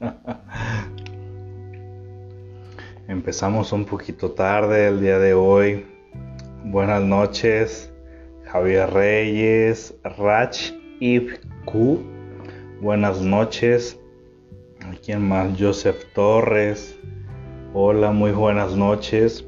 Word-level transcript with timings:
Empezamos 3.08 3.72
un 3.72 3.84
poquito 3.84 4.30
tarde 4.32 4.88
el 4.88 5.00
día 5.00 5.18
de 5.18 5.32
hoy. 5.34 5.86
Buenas 6.64 7.02
noches, 7.02 7.92
Javier 8.44 8.90
Reyes, 8.90 9.94
Rach 10.18 10.72
Q. 11.64 12.02
Buenas 12.80 13.20
noches. 13.20 14.00
¿Quién 15.04 15.26
más? 15.26 15.58
Joseph 15.58 16.04
Torres. 16.14 16.96
Hola, 17.72 18.12
muy 18.12 18.30
buenas 18.32 18.76
noches. 18.76 19.44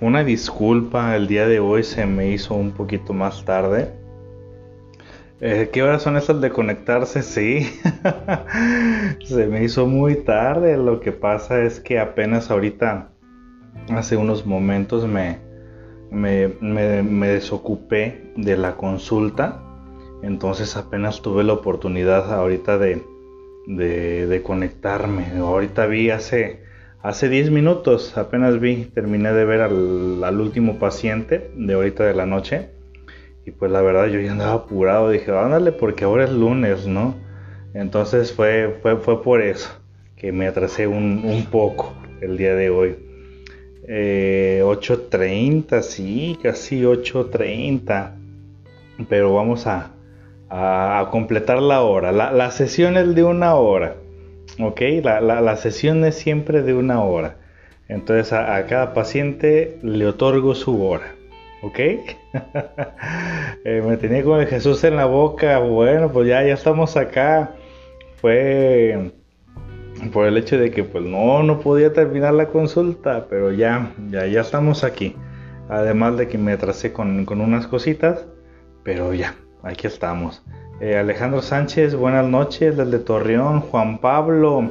Una 0.00 0.24
disculpa, 0.24 1.14
el 1.16 1.26
día 1.26 1.46
de 1.48 1.60
hoy 1.60 1.82
se 1.82 2.06
me 2.06 2.30
hizo 2.30 2.54
un 2.54 2.72
poquito 2.72 3.12
más 3.12 3.44
tarde. 3.44 3.92
Eh, 5.40 5.70
¿Qué 5.72 5.84
horas 5.84 6.02
son 6.02 6.16
estas 6.16 6.40
de 6.40 6.50
conectarse? 6.50 7.22
Sí, 7.22 7.60
se 9.24 9.46
me 9.46 9.62
hizo 9.62 9.86
muy 9.86 10.16
tarde. 10.16 10.76
Lo 10.76 10.98
que 10.98 11.12
pasa 11.12 11.62
es 11.62 11.78
que 11.78 12.00
apenas 12.00 12.50
ahorita, 12.50 13.12
hace 13.90 14.16
unos 14.16 14.46
momentos, 14.46 15.06
me, 15.06 15.38
me, 16.10 17.28
desocupé 17.28 18.32
de 18.36 18.56
la 18.56 18.76
consulta. 18.76 19.62
Entonces 20.22 20.76
apenas 20.76 21.22
tuve 21.22 21.44
la 21.44 21.52
oportunidad 21.52 22.34
ahorita 22.34 22.76
de, 22.78 23.00
de, 23.68 24.42
conectarme. 24.42 25.38
Ahorita 25.38 25.86
vi 25.86 26.10
hace, 26.10 26.64
hace 27.00 27.28
10 27.28 27.52
minutos, 27.52 28.18
apenas 28.18 28.58
vi, 28.58 28.86
terminé 28.86 29.32
de 29.32 29.44
ver 29.44 29.60
al, 29.60 30.24
al 30.24 30.40
último 30.40 30.80
paciente 30.80 31.52
de 31.54 31.74
ahorita 31.74 32.04
de 32.04 32.14
la 32.14 32.26
noche 32.26 32.77
y 33.48 33.50
pues 33.50 33.72
la 33.72 33.80
verdad 33.80 34.08
yo 34.08 34.20
ya 34.20 34.32
andaba 34.32 34.52
apurado, 34.52 35.08
dije, 35.08 35.32
ándale 35.32 35.72
porque 35.72 36.04
ahora 36.04 36.24
es 36.24 36.30
lunes, 36.30 36.86
¿no? 36.86 37.14
Entonces 37.72 38.30
fue, 38.30 38.76
fue, 38.82 38.96
fue 38.98 39.22
por 39.22 39.40
eso 39.40 39.70
que 40.16 40.32
me 40.32 40.46
atrasé 40.46 40.86
un, 40.86 41.46
poco 41.50 41.94
el 42.20 42.36
día 42.36 42.54
de 42.54 42.68
hoy. 42.68 42.96
8.30, 43.86 45.78
eh, 45.78 45.82
sí, 45.82 46.38
casi 46.42 46.82
8.30. 46.82 48.16
Pero 49.08 49.34
vamos 49.34 49.66
a, 49.66 49.92
a, 50.50 51.08
completar 51.10 51.62
la 51.62 51.80
hora. 51.80 52.12
La, 52.12 52.50
sesión 52.50 52.98
es 52.98 53.14
de 53.14 53.24
una 53.24 53.54
hora. 53.54 53.96
¿Ok? 54.60 54.82
La, 55.02 55.56
sesión 55.56 56.04
es 56.04 56.16
siempre 56.16 56.60
de 56.62 56.74
una 56.74 57.02
hora. 57.02 57.36
Entonces 57.88 58.34
a 58.34 58.66
cada 58.66 58.92
paciente 58.92 59.78
le 59.82 60.06
otorgo 60.06 60.54
su 60.54 60.84
hora. 60.84 61.14
¿Ok? 61.62 61.78
Eh, 63.64 63.82
me 63.84 63.96
tenía 63.96 64.22
con 64.22 64.40
el 64.40 64.46
Jesús 64.46 64.84
en 64.84 64.96
la 64.96 65.04
boca. 65.04 65.58
Bueno, 65.58 66.10
pues 66.10 66.28
ya, 66.28 66.42
ya 66.44 66.54
estamos 66.54 66.96
acá. 66.96 67.54
Fue 68.20 69.10
por 70.12 70.26
el 70.26 70.36
hecho 70.36 70.58
de 70.58 70.70
que 70.70 70.84
pues 70.84 71.04
no, 71.04 71.42
no 71.42 71.60
podía 71.60 71.92
terminar 71.92 72.34
la 72.34 72.46
consulta, 72.46 73.26
pero 73.28 73.52
ya, 73.52 73.92
ya, 74.10 74.26
ya 74.26 74.40
estamos 74.40 74.84
aquí. 74.84 75.16
Además 75.68 76.16
de 76.16 76.28
que 76.28 76.38
me 76.38 76.52
atrasé 76.52 76.92
con, 76.92 77.26
unas 77.28 77.66
cositas, 77.66 78.26
pero 78.84 79.12
ya, 79.12 79.34
aquí 79.62 79.86
estamos. 79.86 80.42
Eh, 80.80 80.96
Alejandro 80.96 81.42
Sánchez, 81.42 81.94
buenas 81.94 82.26
noches 82.26 82.76
desde 82.76 83.00
Torreón. 83.00 83.60
Juan 83.60 83.98
Pablo, 83.98 84.70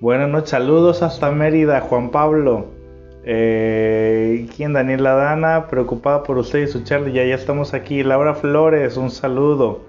buenas 0.00 0.30
noches, 0.30 0.50
saludos 0.50 1.02
hasta 1.02 1.30
Mérida, 1.30 1.80
Juan 1.80 2.10
Pablo. 2.10 2.79
Eh, 3.24 4.48
¿Quién? 4.56 4.72
Daniela 4.72 5.14
Dana, 5.14 5.66
preocupada 5.68 6.22
por 6.22 6.38
usted 6.38 6.60
y 6.60 6.66
su 6.66 6.84
charla. 6.84 7.10
Ya, 7.10 7.24
ya 7.24 7.34
estamos 7.34 7.74
aquí. 7.74 8.02
Laura 8.02 8.34
Flores, 8.34 8.96
un 8.96 9.10
saludo. 9.10 9.84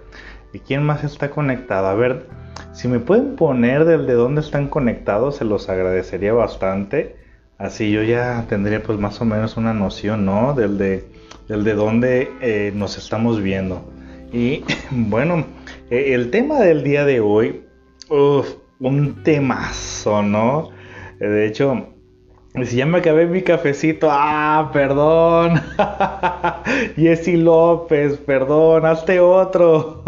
¿Y 0.53 0.59
quién 0.59 0.83
más 0.83 1.03
está 1.03 1.29
conectado? 1.29 1.87
A 1.87 1.93
ver, 1.93 2.25
si 2.73 2.87
me 2.87 2.99
pueden 2.99 3.35
poner 3.35 3.85
del 3.85 4.05
de 4.05 4.13
dónde 4.13 4.41
están 4.41 4.67
conectados, 4.67 5.37
se 5.37 5.45
los 5.45 5.69
agradecería 5.69 6.33
bastante. 6.33 7.15
Así 7.57 7.91
yo 7.91 8.03
ya 8.03 8.45
tendría 8.49 8.81
pues 8.81 8.99
más 8.99 9.21
o 9.21 9.25
menos 9.25 9.55
una 9.55 9.73
noción, 9.73 10.25
¿no? 10.25 10.53
Del 10.53 10.77
de, 10.77 11.05
del 11.47 11.63
de 11.63 11.73
dónde 11.73 12.31
eh, 12.41 12.71
nos 12.75 12.97
estamos 12.97 13.41
viendo. 13.41 13.91
Y 14.33 14.63
bueno, 14.91 15.45
eh, 15.89 16.13
el 16.13 16.31
tema 16.31 16.59
del 16.59 16.83
día 16.83 17.05
de 17.05 17.19
hoy, 17.19 17.63
uf, 18.09 18.55
un 18.79 19.23
temazo, 19.23 20.23
¿no? 20.23 20.69
De 21.19 21.45
hecho, 21.45 21.90
si 22.65 22.75
ya 22.75 22.85
me 22.85 22.97
acabé 22.97 23.27
mi 23.27 23.43
cafecito, 23.43 24.09
ah, 24.11 24.71
perdón. 24.73 25.61
Jessy 26.97 27.37
López, 27.37 28.17
perdón, 28.17 28.85
hazte 28.85 29.21
otro. 29.21 30.03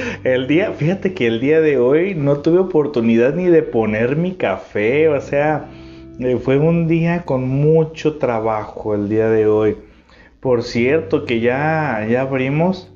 el 0.24 0.46
día, 0.46 0.72
fíjate 0.72 1.14
que 1.14 1.26
el 1.26 1.40
día 1.40 1.60
de 1.60 1.78
hoy 1.78 2.14
no 2.14 2.38
tuve 2.38 2.58
oportunidad 2.58 3.34
ni 3.34 3.46
de 3.46 3.62
poner 3.62 4.16
mi 4.16 4.34
café, 4.34 5.08
o 5.08 5.20
sea, 5.20 5.70
eh, 6.20 6.36
fue 6.36 6.58
un 6.58 6.88
día 6.88 7.24
con 7.24 7.48
mucho 7.48 8.18
trabajo 8.18 8.94
el 8.94 9.08
día 9.08 9.30
de 9.30 9.46
hoy. 9.46 9.78
Por 10.40 10.62
cierto, 10.64 11.24
que 11.24 11.40
ya, 11.40 12.06
ya 12.08 12.20
abrimos, 12.20 12.92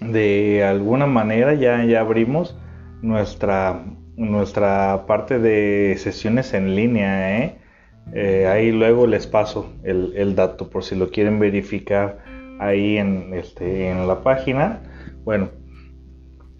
de 0.00 0.62
alguna 0.62 1.06
manera, 1.06 1.54
ya, 1.54 1.82
ya 1.84 2.00
abrimos 2.00 2.56
nuestra, 3.00 3.82
nuestra 4.16 5.06
parte 5.06 5.38
de 5.38 5.96
sesiones 5.98 6.52
en 6.52 6.76
línea, 6.76 7.38
¿eh? 7.40 7.63
Eh, 8.12 8.46
ahí 8.46 8.70
luego 8.70 9.06
les 9.06 9.26
paso 9.26 9.72
el, 9.82 10.34
dato 10.36 10.68
por 10.68 10.84
si 10.84 10.94
lo 10.94 11.10
quieren 11.10 11.38
verificar 11.38 12.18
ahí 12.60 12.98
en, 12.98 13.34
este, 13.34 13.90
en 13.90 14.06
la 14.06 14.22
página. 14.22 14.82
Bueno, 15.24 15.48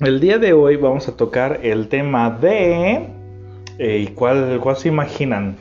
el 0.00 0.20
día 0.20 0.38
de 0.38 0.52
hoy 0.52 0.76
vamos 0.76 1.08
a 1.08 1.16
tocar 1.16 1.60
el 1.62 1.88
tema 1.88 2.30
de... 2.30 3.08
Eh, 3.78 4.12
¿cuál, 4.14 4.60
¿Cuál 4.60 4.76
se 4.76 4.88
imaginan? 4.88 5.56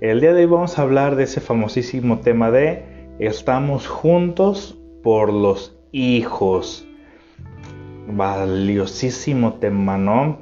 El 0.00 0.20
día 0.20 0.32
de 0.32 0.40
hoy 0.42 0.50
vamos 0.50 0.78
a 0.78 0.82
hablar 0.82 1.16
de 1.16 1.24
ese 1.24 1.40
famosísimo 1.40 2.20
tema 2.20 2.50
de 2.50 3.14
estamos 3.18 3.86
juntos 3.86 4.78
por 5.02 5.32
los 5.32 5.76
hijos. 5.92 6.86
Valiosísimo 8.06 9.54
tema, 9.54 9.98
¿no? 9.98 10.38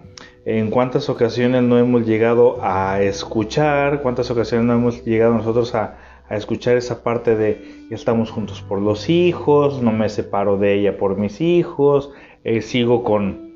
En 0.49 0.71
cuántas 0.71 1.11
ocasiones 1.11 1.63
no 1.63 1.77
hemos 1.77 2.07
llegado 2.07 2.57
a 2.63 3.03
escuchar, 3.03 4.01
cuántas 4.01 4.31
ocasiones 4.31 4.67
no 4.67 4.73
hemos 4.73 5.05
llegado 5.05 5.35
nosotros 5.35 5.75
a, 5.75 5.99
escuchar 6.31 6.79
esa 6.79 7.03
parte 7.03 7.37
de 7.37 7.87
estamos 7.91 8.31
juntos 8.31 8.63
por 8.63 8.81
los 8.81 9.11
hijos, 9.11 9.83
no 9.83 9.93
me 9.93 10.09
separo 10.09 10.57
de 10.57 10.75
ella 10.75 10.97
por 10.97 11.19
mis 11.19 11.43
hijos, 11.43 12.13
eh, 12.45 12.63
sigo 12.63 13.05
con, 13.05 13.53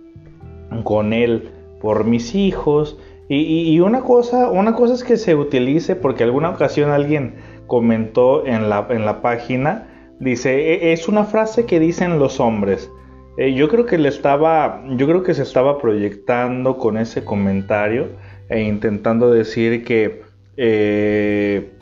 con 0.85 1.15
él 1.15 1.51
por 1.81 2.05
mis 2.05 2.35
hijos. 2.35 2.99
Y, 3.29 3.81
una, 3.81 4.03
cosa, 4.03 4.51
una 4.51 4.75
cosa 4.75 4.93
es 4.93 5.05
que 5.05 5.17
se 5.17 5.35
utilice, 5.35 5.97
porque 5.97 6.25
alguna 6.25 6.51
ocasión 6.51 6.91
alguien 6.91 7.37
comentó 7.67 8.47
en 8.47 8.69
la, 8.69 8.87
en 8.91 9.07
la 9.07 9.23
página, 9.23 10.15
dice, 10.21 10.75
e, 10.75 10.93
es 10.93 11.09
una 11.09 11.25
frase 11.25 11.65
que 11.65 11.81
dicen 11.81 12.19
los 12.19 12.39
hombres. 12.39 12.91
Eh, 13.37 13.55
yo 13.55 13.69
creo 13.69 13.87
que 13.87 13.97
le 13.99 14.09
estaba, 14.09 14.83
yo 14.91 15.07
creo 15.07 15.23
que 15.23 15.33
se 15.35 15.43
estaba 15.43 15.79
proyectando 15.79 16.77
con 16.77 16.99
ese 16.99 17.25
comentario 17.25 18.09
e 18.49 18.61
intentando 18.63 19.31
decir 19.31 19.85
que, 19.85 20.23
eh, 20.59 21.73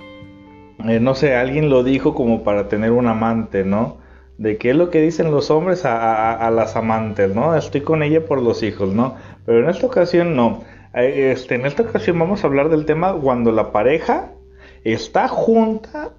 eh, 0.86 1.00
no 1.00 1.14
sé, 1.16 1.34
alguien 1.34 1.68
lo 1.68 1.82
dijo 1.82 2.14
como 2.14 2.44
para 2.44 2.68
tener 2.68 2.92
un 2.92 3.08
amante, 3.08 3.64
¿no? 3.64 3.98
De 4.38 4.58
qué 4.58 4.70
es 4.70 4.76
lo 4.76 4.90
que 4.90 5.02
dicen 5.02 5.32
los 5.32 5.50
hombres 5.50 5.84
a, 5.84 6.50
las 6.50 6.76
amantes, 6.76 7.34
¿no? 7.34 7.54
Estoy 7.56 7.82
con 7.82 8.02
ella 8.02 8.24
por 8.24 8.40
los 8.40 8.62
hijos, 8.62 8.94
¿no? 8.94 9.16
Pero 9.44 9.60
en 9.60 9.68
esta 9.68 9.86
ocasión 9.86 10.36
no. 10.36 10.62
Este, 10.94 11.56
en 11.56 11.66
esta 11.66 11.82
ocasión 11.82 12.18
vamos 12.18 12.42
a 12.42 12.46
hablar 12.46 12.68
del 12.68 12.86
tema 12.86 13.12
cuando 13.14 13.52
la 13.52 13.72
pareja 13.72 14.32
está 14.84 15.28
junta, 15.28 16.12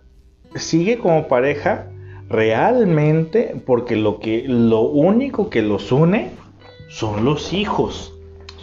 sigue 0.56 0.98
como 0.98 1.28
pareja, 1.28 1.88
realmente 2.32 3.56
porque 3.66 3.96
lo 3.96 4.20
que 4.20 4.46
lo 4.48 4.82
único 4.82 5.50
que 5.50 5.62
los 5.62 5.92
une 5.92 6.32
son 6.88 7.26
los 7.26 7.54
hijos 7.54 8.14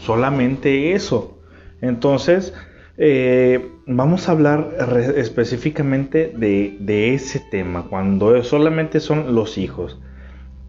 solamente 0.08 0.92
eso. 0.92 1.38
Entonces 1.80 2.54
eh, 2.96 3.70
vamos 3.86 4.28
a 4.28 4.32
hablar 4.32 4.74
específicamente 5.16 6.32
de, 6.34 7.14
ese 7.14 7.40
tema 7.40 7.86
cuando 7.88 8.42
solamente 8.42 9.00
son 9.00 9.34
los 9.34 9.58
hijos. 9.58 10.00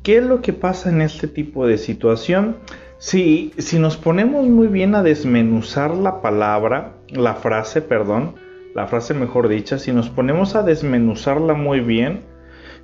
Qué 0.04 0.18
es 0.18 0.24
lo 0.24 0.42
que 0.42 0.54
pasa 0.54 0.90
en 0.90 1.01
este 1.01 1.28
tipo 1.28 1.66
de 1.68 1.78
situación 1.78 2.57
si, 2.98 3.54
si 3.57 3.80
nos 3.80 3.98
ponemos 3.98 4.48
muy 4.48 4.68
bien 4.68 4.94
a 4.94 5.04
desmenuzar 5.04 5.96
la 5.96 6.22
palabra 6.22 6.96
la 7.10 7.36
frase 7.36 7.81
perdón 7.81 8.36
la 8.75 8.88
frase 8.88 9.13
mejor 9.13 9.48
dicha 9.48 9.80
si 9.80 9.94
nos 9.94 10.10
ponemos 10.10 10.56
a 10.56 10.63
desmenuzarla 10.63 11.54
muy 11.54 11.80
bien 11.80 12.24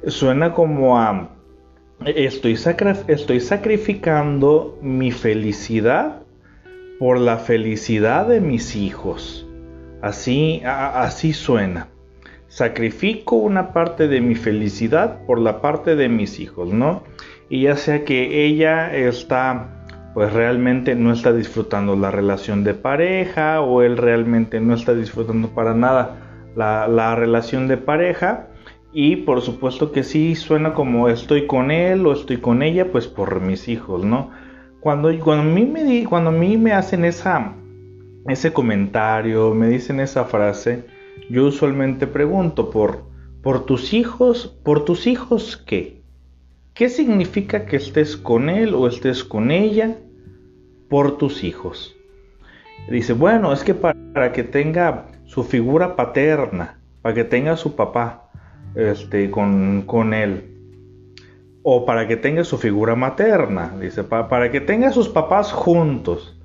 suena 0.07 0.54
como 0.54 1.00
a 1.00 1.30
estoy, 2.06 2.57
estoy 3.07 3.40
sacrificando 3.40 4.78
mi 4.81 5.12
felicidad 5.12 6.22
por 7.00 7.19
la 7.19 7.38
felicidad 7.38 8.28
de 8.28 8.42
mis 8.42 8.75
hijos. 8.75 9.48
Así, 10.02 10.62
así 10.66 11.34
suena. 11.34 11.88
Sacrifico 12.48 13.36
una 13.36 13.74
parte 13.74 14.07
de 14.07 14.22
mi 14.22 14.36
felicidad 14.36 15.25
por 15.25 15.40
la 15.40 15.62
parte 15.62 15.96
de 15.96 16.10
mis 16.10 16.40
hijos, 16.40 16.69
¿no? 16.69 17.04
Y 17.50 17.63
ya 17.63 17.75
sea 17.75 18.06
que 18.06 18.46
ella 18.46 18.96
está 18.96 19.75
pues 20.16 20.31
realmente 20.31 20.96
no 20.96 21.12
está 21.12 21.34
disfrutando 21.34 21.98
la 21.98 22.10
relación 22.10 22.63
de 22.63 22.74
pareja 22.74 23.60
o 23.60 23.81
él 23.81 23.98
realmente 23.98 24.62
no 24.62 24.74
está 24.74 24.96
disfrutando 24.96 25.50
para 25.50 25.74
nada 25.74 26.16
la, 26.56 27.16
relación 27.16 27.68
de 27.68 27.75
pareja 27.75 28.48
y 28.97 29.18
por 29.18 29.42
supuesto 29.42 29.92
que 29.92 30.06
sí 30.06 30.36
suena 30.36 30.74
como 30.74 31.09
estoy 31.09 31.47
con 31.47 31.69
él 31.69 32.07
o 32.07 32.13
estoy 32.13 32.38
con 32.38 32.63
ella 32.63 32.94
pues 32.94 33.07
por 33.07 33.42
mis 33.42 33.68
hijos, 33.68 34.06
¿no? 34.06 34.31
Cuando, 34.80 35.09
cuando, 35.19 35.44
a, 35.44 35.53
mí 35.53 35.65
me, 35.65 36.06
cuando 36.06 36.30
a 36.30 36.33
mí 36.33 36.56
me 36.56 36.71
hacen 36.71 37.03
esa, 37.03 37.56
ese 38.30 38.53
comentario, 38.53 39.53
me 39.53 39.68
dicen 39.68 40.00
esa 40.00 40.24
frase, 40.24 40.86
yo 41.30 41.47
usualmente 41.47 42.07
pregunto 42.07 42.69
por, 42.69 43.03
por 43.44 43.65
tus 43.65 43.94
hijos, 43.94 44.57
por 44.63 44.86
tus 44.86 45.07
hijos 45.07 45.57
qué? 45.57 46.01
¿Qué 46.74 46.88
significa 46.88 47.65
que 47.65 47.75
estés 47.75 48.15
con 48.15 48.50
él 48.50 48.74
o 48.74 48.88
estés 48.88 49.25
con 49.25 49.51
ella 49.51 49.97
por 50.88 51.18
tus 51.18 51.44
hijos? 51.44 51.97
Dice, 52.89 53.12
bueno, 53.12 53.51
es 53.51 53.62
que 53.65 53.74
para, 53.74 54.31
que 54.31 54.44
tenga 54.44 55.07
su 55.25 55.44
figura 55.44 55.97
paterna, 55.97 56.80
para 57.01 57.13
que 57.13 57.25
tenga 57.25 57.57
su 57.57 57.75
papá 57.75 58.25
este, 58.75 59.31
con, 59.31 59.83
con 59.83 60.13
él, 60.13 60.51
o 61.63 61.86
para 61.86 62.07
que 62.07 62.18
tenga 62.18 62.44
su 62.44 62.57
figura 62.57 62.95
materna, 62.95 63.74
dice, 63.80 64.04
para, 64.04 64.51
que 64.51 64.62
tenga 64.62 64.92
sus 64.92 65.10
papás 65.10 65.51
juntos. 65.51 66.38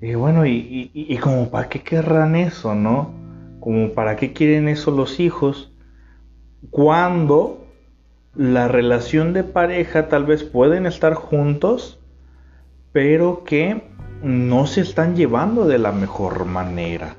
Y 0.00 0.14
bueno, 0.14 0.46
y, 0.46 0.50
y, 0.52 0.90
y, 0.94 1.16
como 1.18 1.50
para 1.50 1.68
qué 1.68 1.82
querrán 1.82 2.36
eso, 2.36 2.74
¿no? 2.74 3.12
Como 3.58 3.90
para 3.90 4.16
qué 4.16 4.32
quieren 4.32 4.68
eso 4.68 4.90
los 4.90 5.20
hijos 5.20 5.70
cuando 6.70 7.66
la 8.34 8.68
relación 8.68 9.32
de 9.32 9.44
pareja 9.44 10.08
tal 10.08 10.24
vez 10.24 10.44
pueden 10.44 10.86
estar 10.86 11.14
juntos, 11.14 11.98
pero 12.92 13.44
que 13.44 13.82
no 14.22 14.66
se 14.66 14.82
están 14.82 15.16
llevando 15.16 15.66
de 15.66 15.78
la 15.78 15.92
mejor 15.92 16.44
manera, 16.44 17.16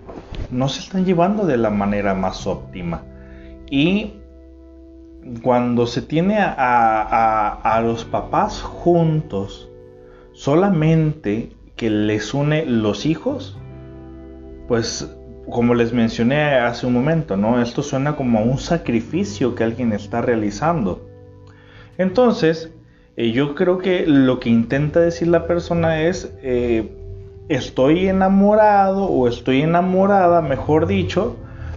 no 0.52 0.70
se 0.70 0.82
están 0.82 1.06
llevando 1.06 1.46
de 1.46 1.58
la 1.58 1.70
manera 1.70 2.14
más 2.14 2.46
óptima. 2.46 3.04
Y 3.70 4.21
cuando 5.42 5.88
se 5.88 6.02
tiene 6.02 6.38
a, 6.40 7.82
los 7.84 8.06
papás 8.06 8.62
juntos, 8.62 9.70
solamente 10.34 11.52
que 11.76 11.90
les 11.90 12.34
une 12.34 12.66
los 12.66 13.06
hijos, 13.06 13.58
pues 14.68 15.16
como 15.50 15.74
les 15.74 15.94
mencioné 15.94 16.56
hace 16.56 16.86
un 16.86 16.94
momento, 16.94 17.36
¿no? 17.38 17.62
Esto 17.62 17.84
suena 17.84 18.16
como 18.16 18.42
un 18.42 18.58
sacrificio 18.58 19.56
que 19.56 19.64
alguien 19.64 19.92
está 19.92 20.22
realizando. 20.22 21.08
Entonces, 21.98 22.72
eh, 23.18 23.32
yo 23.32 23.56
creo 23.56 23.80
que 23.80 24.06
lo 24.08 24.40
que 24.40 24.50
intenta 24.50 25.00
decir 25.00 25.28
la 25.28 25.46
persona 25.46 26.02
es, 26.02 26.34
eh, 26.42 26.96
estoy 27.50 28.08
enamorado 28.08 29.06
o 29.06 29.28
estoy 29.28 29.62
enamorada, 29.62 30.42
mejor 30.42 30.88
dicho, 30.88 31.36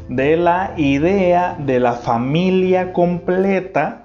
de 0.08 0.36
la 0.36 0.74
idea 0.76 1.56
de 1.58 1.80
la 1.80 1.94
familia 1.94 2.92
completa, 2.92 4.04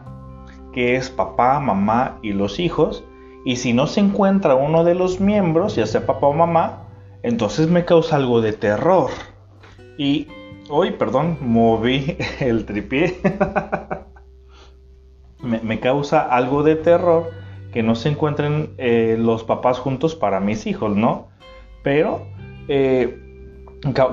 que 0.73 0.95
es 0.95 1.09
papá, 1.09 1.59
mamá 1.59 2.19
y 2.21 2.33
los 2.33 2.59
hijos, 2.59 3.03
y 3.45 3.57
si 3.57 3.73
no 3.73 3.87
se 3.87 4.01
encuentra 4.01 4.55
uno 4.55 4.83
de 4.83 4.95
los 4.95 5.19
miembros, 5.19 5.75
ya 5.75 5.85
sea 5.85 6.05
papá 6.05 6.27
o 6.27 6.33
mamá, 6.33 6.87
entonces 7.23 7.69
me 7.69 7.85
causa 7.85 8.15
algo 8.15 8.41
de 8.41 8.53
terror. 8.53 9.09
Y 9.97 10.27
hoy, 10.69 10.91
perdón, 10.91 11.37
moví 11.41 12.17
el 12.39 12.65
tripié. 12.65 13.17
me, 15.41 15.79
causa 15.79 16.21
algo 16.21 16.63
de 16.63 16.75
terror 16.75 17.29
que 17.71 17.83
no 17.83 17.95
se 17.95 18.09
encuentren 18.09 18.73
eh, 18.77 19.15
los 19.19 19.43
papás 19.43 19.79
juntos 19.79 20.15
para 20.15 20.39
mis 20.39 20.65
hijos, 20.65 20.95
¿no? 20.95 21.27
Pero 21.83 22.25
eh, 22.67 23.17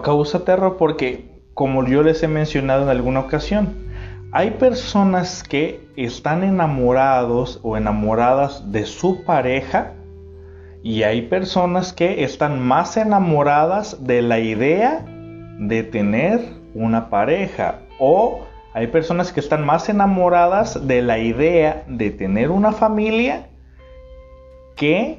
causa 0.02 0.44
terror 0.44 0.76
porque, 0.78 1.35
como 1.56 1.87
yo 1.87 2.03
les 2.03 2.23
he 2.23 2.29
mencionado 2.29 2.82
en 2.82 2.91
alguna 2.91 3.20
ocasión, 3.20 3.73
hay 4.31 4.50
personas 4.50 5.43
que 5.43 5.81
están 5.97 6.44
enamorados 6.44 7.61
o 7.62 7.79
enamoradas 7.79 8.70
de 8.73 8.85
su 8.85 9.25
pareja 9.25 9.94
y 10.82 11.05
hay 11.05 11.23
personas 11.23 11.94
que 11.94 12.25
están 12.25 12.61
más 12.61 12.99
enamoradas 12.99 14.05
de 14.05 14.20
la 14.20 14.38
idea 14.38 15.03
de 15.58 15.82
tener 15.82 16.41
una 16.75 17.08
pareja 17.08 17.79
o 17.99 18.44
hay 18.75 18.88
personas 18.88 19.32
que 19.32 19.41
están 19.41 19.64
más 19.64 19.88
enamoradas 19.88 20.87
de 20.87 21.00
la 21.00 21.19
idea 21.19 21.85
de 21.88 22.11
tener 22.11 22.50
una 22.50 22.73
familia 22.73 23.47
que 24.75 25.17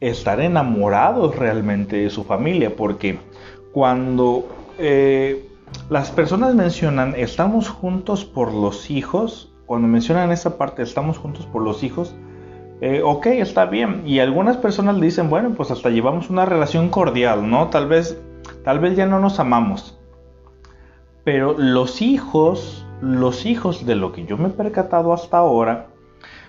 estar 0.00 0.40
enamorados 0.40 1.36
realmente 1.36 1.96
de 1.96 2.08
su 2.08 2.24
familia 2.24 2.74
porque 2.74 3.18
cuando 3.74 4.61
eh, 4.78 5.48
las 5.88 6.10
personas 6.10 6.54
mencionan 6.54 7.14
estamos 7.16 7.68
juntos 7.68 8.24
por 8.24 8.52
los 8.52 8.90
hijos 8.90 9.52
cuando 9.66 9.88
mencionan 9.88 10.32
esa 10.32 10.58
parte 10.58 10.82
estamos 10.82 11.18
juntos 11.18 11.46
por 11.46 11.62
los 11.62 11.82
hijos 11.82 12.14
eh, 12.80 13.00
ok, 13.00 13.26
está 13.26 13.66
bien. 13.66 14.02
Y 14.06 14.18
algunas 14.18 14.56
personas 14.56 15.00
dicen, 15.00 15.30
bueno, 15.30 15.54
pues 15.56 15.70
hasta 15.70 15.88
llevamos 15.88 16.30
una 16.30 16.46
relación 16.46 16.88
cordial, 16.88 17.48
¿no? 17.48 17.68
Tal 17.68 17.86
vez 17.86 18.20
Tal 18.64 18.78
vez 18.78 18.96
ya 18.96 19.06
no 19.06 19.18
nos 19.18 19.40
amamos. 19.40 19.98
Pero 21.24 21.56
los 21.58 22.02
hijos, 22.02 22.86
los 23.00 23.46
hijos 23.46 23.86
de 23.86 23.96
lo 23.96 24.12
que 24.12 24.24
yo 24.24 24.36
me 24.36 24.48
he 24.48 24.52
percatado 24.52 25.12
hasta 25.12 25.38
ahora, 25.38 25.88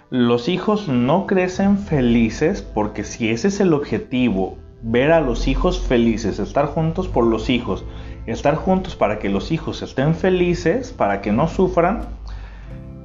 los 0.09 0.47
hijos 0.47 0.87
no 0.87 1.25
crecen 1.25 1.77
felices 1.77 2.61
porque 2.61 3.03
si 3.03 3.29
ese 3.29 3.47
es 3.47 3.59
el 3.59 3.73
objetivo, 3.73 4.57
ver 4.81 5.11
a 5.11 5.21
los 5.21 5.47
hijos 5.47 5.79
felices, 5.79 6.39
estar 6.39 6.67
juntos 6.67 7.07
por 7.07 7.25
los 7.25 7.49
hijos, 7.49 7.83
estar 8.25 8.55
juntos 8.55 8.95
para 8.95 9.19
que 9.19 9.29
los 9.29 9.51
hijos 9.51 9.81
estén 9.81 10.15
felices, 10.15 10.91
para 10.91 11.21
que 11.21 11.31
no 11.31 11.47
sufran, 11.47 12.07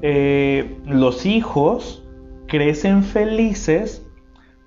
eh, 0.03 0.79
los 0.87 1.27
hijos 1.27 2.05
crecen 2.47 3.03
felices 3.03 4.07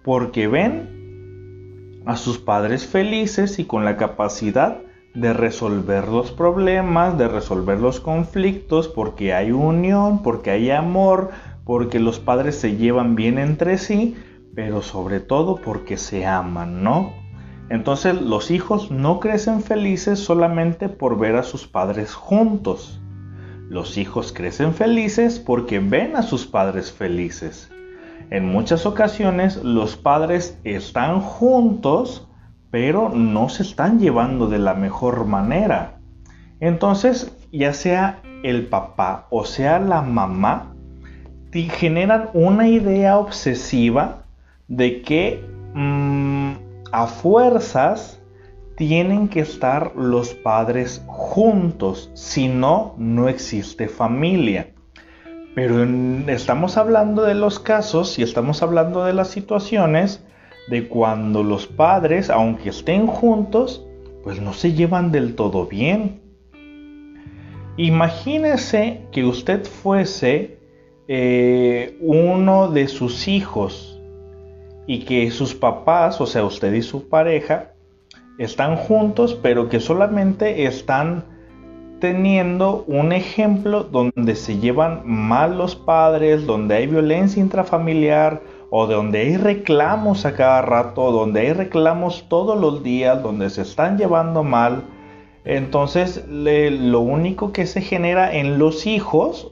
porque 0.04 0.48
ven 0.48 2.04
a 2.06 2.16
sus 2.16 2.38
padres 2.38 2.86
felices 2.86 3.60
y 3.60 3.66
con 3.66 3.86
la 3.86 3.98
capacidad 3.98 4.80
de 5.14 5.34
resolver 5.34 6.08
los 6.08 6.32
problemas, 6.32 7.18
de 7.18 7.28
resolver 7.28 7.80
los 7.80 8.00
conflictos, 8.00 8.88
porque 8.88 9.34
hay 9.34 9.52
unión, 9.52 10.24
porque 10.24 10.52
hay 10.52 10.72
amor, 10.72 11.32
porque 11.66 12.00
los 12.00 12.20
padres 12.20 12.56
se 12.56 12.78
llevan 12.78 13.16
bien 13.16 13.38
entre 13.38 13.78
sí, 13.78 14.16
pero 14.56 14.82
sobre 14.82 15.20
todo 15.20 15.58
porque 15.58 15.98
se 15.98 16.26
aman, 16.26 16.84
¿no? 16.84 17.21
Entonces 17.72 18.22
los 18.22 18.52
hijos 18.52 18.92
no 18.92 19.22
crecen 19.22 19.64
felices 19.64 20.20
solamente 20.20 20.90
por 20.90 21.18
ver 21.18 21.38
a 21.38 21.44
sus 21.44 21.68
padres 21.68 22.14
juntos. 22.14 23.00
Los 23.70 23.98
hijos 23.98 24.34
crecen 24.34 24.74
felices 24.74 25.40
porque 25.40 25.80
ven 25.80 26.18
a 26.18 26.22
sus 26.22 26.46
padres 26.46 26.92
felices. 26.92 27.72
En 28.30 28.46
muchas 28.46 28.86
ocasiones 28.86 29.64
los 29.64 29.96
padres 29.96 30.60
están 30.66 31.22
juntos, 31.22 32.28
pero 32.72 33.08
no 33.08 33.48
se 33.48 33.64
están 33.64 34.02
llevando 34.02 34.48
de 34.48 34.60
la 34.60 34.74
mejor 34.74 35.24
manera. 35.24 36.02
Entonces, 36.60 37.38
ya 37.54 37.72
sea 37.72 38.22
el 38.44 38.68
papá 38.68 39.28
o 39.30 39.46
sea 39.46 39.80
la 39.80 40.02
mamá, 40.02 40.76
generan 41.54 42.32
una 42.34 42.68
idea 42.68 43.18
obsesiva 43.18 44.26
de 44.68 45.02
que 45.04 45.42
mm, 45.74 46.71
a 46.92 47.08
fuerzas 47.08 48.22
tienen 48.76 49.28
que 49.28 49.42
estar 49.42 49.96
los 49.96 50.34
padres 50.34 51.04
juntos, 51.08 52.10
si 52.14 52.48
no, 52.48 52.96
no 52.98 53.30
existe 53.30 53.88
familia. 53.88 54.74
Pero 55.54 55.84
estamos 56.28 56.78
hablando 56.78 57.24
de 57.24 57.36
los 57.36 57.60
casos 57.60 58.18
y 58.18 58.24
estamos 58.24 58.64
hablando 58.64 59.04
de 59.04 59.14
las 59.14 59.28
situaciones 59.28 60.26
de 60.70 60.88
cuando 60.88 61.44
los 61.44 61.68
padres, 61.68 62.30
aunque 62.30 62.70
estén 62.70 63.08
juntos, 63.08 63.86
pues 64.24 64.40
no 64.40 64.54
se 64.54 64.74
llevan 64.74 65.12
del 65.12 65.36
todo 65.36 65.68
bien. 65.68 66.22
Imagínese 67.78 69.02
que 69.12 69.26
usted 69.26 69.66
fuese 69.66 70.60
eh, 71.08 71.98
uno 72.02 72.72
de 72.72 72.88
sus 72.88 73.28
hijos 73.28 73.91
y 74.88 75.06
que 75.06 75.32
sus 75.32 75.54
papás, 75.54 76.20
o 76.22 76.26
sea, 76.26 76.44
usted 76.44 76.74
y 76.74 76.82
su 76.82 77.08
pareja, 77.08 77.74
están 78.38 78.76
juntos, 78.76 79.38
pero 79.42 79.70
que 79.70 79.80
solamente 79.80 80.66
están 80.66 81.26
teniendo 82.00 82.84
un 82.88 83.12
ejemplo 83.12 83.84
donde 83.84 84.36
se 84.36 84.58
llevan 84.58 85.04
mal 85.06 85.58
los 85.58 85.76
padres, 85.76 86.48
donde 86.48 86.76
hay 86.76 86.88
violencia 86.88 87.42
intrafamiliar 87.42 88.42
o 88.72 88.88
donde 88.88 89.20
hay 89.20 89.38
reclamos 89.38 90.26
a 90.26 90.34
cada 90.34 90.64
rato, 90.64 91.12
donde 91.12 91.42
hay 91.42 91.54
reclamos 91.54 92.26
todos 92.28 92.60
los 92.60 92.84
días, 92.84 93.22
donde 93.22 93.50
se 93.52 93.62
están 93.62 93.98
llevando 93.98 94.44
mal. 94.44 94.84
Entonces 95.44 96.26
lo 96.28 97.00
único 97.02 97.52
que 97.52 97.68
se 97.68 97.82
genera 97.82 98.34
en 98.34 98.58
los 98.58 98.88
hijos, 98.88 99.52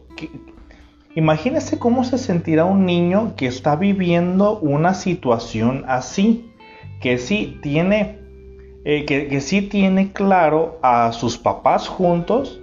Imagínese 1.15 1.79
cómo 1.79 2.03
se 2.03 2.19
sentirá 2.19 2.65
un 2.65 2.85
niño 2.85 3.33
que 3.35 3.47
está 3.47 3.75
viviendo 3.75 4.59
una 4.59 4.93
situación 4.93 5.83
así, 5.87 6.51
que 7.01 7.17
sí 7.17 7.57
tiene, 7.63 8.19
eh, 8.85 9.05
que, 9.05 9.27
que 9.27 9.41
sí 9.41 9.63
tiene 9.63 10.11
claro 10.11 10.77
a 10.83 11.11
sus 11.11 11.39
papás 11.39 11.87
juntos, 11.87 12.61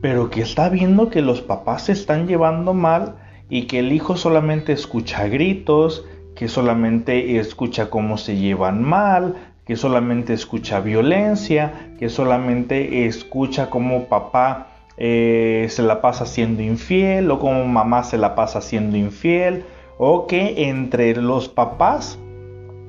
pero 0.00 0.30
que 0.30 0.42
está 0.42 0.68
viendo 0.68 1.10
que 1.10 1.22
los 1.22 1.40
papás 1.40 1.86
se 1.86 1.92
están 1.92 2.28
llevando 2.28 2.72
mal 2.72 3.16
y 3.48 3.62
que 3.66 3.80
el 3.80 3.92
hijo 3.92 4.16
solamente 4.16 4.72
escucha 4.72 5.26
gritos, 5.26 6.04
que 6.36 6.46
solamente 6.46 7.38
escucha 7.38 7.90
cómo 7.90 8.16
se 8.16 8.36
llevan 8.36 8.82
mal, 8.82 9.34
que 9.66 9.76
solamente 9.76 10.32
escucha 10.34 10.80
violencia, 10.80 11.94
que 11.98 12.08
solamente 12.08 13.06
escucha 13.06 13.70
cómo 13.70 14.04
papá 14.04 14.71
eh, 14.96 15.66
se 15.70 15.82
la 15.82 16.00
pasa 16.00 16.26
siendo 16.26 16.62
infiel 16.62 17.30
o 17.30 17.38
cómo 17.38 17.64
mamá 17.66 18.04
se 18.04 18.18
la 18.18 18.34
pasa 18.34 18.60
siendo 18.60 18.96
infiel 18.96 19.64
o 19.98 20.26
que 20.26 20.68
entre 20.68 21.14
los 21.16 21.48
papás 21.48 22.18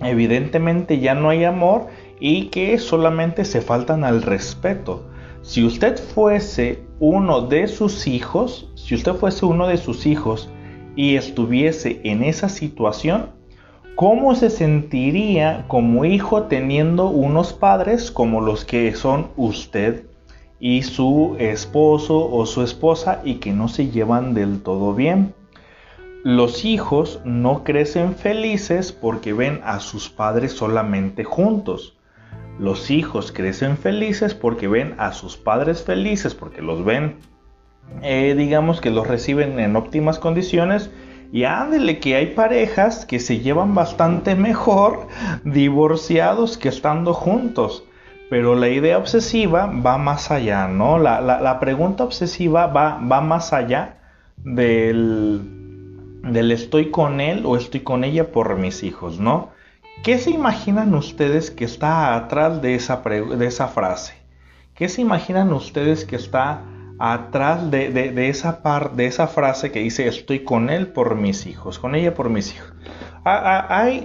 evidentemente 0.01 1.00
ya 1.00 1.15
no 1.15 1.29
hay 1.29 1.43
amor 1.43 1.88
y 2.19 2.45
que 2.48 2.77
solamente 2.77 3.45
se 3.45 3.62
faltan 3.62 4.03
al 4.03 4.22
respeto. 4.22 5.03
Si 5.41 5.63
usted 5.63 5.98
fuese 5.98 6.83
uno 7.00 7.41
de 7.41 7.67
sus 7.67 8.07
hijos, 8.07 8.72
si 8.75 8.95
usted 8.95 9.13
fuese 9.13 9.45
uno 9.45 9.67
de 9.67 9.77
sus 9.77 10.05
hijos 10.05 10.50
y 10.95 11.15
estuviese 11.15 12.00
en 12.03 12.24
esa 12.24 12.48
situación, 12.48 13.31
¿cómo 13.95 14.36
se 14.36 14.50
sentiría 14.50 15.65
como 15.67 16.05
hijo 16.05 16.43
teniendo 16.43 17.07
unos 17.10 17.53
padres 17.53 18.10
como 18.10 18.41
los 18.41 18.63
que 18.63 18.95
son 18.95 19.27
usted 19.36 20.05
y 20.65 20.84
su 20.84 21.36
esposo 21.39 22.32
o 22.32 22.46
su 22.46 22.63
esposa 22.63 23.20
y 23.25 23.36
que 23.36 23.51
no 23.51 23.67
se 23.67 23.91
llevan 23.91 24.34
del 24.34 24.62
todo 24.62 24.93
bien? 24.93 25.34
Los 26.24 26.63
hijos 26.63 27.20
no 27.25 27.65
crecen 27.65 28.15
felices 28.15 28.93
porque 28.93 29.34
ven 29.34 29.60
a 29.65 29.82
sus 29.82 30.08
padres 30.08 30.53
solamente 30.53 31.25
juntos. 31.25 31.98
Los 32.60 32.91
hijos 32.91 33.34
crecen 33.34 33.75
felices 33.75 34.36
porque 34.36 34.70
ven 34.70 34.96
a 35.00 35.12
sus 35.12 35.36
padres 35.36 35.84
felices, 35.84 36.34
porque 36.34 36.62
los 36.62 36.86
ven, 36.86 37.17
eh, 38.01 38.34
digamos 38.38 38.79
que 38.79 38.89
los 38.89 39.05
reciben 39.05 39.60
en 39.60 39.75
óptimas 39.75 40.17
condiciones. 40.17 40.89
Y 41.34 41.43
ándele 41.43 42.00
que 42.00 42.15
hay 42.15 42.27
parejas 42.27 43.05
que 43.05 43.20
se 43.20 43.39
llevan 43.39 43.75
bastante 43.75 44.36
mejor 44.36 45.10
divorciados 45.43 46.58
que 46.58 46.70
estando 46.70 47.13
juntos. 47.13 47.84
Pero 48.33 48.55
la 48.55 48.67
idea 48.67 48.97
obsesiva 48.97 49.67
va 49.67 49.99
más 49.99 50.31
allá, 50.31 50.67
¿no? 50.67 50.97
La, 50.97 51.59
pregunta 51.59 52.03
obsesiva 52.03 52.65
va, 52.65 52.97
va 52.97 53.21
más 53.21 53.53
allá 53.53 53.97
del, 54.37 56.19
del 56.23 56.51
estoy 56.51 56.89
con 56.89 57.21
él 57.21 57.43
o 57.45 57.57
estoy 57.57 57.81
con 57.81 58.03
ella 58.03 58.31
por 58.31 58.57
mis 58.57 58.81
hijos, 58.81 59.19
¿no? 59.19 59.51
¿Qué 60.03 60.17
se 60.17 60.31
imaginan 60.31 60.95
ustedes 60.95 61.51
que 61.51 61.63
está 61.63 62.15
atrás 62.15 62.59
de 62.63 62.73
esa, 62.73 63.03
de 63.05 63.45
esa 63.45 63.67
frase? 63.67 64.15
¿Qué 64.73 64.89
se 64.89 65.01
imaginan 65.01 65.53
ustedes 65.53 66.03
que 66.03 66.15
está 66.15 66.63
atrás 66.97 67.69
de, 67.69 68.29
esa 68.29 68.63
par, 68.63 68.95
de 68.95 69.05
esa 69.05 69.27
frase 69.27 69.71
que 69.71 69.81
dice 69.81 70.07
estoy 70.07 70.43
con 70.43 70.71
él 70.71 70.87
por 70.87 71.17
mis 71.17 71.45
hijos, 71.45 71.77
con 71.77 71.93
ella 71.93 72.15
por 72.15 72.31
mis 72.31 72.55
hijos? 72.55 72.73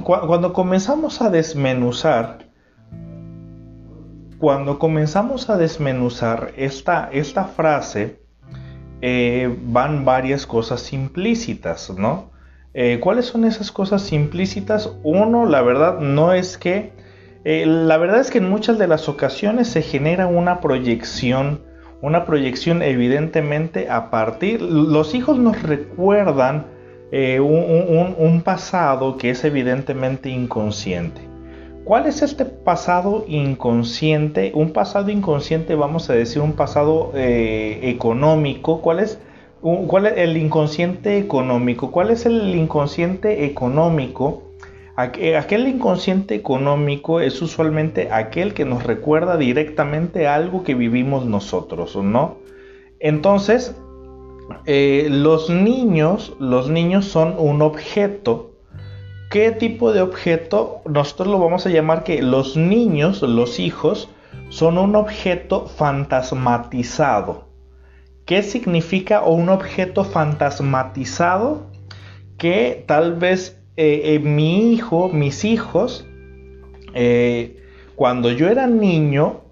Cuando 0.05 0.53
comenzamos 0.53 1.23
a 1.23 1.31
desmenuzar, 1.31 2.48
cuando 4.39 4.79
comenzamos 4.79 5.51
a 5.51 5.57
desmenuzar 5.57 6.53
esta, 6.57 7.11
esta 7.13 7.45
frase, 7.45 8.21
eh, 9.01 9.55
van 9.63 10.05
varias 10.05 10.47
cosas 10.47 10.93
implícitas, 10.93 11.91
¿no? 11.91 12.31
Eh, 12.75 12.99
¿Cuáles 13.01 13.27
son 13.27 13.45
esas 13.45 13.73
cosas 13.73 14.13
implícitas? 14.13 14.93
Uno, 15.03 15.47
la 15.47 15.63
verdad, 15.63 15.99
no 15.99 16.33
es 16.33 16.57
que... 16.57 16.93
Eh, 17.45 17.65
la 17.67 17.97
verdad 17.97 18.21
es 18.21 18.31
que 18.31 18.39
en 18.39 18.49
muchas 18.49 18.79
de 18.79 18.89
las 18.89 19.09
ocasiones 19.09 19.69
se 19.69 19.83
genera 19.83 20.27
una 20.27 20.61
proyección, 20.61 21.63
una 22.01 22.25
proyección 22.25 22.83
evidentemente 22.83 23.91
a 23.91 24.11
partir... 24.11 24.63
Los 24.63 25.15
hijos 25.15 25.39
nos 25.39 25.61
recuerdan 25.63 26.67
un, 27.11 28.43
pasado 28.45 29.17
que 29.17 29.31
es 29.31 29.43
evidentemente 29.45 30.29
inconsciente. 30.29 31.38
¿Cuál 31.89 32.05
es 32.05 32.21
este 32.21 32.45
pasado 32.45 33.25
inconsciente? 33.27 34.53
Un 34.55 34.75
pasado 34.75 35.11
inconsciente, 35.11 35.75
vamos 35.75 36.11
a 36.11 36.13
decir, 36.13 36.43
un 36.43 36.53
pasado 36.53 37.13
económico. 37.15 38.83
¿Cuál 38.83 39.01
es 39.01 39.19
¿Cuál 39.63 40.05
es 40.05 40.19
el 40.19 40.37
inconsciente 40.37 41.17
económico? 41.17 41.91
¿Cuál 41.91 42.11
es 42.11 42.27
el 42.27 42.55
inconsciente 42.55 43.47
económico? 43.47 44.43
Aquel 44.97 45.67
inconsciente 45.67 46.35
económico 46.35 47.21
es 47.21 47.41
usualmente 47.41 48.11
aquel 48.13 48.53
que 48.53 48.67
nos 48.67 48.85
recuerda 48.85 49.39
directamente 49.39 50.27
algo 50.27 50.65
que 50.65 50.75
vivimos 50.75 51.25
nosotros, 51.25 51.97
¿no? 51.97 52.37
Entonces, 53.01 53.75
eh, 54.67 55.07
los 55.09 55.49
niños, 55.49 56.37
los 56.39 56.69
niños 56.69 57.07
son 57.07 57.37
un 57.39 57.63
objeto. 57.63 58.48
¿Qué 59.31 59.51
tipo 59.51 59.93
de 59.93 60.01
objeto? 60.01 60.81
Nosotros 60.87 61.29
lo 61.29 61.39
vamos 61.39 61.67
a 61.67 61.71
llamar 61.71 62.03
que 62.03 62.23
los 62.23 62.57
niños, 62.57 63.21
los 63.21 63.61
hijos, 63.61 64.09
son 64.49 64.79
un 64.79 64.97
objeto 64.97 65.67
fantasmatizado. 65.67 67.45
¿Qué 68.25 68.43
significa 68.43 69.23
un 69.23 69.51
objeto 69.51 70.05
fantasmatizado 70.05 71.67
que 72.39 72.85
tal 72.87 73.17
vez 73.17 73.61
eh, 73.77 74.15
eh, 74.15 74.19
mi 74.19 74.73
hijo, 74.73 75.11
mis 75.11 75.45
hijos, 75.45 76.07
eh, 76.95 77.63
cuando 77.97 78.31
yo 78.33 78.49
era 78.49 78.67
niño, 78.67 79.43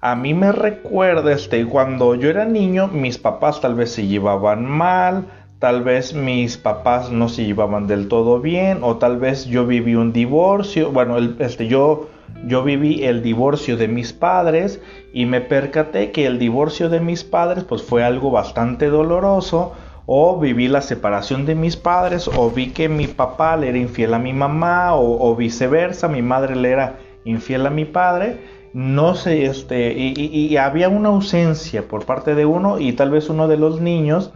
a 0.00 0.14
mí 0.14 0.32
me 0.32 0.52
recuerda, 0.52 1.32
este, 1.32 1.66
cuando 1.66 2.14
yo 2.14 2.30
era 2.30 2.44
niño, 2.44 2.88
mis 2.88 3.18
papás 3.18 3.60
tal 3.60 3.74
vez 3.74 3.90
se 3.90 4.06
llevaban 4.06 4.64
mal, 4.64 5.26
tal 5.64 5.82
vez 5.82 6.12
mis 6.12 6.58
papás 6.58 7.10
no 7.10 7.30
se 7.30 7.46
llevaban 7.46 7.86
del 7.86 8.08
todo 8.08 8.38
bien, 8.38 8.80
o 8.82 8.98
tal 8.98 9.16
vez 9.16 9.46
yo 9.46 9.66
viví 9.66 9.94
un 9.94 10.12
divorcio, 10.12 10.90
bueno, 10.90 11.16
este, 11.38 11.68
yo 11.68 12.08
yo 12.46 12.62
viví 12.62 13.02
el 13.04 13.22
divorcio 13.22 13.78
de 13.78 13.88
mis 13.88 14.12
padres 14.12 14.82
y 15.14 15.24
me 15.24 15.40
percaté 15.40 16.12
que 16.12 16.26
el 16.26 16.38
divorcio 16.38 16.90
de 16.90 17.00
mis 17.00 17.24
padres 17.24 17.64
pues 17.64 17.82
fue 17.82 18.04
algo 18.04 18.30
bastante 18.30 18.90
doloroso 18.90 19.72
o 20.04 20.38
viví 20.38 20.68
la 20.68 20.82
separación 20.82 21.46
de 21.46 21.54
mis 21.54 21.78
padres 21.78 22.28
o 22.28 22.50
vi 22.50 22.68
que 22.68 22.90
mi 22.90 23.06
papá 23.06 23.56
le 23.56 23.70
era 23.70 23.78
infiel 23.78 24.12
a 24.12 24.18
mi 24.18 24.34
mamá 24.34 24.90
o, 24.94 25.34
viceversa, 25.34 26.08
mi 26.08 26.20
madre 26.20 26.56
le 26.56 26.72
era 26.72 26.98
infiel 27.24 27.66
a 27.66 27.70
mi 27.70 27.86
padre. 27.86 28.36
No 28.74 29.14
sé, 29.14 29.46
este, 29.46 29.94
y, 29.96 30.54
había 30.58 30.90
una 30.90 31.08
ausencia 31.08 31.88
por 31.88 32.04
parte 32.04 32.34
de 32.34 32.44
uno 32.44 32.78
y 32.78 32.92
tal 32.92 33.10
vez 33.10 33.30
uno 33.30 33.48
de 33.48 33.56
los 33.56 33.80
niños 33.80 34.30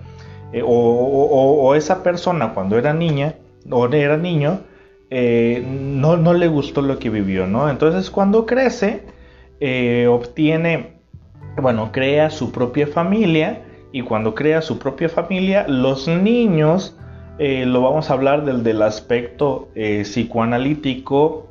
eh, 0.53 0.63
o 0.65 1.75
esa 1.75 2.03
persona 2.03 2.55
cuando 2.55 2.79
era 2.79 2.95
niña 2.95 3.35
o 3.71 3.87
era 3.87 4.17
niño 4.17 4.61
eh, 5.11 5.65
no, 5.67 6.17
no, 6.17 6.35
le 6.35 6.49
gustó 6.49 6.83
lo 6.83 6.99
que 6.99 7.09
vivió, 7.09 7.47
¿no? 7.47 7.71
Entonces 7.71 8.11
cuando 8.11 8.45
crece, 8.45 9.05
eh, 9.61 10.07
obtiene, 10.07 10.99
bueno, 11.61 11.93
crea 11.93 12.29
su 12.31 12.53
propia 12.53 12.87
familia 12.87 13.63
y 13.91 14.03
cuando 14.03 14.35
crea 14.35 14.61
su 14.61 14.79
propia 14.79 15.09
familia, 15.09 15.67
los 15.67 16.09
niños, 16.09 16.95
lo 17.39 17.81
vamos 17.81 18.11
a 18.11 18.15
hablar 18.15 18.45
del, 18.45 18.63
del 18.65 18.83
aspecto 18.83 19.69
psicoanalítico, 19.75 21.49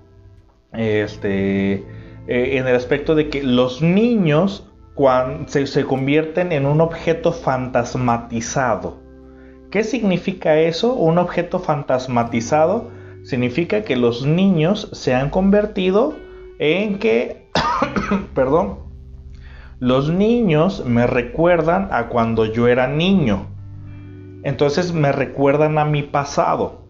este, 0.73 1.83
en 2.27 2.67
el 2.67 2.75
aspecto 2.75 3.15
de 3.15 3.29
que 3.29 3.41
los 3.41 3.81
niños 3.81 4.66
cuando 4.97 5.47
se, 5.47 5.67
se 5.67 5.85
convierten 5.85 6.51
en 6.51 6.65
un 6.65 6.81
objeto 6.81 7.31
fantasmatizado. 7.31 8.97
¿Qué 9.69 9.83
significa 9.83 10.57
eso? 10.57 10.95
Un 10.95 11.19
objeto 11.19 11.59
fantasmatizado 11.59 12.89
significa 13.23 13.83
que 13.83 13.95
los 13.95 14.25
niños 14.25 14.89
se 14.93 15.13
han 15.13 15.29
convertido 15.29 16.15
en 16.57 16.97
que, 16.97 17.47
perdón, 18.33 18.79
los 19.77 20.09
niños 20.09 20.83
me 20.83 21.05
recuerdan 21.05 21.89
a 21.91 22.07
cuando 22.07 22.45
yo 22.45 22.67
era 22.67 22.87
niño. 22.87 23.45
Entonces 24.41 24.93
me 24.93 25.11
recuerdan 25.11 25.77
a 25.77 25.85
mi 25.85 26.01
pasado. 26.01 26.81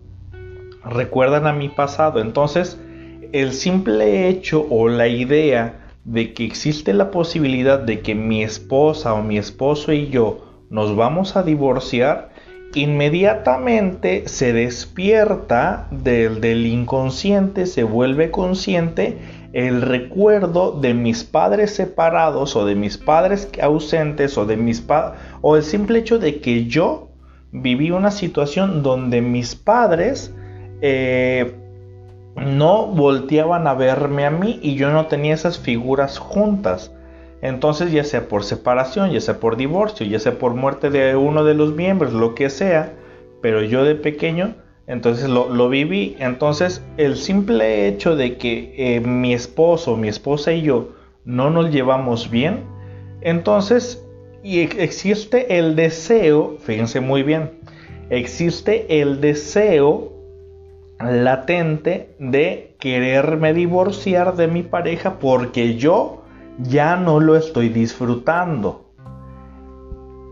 Recuerdan 0.86 1.46
a 1.46 1.52
mi 1.52 1.68
pasado. 1.68 2.22
Entonces, 2.22 2.80
el 3.34 3.52
simple 3.52 4.30
hecho 4.30 4.66
o 4.70 4.88
la 4.88 5.10
idea 5.10 5.87
de 6.08 6.34
que 6.34 6.46
existe 6.46 6.94
la 6.94 7.12
posibilidad 7.12 7.80
de 7.80 8.00
que 8.00 8.16
mi 8.16 8.42
esposa 8.42 9.14
o 9.14 9.22
mi 9.22 9.38
esposo 9.38 9.94
y 9.94 10.08
yo 10.08 10.40
nos 10.70 10.96
vamos 10.96 11.36
a 11.36 11.44
divorciar 11.44 12.30
inmediatamente 12.76 14.28
se 14.28 14.54
despierta 14.54 15.88
del, 15.92 16.66
inconsciente, 16.66 17.66
se 17.66 17.84
vuelve 17.84 18.32
consciente 18.32 19.18
el 19.54 19.82
recuerdo 19.82 20.72
de 20.80 20.94
mis 20.94 21.24
padres 21.24 21.72
separados 21.72 22.56
o 22.56 22.66
de 22.66 22.76
mis 22.76 22.98
padres 22.98 23.50
ausentes 23.62 24.38
o 24.38 24.46
de 24.46 24.58
mis 24.58 24.84
o 25.42 25.56
el 25.56 25.64
simple 25.64 26.00
hecho 26.00 26.20
de 26.20 26.40
que 26.40 26.66
yo 26.66 27.10
viví 27.52 27.92
una 27.92 28.12
situación 28.12 28.84
donde 28.84 29.22
mis 29.22 29.56
padres 29.56 30.34
eh, 30.82 31.56
no 32.38 32.88
volteaban 32.88 33.68
a 33.68 33.74
verme 33.74 34.26
a 34.26 34.32
mí 34.32 34.60
y 34.62 34.76
yo 34.76 34.92
no 34.92 35.08
tenía 35.08 35.34
esas 35.34 35.60
figuras 35.60 36.18
juntas. 36.20 36.92
Entonces, 37.42 37.92
ya 37.92 38.04
sea 38.04 38.28
por 38.28 38.44
separación, 38.44 39.12
ya 39.12 39.22
sea 39.22 39.40
por 39.40 39.58
divorcio, 39.58 40.06
ya 40.06 40.20
sea 40.20 40.40
por 40.40 40.54
muerte 40.54 40.90
de 40.90 41.16
uno 41.16 41.44
de 41.44 41.54
los 41.54 41.76
miembros, 41.76 42.14
lo 42.14 42.34
que 42.34 42.50
sea, 42.50 42.94
pero 43.42 43.62
yo 43.62 43.84
de 43.84 43.96
pequeño, 43.96 44.56
entonces 44.88 45.30
lo, 45.30 45.70
viví. 45.70 46.16
Entonces, 46.20 46.84
el 46.98 47.18
simple 47.18 47.88
hecho 47.88 48.16
de 48.16 48.38
que 48.38 48.74
eh, 48.78 49.02
mi 49.02 49.34
esposo, 49.34 49.98
mi 49.98 50.08
esposa 50.08 50.54
y 50.54 50.62
yo 50.62 50.90
no 51.26 51.50
nos 51.50 51.72
llevamos 51.72 52.32
bien, 52.32 52.64
entonces 53.22 54.04
y 54.44 54.62
existe 54.62 55.58
el 55.58 55.76
deseo, 55.76 56.58
fíjense 56.60 57.02
muy 57.02 57.22
bien, 57.22 57.52
existe 58.10 59.02
el 59.02 59.20
deseo 59.20 60.17
latente 61.00 62.16
de 62.20 62.76
quererme 62.80 63.54
divorciar 63.54 64.36
de 64.36 64.48
mi 64.48 64.64
pareja 64.64 65.20
porque 65.20 65.76
yo 65.76 66.24
ya 66.60 66.96
no 66.96 67.20
lo 67.20 67.36
estoy 67.36 67.70
disfrutando. 67.70 68.86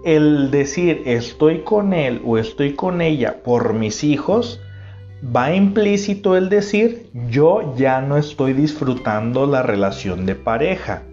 El 0.03 0.51
decir 0.51 1.03
estoy 1.05 1.59
con 1.59 1.93
él 1.93 2.21
o 2.25 2.37
estoy 2.37 2.73
con 2.73 3.01
ella 3.01 3.43
por 3.43 3.73
mis 3.73 4.03
hijos, 4.03 4.61
va 5.35 5.53
implícito 5.53 6.35
el 6.35 6.49
decir 6.49 7.09
yo 7.29 7.73
ya 7.75 8.01
no 8.01 8.17
estoy 8.17 8.53
disfrutando 8.53 9.47
la 9.47 9.63
relación 9.63 10.25
de 10.25 10.35
pareja. 10.35 11.03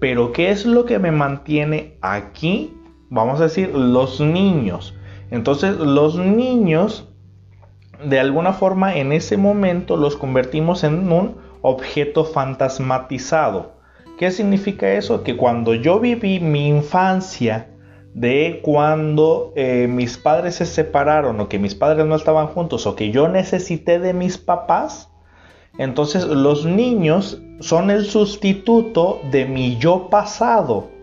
Pero 0.00 0.32
¿qué 0.32 0.50
es 0.50 0.66
lo 0.66 0.84
que 0.84 0.98
me 0.98 1.10
mantiene 1.10 1.96
aquí? 2.02 2.74
Vamos 3.08 3.40
a 3.40 3.44
decir 3.44 3.74
los 3.74 4.20
niños. 4.20 4.94
Entonces 5.30 5.76
los 5.78 6.18
niños 6.18 7.08
de 8.06 8.20
alguna 8.20 8.52
forma 8.52 8.96
en 8.96 9.12
ese 9.12 9.36
momento 9.36 9.96
los 9.96 10.16
convertimos 10.16 10.84
en 10.84 11.10
un 11.12 11.36
objeto 11.62 12.24
fantasmatizado. 12.24 13.72
¿Qué 14.18 14.30
significa 14.30 14.92
eso? 14.92 15.24
Que 15.24 15.36
cuando 15.36 15.74
yo 15.74 15.98
viví 15.98 16.38
mi 16.38 16.68
infancia 16.68 17.70
de 18.14 18.60
cuando 18.62 19.52
eh, 19.56 19.88
mis 19.88 20.18
padres 20.18 20.56
se 20.56 20.66
separaron 20.66 21.40
o 21.40 21.48
que 21.48 21.58
mis 21.58 21.74
padres 21.74 22.06
no 22.06 22.14
estaban 22.14 22.46
juntos 22.46 22.86
o 22.86 22.94
que 22.94 23.10
yo 23.10 23.28
necesité 23.28 23.98
de 23.98 24.12
mis 24.12 24.38
papás, 24.38 25.10
entonces 25.78 26.24
los 26.24 26.64
niños 26.64 27.42
son 27.58 27.90
el 27.90 28.04
sustituto 28.04 29.20
de 29.30 29.46
mi 29.46 29.76
yo 29.78 30.08
pasado. 30.10 30.93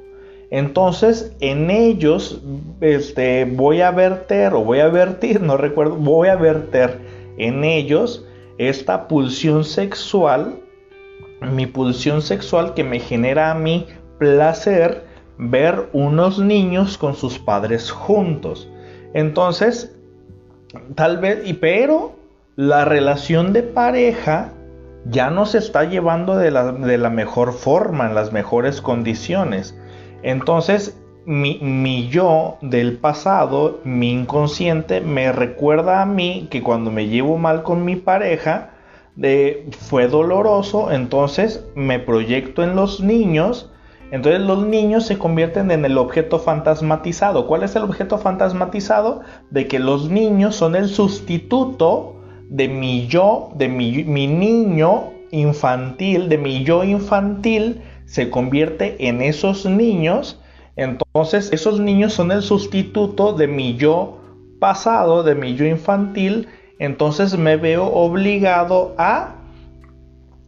Entonces 0.52 1.36
en 1.40 1.72
ellos 1.72 2.42
este, 2.82 3.46
voy 3.46 3.82
a 3.82 3.92
verter 3.92 4.54
o 4.54 4.64
voy 4.64 4.80
a 4.80 4.90
vertir, 4.90 5.42
no 5.42 5.58
recuerdo, 5.58 5.96
voy 5.96 6.28
a 6.28 6.36
verter 6.36 7.00
en 7.38 7.64
ellos 7.64 8.26
esta 8.58 9.08
pulsión 9.08 9.64
sexual, 9.64 10.60
mi 11.42 11.66
pulsión 11.66 12.22
sexual 12.22 12.76
que 12.76 12.84
me 12.84 13.00
genera 13.00 13.50
a 13.50 13.56
mí 13.56 13.88
placer 14.20 15.06
ver 15.40 15.90
unos 15.94 16.38
niños 16.38 17.00
con 17.00 17.16
sus 17.16 17.40
padres 17.40 17.90
juntos. 17.90 18.70
Entonces, 19.14 19.96
tal 20.94 21.18
vez, 21.18 21.40
y 21.46 21.54
pero 21.54 22.14
la 22.56 22.86
relación 22.86 23.54
de 23.54 23.64
pareja 23.64 24.52
ya 25.06 25.32
no 25.32 25.48
se 25.48 25.58
está 25.58 25.86
llevando 25.86 26.38
de 26.38 26.52
la, 26.52 27.10
mejor 27.10 27.54
forma, 27.54 28.08
en 28.08 28.14
las 28.14 28.32
mejores 28.32 28.82
condiciones. 28.82 29.76
Entonces, 30.24 30.98
mi, 31.26 32.08
yo 32.10 32.58
del 32.62 32.98
pasado, 32.98 33.80
mi 33.84 34.12
inconsciente, 34.12 35.02
me 35.02 35.32
recuerda 35.32 36.02
a 36.02 36.06
mí 36.06 36.48
que 36.50 36.62
cuando 36.64 36.92
me 36.92 37.08
llevo 37.08 37.38
mal 37.38 37.64
con 37.64 37.86
mi 37.86 37.96
pareja, 37.96 38.72
fue 39.72 40.08
doloroso, 40.08 40.92
entonces 40.92 41.66
me 41.76 42.00
proyecto 42.00 42.64
en 42.64 42.76
los 42.76 43.02
niños, 43.02 43.72
entonces 44.12 44.42
los 44.42 44.66
niños 44.66 45.06
se 45.06 45.18
convierten 45.18 45.72
en 45.72 45.86
el 45.86 45.98
objeto 45.98 46.40
fantasmatizado. 46.40 47.48
¿Cuál 47.48 47.64
es 47.64 47.76
el 47.76 47.84
objeto 47.84 48.18
fantasmatizado? 48.18 49.22
De 49.52 49.68
que 49.68 49.80
los 49.80 50.10
niños 50.10 50.56
son 50.56 50.76
el 50.76 50.90
sustituto 50.90 52.16
de 52.50 52.68
mi 52.68 53.08
yo, 53.08 53.52
de 53.56 53.70
mi, 53.70 54.04
niño 54.28 55.12
infantil, 55.32 56.28
de 56.28 56.38
mi 56.38 56.66
yo 56.66 56.84
infantil, 56.84 57.82
se 58.12 58.30
convierte 58.30 59.08
en 59.08 59.22
esos 59.22 59.66
niños. 59.66 60.38
Entonces, 60.76 61.54
esos 61.54 61.80
niños 61.80 62.12
son 62.12 62.34
el 62.34 62.42
sustituto 62.42 63.32
de 63.32 63.48
mi 63.48 63.78
yo 63.78 64.20
pasado, 64.60 65.24
de 65.24 65.34
mi 65.34 65.56
yo 65.56 65.66
infantil. 65.66 66.50
Entonces 66.78 67.38
me 67.38 67.56
veo 67.56 67.86
obligado 67.86 68.94
a 68.98 69.38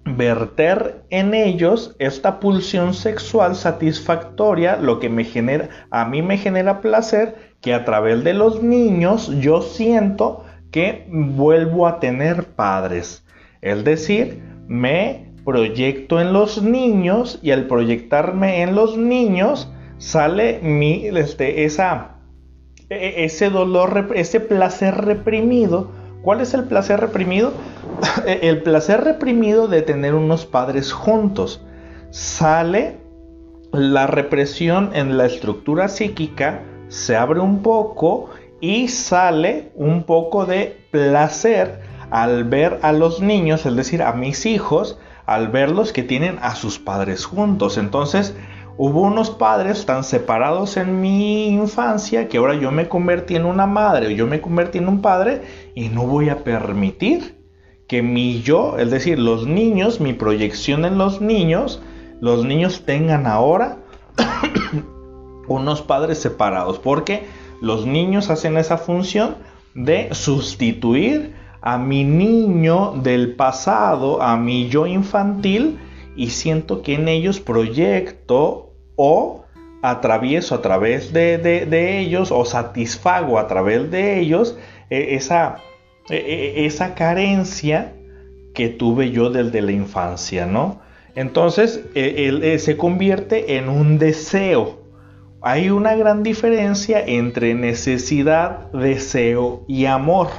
verter 0.03 1.05
en 1.09 1.33
ellos 1.33 1.95
esta 1.99 2.41
pulsión 2.41 2.93
sexual 2.93 3.55
satisfactoria, 3.55 4.75
lo 4.75 4.99
que 4.99 5.07
me 5.07 5.23
genera, 5.23 5.69
a 5.89 6.03
mí 6.03 6.21
me 6.21 6.37
genera 6.37 6.81
placer, 6.81 7.53
que 7.61 7.73
a 7.73 7.85
través 7.85 8.25
de 8.25 8.33
los 8.33 8.61
niños 8.61 9.31
yo 9.39 9.61
siento 9.61 10.43
que 10.69 11.07
vuelvo 11.09 11.87
a 11.87 12.01
tener 12.01 12.43
padres. 12.43 13.25
Es 13.61 13.85
decir, 13.85 14.43
me 14.67 15.32
proyecto 15.45 16.19
en 16.19 16.33
los 16.33 16.61
niños 16.61 17.39
y 17.41 17.51
al 17.51 17.67
proyectarme 17.67 18.61
en 18.61 18.75
los 18.75 18.97
niños 18.97 19.71
sale 19.97 20.59
mi, 20.61 21.07
este, 21.07 21.65
esa, 21.65 22.17
e, 22.89 22.95
e, 22.95 23.25
ese 23.25 23.49
dolor, 23.49 24.11
ese 24.15 24.39
placer 24.39 24.95
reprimido. 24.95 25.91
¿Cuál 26.21 26.41
es 26.41 26.53
el 26.53 26.63
placer 26.65 26.99
reprimido? 26.99 27.51
el 28.25 28.61
placer 28.63 29.03
reprimido 29.03 29.67
de 29.67 29.81
tener 29.81 30.15
unos 30.15 30.45
padres 30.45 30.93
juntos. 30.93 31.65
Sale 32.11 32.97
la 33.71 34.07
represión 34.07 34.91
en 34.93 35.17
la 35.17 35.25
estructura 35.25 35.89
psíquica, 35.89 36.61
se 36.87 37.15
abre 37.15 37.39
un 37.39 37.63
poco 37.63 38.29
y 38.61 38.87
sale 38.87 39.71
un 39.75 40.03
poco 40.03 40.45
de 40.45 40.77
placer 40.91 41.81
al 42.11 42.43
ver 42.43 42.79
a 42.83 42.91
los 42.91 43.19
niños, 43.19 43.65
es 43.65 43.75
decir, 43.75 44.03
a 44.03 44.13
mis 44.13 44.45
hijos, 44.45 44.99
al 45.33 45.49
verlos 45.49 45.93
que 45.93 46.03
tienen 46.03 46.39
a 46.41 46.55
sus 46.55 46.79
padres 46.79 47.25
juntos. 47.25 47.77
Entonces, 47.77 48.35
hubo 48.77 49.01
unos 49.01 49.29
padres 49.29 49.85
tan 49.85 50.03
separados 50.03 50.77
en 50.77 51.01
mi 51.01 51.47
infancia 51.47 52.27
que 52.27 52.37
ahora 52.37 52.55
yo 52.55 52.71
me 52.71 52.87
convertí 52.87 53.35
en 53.35 53.45
una 53.45 53.65
madre 53.65 54.07
o 54.07 54.09
yo 54.11 54.27
me 54.27 54.41
convertí 54.41 54.79
en 54.79 54.87
un 54.87 55.01
padre 55.01 55.41
y 55.75 55.89
no 55.89 56.05
voy 56.05 56.29
a 56.29 56.43
permitir 56.43 57.37
que 57.87 58.01
mi 58.01 58.41
yo, 58.41 58.77
es 58.77 58.91
decir, 58.91 59.19
los 59.19 59.45
niños, 59.45 59.99
mi 59.99 60.13
proyección 60.13 60.85
en 60.85 60.97
los 60.97 61.21
niños, 61.21 61.81
los 62.21 62.45
niños 62.45 62.83
tengan 62.85 63.27
ahora 63.27 63.77
unos 65.47 65.81
padres 65.81 66.19
separados. 66.19 66.79
Porque 66.79 67.25
los 67.61 67.85
niños 67.85 68.29
hacen 68.29 68.57
esa 68.57 68.77
función 68.77 69.35
de 69.75 70.13
sustituir 70.13 71.35
a 71.63 71.77
mi 71.77 72.03
niño 72.03 72.93
del 73.01 73.35
pasado, 73.35 74.21
a 74.21 74.37
mi 74.37 74.67
yo 74.69 74.85
infantil, 74.85 75.79
y 76.15 76.29
siento 76.29 76.83
que 76.83 76.93
en 76.93 77.07
ellos 77.07 77.39
proyecto 77.39 78.73
o 78.95 79.45
atravieso 79.81 80.53
a 80.53 80.61
través 80.61 81.11
de, 81.13 81.99
ellos 81.99 82.31
o 82.31 82.45
satisfago 82.45 83.39
a 83.39 83.47
través 83.47 83.89
de 83.89 84.19
ellos 84.19 84.57
e, 84.89 85.15
esa, 85.15 85.55
e, 86.09 86.17
e, 86.17 86.65
esa 86.65 86.93
carencia 86.93 87.95
que 88.53 88.69
tuve 88.69 89.09
yo 89.09 89.31
desde 89.31 89.61
la 89.61 89.71
infancia, 89.71 90.45
¿no? 90.45 90.81
Entonces, 91.15 91.81
se 91.93 92.77
convierte 92.77 93.57
en 93.57 93.69
un 93.69 93.99
deseo 93.99 94.83
hay 95.45 95.69
una 95.69 95.93
gran 95.95 96.23
diferencia 96.23 97.03
entre 97.05 97.53
necesidad, 97.53 98.71
deseo 98.71 99.65
y 99.67 99.87
amor. 99.87 100.29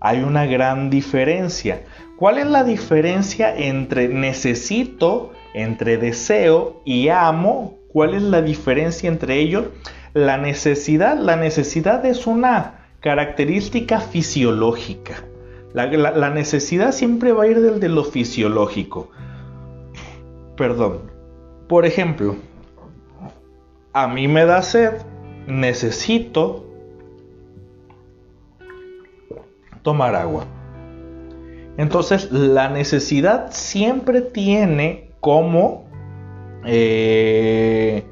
Hay 0.00 0.22
una 0.22 0.46
gran 0.46 0.90
diferencia. 0.90 1.82
¿Cuál 2.16 2.38
es 2.38 2.46
la 2.46 2.64
diferencia 2.64 3.54
entre 3.56 4.08
necesito, 4.08 5.32
entre 5.54 5.98
deseo 5.98 6.80
y 6.84 7.08
amo? 7.08 7.78
¿Cuál 7.92 8.14
es 8.14 8.22
la 8.22 8.42
diferencia 8.42 9.08
entre 9.08 9.38
ellos? 9.38 9.66
La 10.14 10.36
necesidad, 10.36 11.16
la 11.18 11.36
necesidad 11.36 12.04
es 12.04 12.26
una 12.26 12.86
característica 13.00 14.00
fisiológica. 14.00 15.24
La, 15.74 16.30
necesidad 16.30 16.92
siempre 16.92 17.32
va 17.32 17.44
a 17.44 17.46
ir 17.46 17.60
del 17.60 17.78
de 17.78 17.88
lo 17.88 18.04
fisiológico. 18.04 19.10
Perdón. 20.56 21.02
Por 21.68 21.84
ejemplo, 21.84 22.36
a 23.92 24.08
mí 24.08 24.26
me 24.26 24.46
da 24.46 24.62
sed, 24.62 24.94
necesito 25.46 26.64
tomar 29.88 30.14
agua. 30.14 30.44
Entonces 31.78 32.30
la 32.30 32.68
necesidad 32.68 33.52
siempre 33.52 34.20
tiene 34.20 35.12
como, 35.18 35.88
eh, 36.66 38.04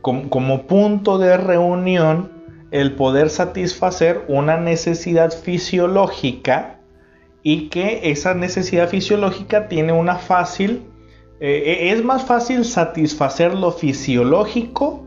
como, 0.00 0.62
punto 0.66 1.18
de 1.18 1.36
reunión 1.36 2.32
el 2.70 2.94
poder 2.94 3.28
satisfacer 3.28 4.24
una 4.26 4.56
necesidad 4.56 5.32
fisiológica 5.32 6.80
y 7.42 7.68
que 7.68 8.10
esa 8.10 8.32
necesidad 8.32 8.88
fisiológica 8.88 9.68
tiene 9.68 9.92
una 9.92 10.14
fácil, 10.16 10.80
eh, 11.40 11.90
es 11.92 12.02
más 12.02 12.24
fácil 12.24 12.64
satisfacer 12.64 13.52
lo 13.52 13.72
fisiológico 13.72 15.04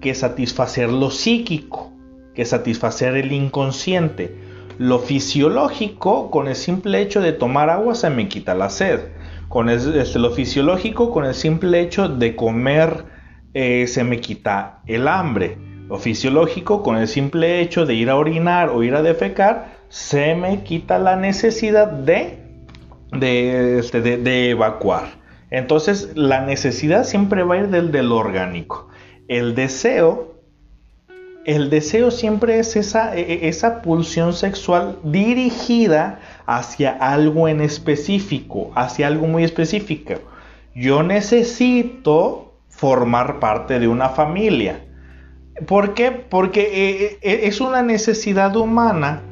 que 0.00 0.14
satisfacer 0.14 0.88
lo 0.88 1.10
psíquico, 1.10 1.90
que 2.32 2.44
satisfacer 2.44 3.16
el 3.16 3.32
inconsciente. 3.32 4.47
Lo 4.78 5.00
fisiológico, 5.00 6.30
con 6.30 6.46
el 6.46 6.54
simple 6.54 7.02
hecho 7.02 7.20
de 7.20 7.32
tomar 7.32 7.68
agua, 7.68 7.96
se 7.96 8.10
me 8.10 8.28
quita 8.28 8.54
la 8.54 8.70
sed. 8.70 9.00
Con 9.48 9.68
este, 9.68 10.18
lo 10.20 10.30
fisiológico, 10.30 11.10
con 11.10 11.24
el 11.24 11.34
simple 11.34 11.80
hecho 11.80 12.08
de 12.08 12.36
comer, 12.36 13.04
eh, 13.54 13.86
se 13.88 14.04
me 14.04 14.20
quita 14.20 14.80
el 14.86 15.08
hambre. 15.08 15.58
Lo 15.88 15.98
fisiológico, 15.98 16.82
con 16.84 16.96
el 16.96 17.08
simple 17.08 17.60
hecho 17.60 17.86
de 17.86 17.94
ir 17.94 18.08
a 18.08 18.16
orinar 18.16 18.68
o 18.68 18.84
ir 18.84 18.94
a 18.94 19.02
defecar, 19.02 19.78
se 19.88 20.36
me 20.36 20.62
quita 20.62 20.98
la 20.98 21.16
necesidad 21.16 21.90
de, 21.90 22.38
de, 23.10 23.78
este, 23.78 24.00
de, 24.00 24.50
evacuar. 24.50 25.18
Entonces 25.50 26.12
la 26.14 26.44
necesidad 26.44 27.04
siempre 27.04 27.42
va 27.42 27.54
a 27.54 27.58
ir 27.58 27.68
del, 27.68 27.90
del 27.90 28.12
orgánico. 28.12 28.88
El 29.28 29.54
deseo, 29.54 30.27
el 31.48 31.70
deseo 31.70 32.10
siempre 32.10 32.58
es 32.58 32.76
esa, 32.76 33.16
e, 33.16 33.20
e, 33.20 33.48
esa 33.48 33.80
pulsión 33.80 34.34
sexual 34.34 34.98
dirigida 35.02 36.20
hacia 36.44 36.90
algo 36.90 37.48
en 37.48 37.62
específico, 37.62 38.70
hacia 38.74 39.06
algo 39.06 39.26
muy 39.26 39.44
específico. 39.44 40.12
Yo 40.74 41.02
necesito 41.02 42.52
formar 42.68 43.40
parte 43.40 43.78
de 43.80 43.88
una 43.88 44.10
familia. 44.10 44.84
¿Por 45.66 45.94
qué? 45.94 46.10
Porque 46.10 47.18
eh, 47.22 47.46
es 47.46 47.62
una 47.62 47.80
necesidad 47.80 48.54
humana 48.54 49.22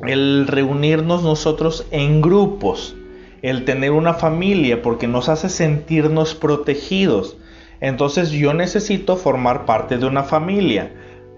el 0.00 0.46
reunirnos 0.46 1.22
nosotros 1.22 1.86
en 1.90 2.22
grupos, 2.22 2.96
el 3.42 3.66
tener 3.66 3.90
una 3.90 4.14
familia, 4.14 4.80
porque 4.80 5.06
nos 5.06 5.28
hace 5.28 5.50
sentirnos 5.50 6.34
protegidos. 6.34 7.36
Entonces 7.80 8.30
yo 8.30 8.54
necesito 8.54 9.16
formar 9.16 9.66
parte 9.66 9.98
de 9.98 10.06
una 10.06 10.22
familia. 10.22 10.90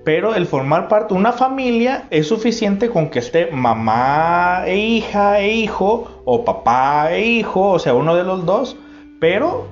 Pero 0.07 0.37
el 0.37 0.47
formar 0.47 0.87
parte 0.87 1.15
de 1.15 1.19
una 1.19 1.33
familia 1.33 2.07
es 2.11 2.29
suficiente 2.29 2.91
con 2.91 3.11
que 3.11 3.19
esté 3.19 3.51
mamá 3.51 4.63
e 4.65 4.77
hija 4.77 5.41
e 5.41 5.53
hijo, 5.53 6.23
o 6.25 6.45
papá 6.45 7.13
e 7.13 7.27
hijo, 7.27 7.73
o 7.73 7.79
sea, 7.81 7.93
uno 7.93 8.15
de 8.15 8.23
los 8.23 8.47
dos. 8.47 8.77
Pero 9.19 9.67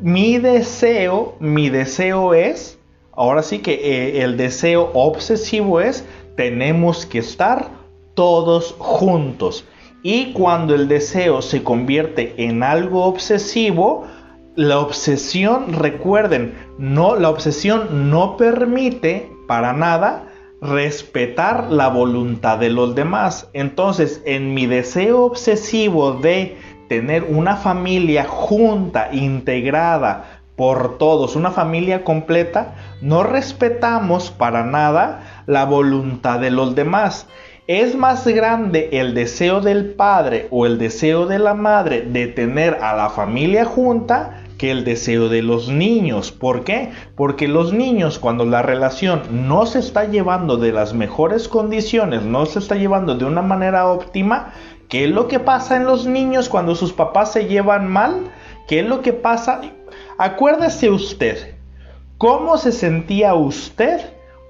mi 0.00 0.38
deseo, 0.38 1.34
mi 1.40 1.70
deseo 1.70 2.34
es, 2.34 2.78
ahora 3.10 3.42
sí 3.42 3.58
que 3.58 3.72
eh, 3.74 4.22
el 4.22 4.36
deseo 4.36 4.92
obsesivo 4.94 5.80
es, 5.80 6.06
tenemos 6.36 7.04
que 7.04 7.18
estar 7.18 7.68
todos 8.14 8.76
juntos. 8.78 9.64
Y 10.04 10.34
cuando 10.34 10.76
el 10.76 10.86
deseo 10.86 11.42
se 11.42 11.64
convierte 11.64 12.32
en 12.36 12.62
algo 12.62 13.06
obsesivo, 13.06 14.04
la 14.54 14.78
obsesión, 14.78 15.72
recuerden, 15.72 16.54
no 16.78 17.16
la 17.16 17.28
obsesión 17.28 18.08
no 18.08 18.36
permite 18.36 19.33
para 19.46 19.72
nada 19.72 20.28
respetar 20.60 21.70
la 21.70 21.88
voluntad 21.88 22.58
de 22.58 22.70
los 22.70 22.94
demás. 22.94 23.48
Entonces, 23.52 24.22
en 24.24 24.54
mi 24.54 24.66
deseo 24.66 25.24
obsesivo 25.24 26.12
de 26.12 26.56
tener 26.88 27.24
una 27.24 27.56
familia 27.56 28.24
junta, 28.24 29.10
integrada 29.12 30.40
por 30.56 30.98
todos, 30.98 31.36
una 31.36 31.50
familia 31.50 32.04
completa, 32.04 32.74
no 33.00 33.22
respetamos 33.22 34.30
para 34.30 34.64
nada 34.64 35.42
la 35.46 35.64
voluntad 35.64 36.40
de 36.40 36.50
los 36.50 36.74
demás. 36.74 37.26
Es 37.66 37.96
más 37.96 38.26
grande 38.26 38.90
el 38.92 39.14
deseo 39.14 39.60
del 39.60 39.94
padre 39.94 40.48
o 40.50 40.66
el 40.66 40.78
deseo 40.78 41.26
de 41.26 41.38
la 41.38 41.54
madre 41.54 42.02
de 42.02 42.26
tener 42.26 42.78
a 42.82 42.94
la 42.94 43.08
familia 43.08 43.64
junta 43.64 44.43
que 44.64 44.70
el 44.70 44.82
deseo 44.82 45.28
de 45.28 45.42
los 45.42 45.68
niños. 45.68 46.32
¿Por 46.32 46.64
qué? 46.64 46.90
Porque 47.16 47.48
los 47.48 47.74
niños 47.74 48.18
cuando 48.18 48.46
la 48.46 48.62
relación 48.62 49.20
no 49.46 49.66
se 49.66 49.78
está 49.78 50.06
llevando 50.06 50.56
de 50.56 50.72
las 50.72 50.94
mejores 50.94 51.48
condiciones, 51.48 52.22
no 52.22 52.46
se 52.46 52.60
está 52.60 52.74
llevando 52.74 53.14
de 53.14 53.26
una 53.26 53.42
manera 53.42 53.86
óptima, 53.86 54.54
¿qué 54.88 55.04
es 55.04 55.10
lo 55.10 55.28
que 55.28 55.38
pasa 55.38 55.76
en 55.76 55.84
los 55.84 56.06
niños 56.06 56.48
cuando 56.48 56.74
sus 56.74 56.94
papás 56.94 57.30
se 57.32 57.44
llevan 57.44 57.88
mal? 57.88 58.32
¿Qué 58.66 58.80
es 58.80 58.86
lo 58.86 59.02
que 59.02 59.12
pasa? 59.12 59.60
Acuérdese 60.16 60.88
usted, 60.88 61.56
¿cómo 62.16 62.56
se 62.56 62.72
sentía 62.72 63.34
usted 63.34 64.00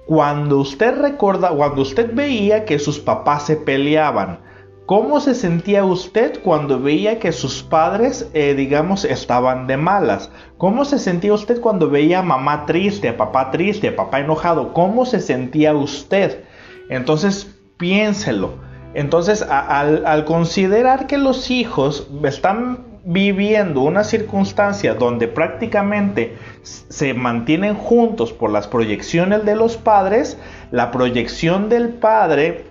cuando 0.05 0.59
usted 0.59 0.97
recuerda, 0.97 1.49
cuando 1.49 1.81
usted 1.81 2.11
veía 2.13 2.63
que 2.63 2.79
sus 2.79 2.99
papás 2.99 3.47
se 3.47 3.57
peleaban, 3.57 4.39
¿cómo 4.85 5.19
se 5.19 5.35
sentía 5.35 5.83
usted 5.85 6.41
cuando 6.43 6.79
veía 6.79 7.19
que 7.19 7.31
sus 7.31 7.63
padres, 7.63 8.29
eh, 8.33 8.53
digamos, 8.55 9.05
estaban 9.05 9.67
de 9.67 9.77
malas? 9.77 10.29
¿Cómo 10.57 10.85
se 10.85 10.99
sentía 10.99 11.33
usted 11.33 11.59
cuando 11.61 11.89
veía 11.89 12.19
a 12.19 12.23
mamá 12.23 12.65
triste, 12.65 13.09
a 13.09 13.17
papá 13.17 13.51
triste, 13.51 13.89
a 13.89 13.95
papá 13.95 14.19
enojado? 14.19 14.73
¿Cómo 14.73 15.05
se 15.05 15.19
sentía 15.19 15.73
usted? 15.75 16.43
Entonces, 16.89 17.55
piénselo. 17.77 18.53
Entonces, 18.93 19.41
al 19.41 20.23
considerar 20.25 21.07
que 21.07 21.17
los 21.17 21.51
hijos 21.51 22.07
están 22.23 22.95
viviendo 23.05 23.81
una 23.81 24.03
circunstancia 24.03 24.95
donde 24.95 25.27
prácticamente 25.27 26.35
se 26.63 27.13
mantienen 27.13 27.75
juntos 27.75 28.33
por 28.33 28.49
las 28.49 28.67
proyecciones 28.67 29.45
de 29.45 29.55
los 29.55 29.77
padres, 29.77 30.39
la 30.71 30.91
proyección 30.91 31.69
del 31.69 31.89
padre 31.89 32.65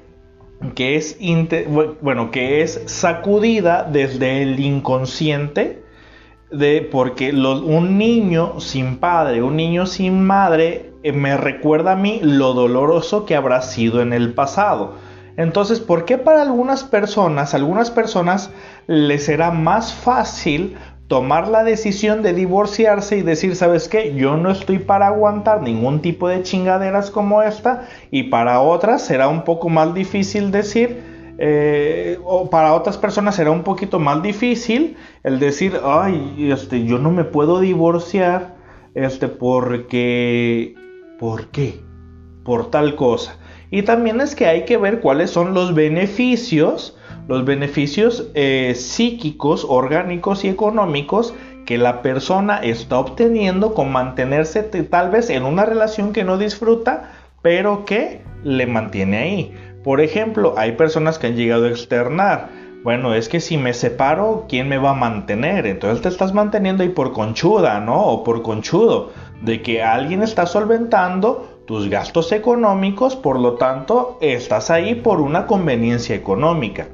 que 0.75 0.97
es, 0.97 1.17
bueno, 2.01 2.31
que 2.31 2.63
es 2.63 2.83
sacudida 2.87 3.85
desde 3.85 4.43
el 4.43 4.61
inconsciente, 4.61 5.83
de, 6.51 6.89
porque 6.91 7.33
un 7.33 7.99
niño 7.99 8.61
sin 8.61 8.99
padre, 8.99 9.43
un 9.43 9.57
niño 9.57 9.87
sin 9.87 10.23
madre, 10.23 10.93
eh, 11.03 11.13
me 11.13 11.37
recuerda 11.37 11.93
a 11.93 11.97
mí 11.97 12.21
lo 12.23 12.55
doloroso 12.55 13.27
que 13.27 13.37
habrá 13.37 13.63
sido 13.63 14.01
en 14.01 14.13
el 14.13 14.35
pasado. 14.35 14.95
Entonces, 15.37 15.81
¿por 15.81 16.05
qué 16.05 16.17
para 16.17 16.43
algunas 16.43 16.85
personas, 16.85 17.55
algunas 17.55 17.91
personas 17.91 18.51
les 18.87 19.25
será 19.25 19.51
más 19.51 19.93
fácil 19.93 20.77
tomar 21.15 21.47
la 21.47 21.63
decisión 21.63 22.23
de 22.25 22.33
divorciarse 22.33 23.17
y 23.17 23.23
decir, 23.23 23.55
¿sabes 23.55 23.89
qué? 23.89 24.17
Yo 24.17 24.37
no 24.37 24.51
estoy 24.51 24.81
para 24.81 25.07
aguantar 25.07 25.63
ningún 25.63 26.01
tipo 26.01 26.27
de 26.27 26.43
chingaderas 26.43 27.13
como 27.13 27.41
esta 27.41 27.87
y 28.11 28.25
para 28.25 28.59
otras 28.59 29.03
será 29.03 29.29
un 29.29 29.45
poco 29.45 29.69
más 29.69 29.95
difícil 29.95 30.51
decir, 30.51 31.05
eh, 31.39 32.19
o 32.25 32.51
para 32.51 32.75
otras 32.75 32.99
personas 32.99 33.37
será 33.37 33.53
un 33.53 33.63
poquito 33.63 34.01
más 34.01 34.25
difícil 34.25 34.97
el 35.23 35.39
decir, 35.39 35.79
ay, 35.85 36.49
este, 36.51 36.85
yo 36.85 36.99
no 36.99 37.13
me 37.13 37.23
puedo 37.23 37.61
divorciar, 37.61 38.57
este, 38.97 39.29
porque, 39.29 40.75
¿por 41.21 41.47
qué? 41.53 41.81
Por 42.45 42.73
tal 42.73 42.97
cosa. 42.97 43.39
Y 43.71 43.83
también 43.83 44.21
es 44.21 44.35
que 44.35 44.47
hay 44.47 44.65
que 44.65 44.79
ver 44.79 44.99
cuáles 44.99 45.31
son 45.31 45.55
los 45.55 45.77
beneficios, 45.77 46.97
los 47.29 47.45
beneficios 47.45 48.31
eh, 48.35 48.75
psíquicos, 48.75 49.67
orgánicos 49.69 50.45
y 50.45 50.49
económicos 50.49 51.35
que 51.65 51.79
la 51.79 52.03
persona 52.03 52.59
está 52.59 52.99
obteniendo 52.99 53.75
con 53.75 53.91
mantenerse 53.91 54.63
tal 54.63 55.11
vez 55.11 55.31
en 55.31 55.45
una 55.45 55.65
relación 55.65 56.13
que 56.13 56.25
no 56.25 56.37
disfruta, 56.37 57.13
pero 57.43 57.85
que 57.85 58.23
le 58.43 58.67
mantiene 58.67 59.19
ahí. 59.19 59.55
Por 59.83 60.01
ejemplo, 60.01 60.55
hay 60.57 60.73
personas 60.73 61.19
que 61.19 61.29
han 61.29 61.37
llegado 61.37 61.65
a 61.67 61.71
externar, 61.71 62.49
bueno, 62.83 63.15
es 63.15 63.31
que 63.31 63.41
si 63.41 63.57
me 63.57 63.73
separo, 63.73 64.45
¿quién 64.47 64.69
me 64.69 64.77
va 64.77 64.91
a 64.91 64.95
mantener? 64.95 65.67
Entonces 65.67 66.03
te 66.03 66.11
estás 66.11 66.35
manteniendo 66.35 66.83
ahí 66.83 66.91
por 66.91 67.13
conchuda, 67.13 67.81
¿no? 67.81 68.05
O 68.05 68.25
por 68.25 68.43
conchudo, 68.43 69.11
de 69.41 69.63
que 69.63 69.83
alguien 69.83 70.23
está 70.23 70.45
solventando 70.45 71.61
tus 71.67 71.89
gastos 71.89 72.31
económicos, 72.33 73.17
por 73.17 73.41
lo 73.41 73.55
tanto, 73.55 74.19
estás 74.21 74.71
ahí 74.71 74.95
por 74.95 75.23
una 75.23 75.47
conveniencia 75.47 76.15
económica. 76.15 76.89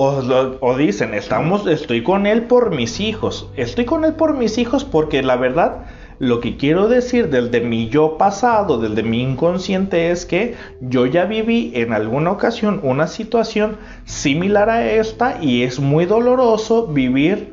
O, 0.00 0.76
dicen, 0.76 1.12
estamos, 1.12 1.66
estoy 1.66 2.04
con 2.04 2.28
él 2.28 2.42
por 2.42 2.72
mis 2.72 3.00
hijos. 3.00 3.50
Estoy 3.56 3.84
con 3.84 4.04
él 4.04 4.14
por 4.14 4.36
mis 4.36 4.56
hijos 4.56 4.84
porque 4.84 5.24
la 5.24 5.34
verdad, 5.34 5.86
lo 6.20 6.38
que 6.38 6.56
quiero 6.56 6.86
decir 6.86 7.30
desde 7.30 7.60
mi 7.60 7.88
yo 7.88 8.16
pasado, 8.16 8.78
desde 8.78 9.02
mi 9.02 9.20
inconsciente, 9.20 10.12
es 10.12 10.24
que 10.24 10.54
yo 10.80 11.06
ya 11.06 11.24
viví 11.24 11.72
en 11.74 11.92
alguna 11.92 12.30
ocasión 12.30 12.78
una 12.84 13.08
situación 13.08 13.76
similar 14.04 14.70
a 14.70 14.88
esta 14.88 15.42
y 15.42 15.64
es 15.64 15.80
muy 15.80 16.06
doloroso 16.06 16.86
vivir, 16.86 17.52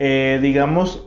eh, 0.00 0.40
digamos, 0.42 1.06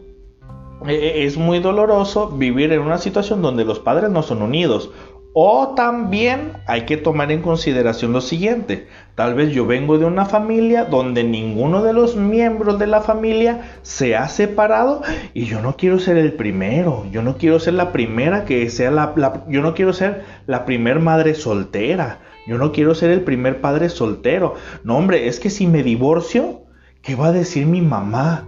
e, 0.87 0.93
e, 0.93 1.25
es 1.25 1.35
muy 1.35 1.59
doloroso 1.59 2.29
vivir 2.29 2.71
en 2.71 2.79
una 2.79 2.99
situación 2.99 3.41
donde 3.41 3.65
los 3.65 3.79
padres 3.79 4.11
no 4.11 4.23
son 4.23 4.41
unidos 4.41 4.91
O 5.33 5.75
también 5.75 6.53
hay 6.65 6.85
que 6.85 6.97
tomar 6.97 7.31
en 7.31 7.41
consideración 7.41 8.13
lo 8.13 8.21
siguiente. 8.21 8.87
Tal 9.13 9.35
vez 9.35 9.51
yo 9.51 9.67
vengo 9.67 9.99
de 9.99 10.05
una 10.05 10.25
familia 10.25 10.85
donde 10.85 11.23
ninguno 11.23 11.83
de 11.83 11.93
los 11.93 12.15
miembros 12.15 12.79
de 12.79 12.87
la 12.87 13.01
familia 13.01 13.61
se 13.83 14.15
ha 14.15 14.27
separado 14.27 15.03
y 15.35 15.45
yo 15.45 15.61
no 15.61 15.77
quiero 15.77 15.99
ser 15.99 16.17
el 16.17 16.33
primero. 16.33 17.05
Yo 17.11 17.21
no 17.21 17.37
quiero 17.37 17.59
ser 17.59 17.75
la 17.75 17.91
primera 17.91 18.45
que 18.45 18.69
sea 18.71 18.89
la... 18.89 19.13
yo 19.47 19.61
no 19.61 19.75
quiero 19.75 19.93
ser 19.93 20.23
la 20.47 20.65
primer 20.65 20.99
madre 20.99 21.35
soltera. 21.35 22.19
Yo 22.47 22.57
no 22.57 22.71
quiero 22.71 22.95
ser 22.95 23.11
el 23.11 23.21
primer 23.21 23.61
padre 23.61 23.89
soltero. 23.89 24.55
No, 24.83 24.97
hombre, 24.97 25.27
es 25.27 25.39
que 25.39 25.51
si 25.51 25.67
me 25.67 25.83
divorcio, 25.83 26.63
¿qué 27.03 27.13
va 27.13 27.27
a 27.27 27.31
decir 27.31 27.67
mi 27.67 27.81
mamá? 27.81 28.47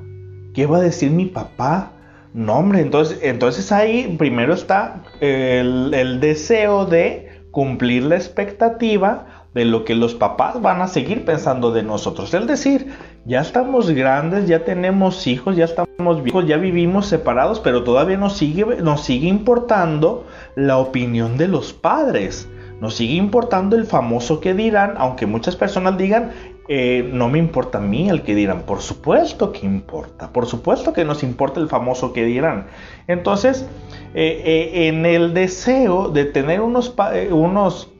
¿Qué 0.55 0.65
va 0.65 0.77
a 0.77 0.81
decir 0.81 1.11
mi 1.11 1.27
papá? 1.27 1.91
No, 2.33 2.59
hombre, 2.59 2.79
entonces, 2.79 3.19
entonces 3.23 3.71
ahí 3.71 4.15
primero 4.17 4.53
está 4.53 5.03
el, 5.19 6.19
deseo 6.21 6.85
de 6.85 7.41
cumplir 7.51 8.03
la 8.03 8.15
expectativa 8.15 9.25
de 9.53 9.65
lo 9.65 9.83
que 9.83 9.95
los 9.95 10.15
papás 10.15 10.61
van 10.61 10.81
a 10.81 10.87
seguir 10.87 11.25
pensando 11.25 11.73
de 11.73 11.83
nosotros. 11.83 12.33
Es 12.33 12.47
decir, 12.47 12.93
ya 13.25 13.41
estamos 13.41 13.89
grandes, 13.89 14.47
ya 14.47 14.63
tenemos 14.63 15.27
hijos, 15.27 15.57
ya 15.57 15.65
estamos 15.65 16.23
viejos, 16.23 16.47
ya 16.47 16.55
vivimos 16.55 17.07
separados, 17.07 17.59
pero 17.59 17.83
todavía 17.83 18.15
nos 18.15 18.37
sigue, 18.37 18.65
nos 18.81 19.03
sigue 19.03 19.27
importando 19.27 20.25
la 20.55 20.77
opinión 20.77 21.37
de 21.37 21.49
los 21.49 21.73
padres. 21.73 22.47
Nos 22.79 22.95
sigue 22.95 23.15
importando 23.15 23.75
el 23.75 23.85
famoso 23.85 24.39
que 24.39 24.53
dirán, 24.53 24.95
aunque 24.97 25.27
muchas 25.27 25.57
personas 25.57 25.97
digan, 25.97 26.31
eh, 26.73 27.09
no 27.11 27.27
me 27.27 27.37
importa 27.37 27.79
a 27.79 27.81
mí 27.81 28.07
el 28.07 28.21
que 28.21 28.33
dirán. 28.33 28.61
Por 28.61 28.79
supuesto 28.79 29.51
que 29.51 29.65
importa. 29.65 30.31
Por 30.31 30.45
supuesto 30.45 30.93
que 30.93 31.03
nos 31.03 31.21
importa 31.21 31.59
el 31.59 31.67
famoso 31.67 32.13
que 32.13 32.23
dirán. 32.23 32.67
Entonces, 33.07 33.67
eh, 34.13 34.41
eh, 34.45 34.87
en 34.87 35.05
el 35.05 35.33
deseo 35.33 36.07
de 36.07 36.23
tener 36.23 36.61
unos, 36.61 36.95
unos 37.29 37.91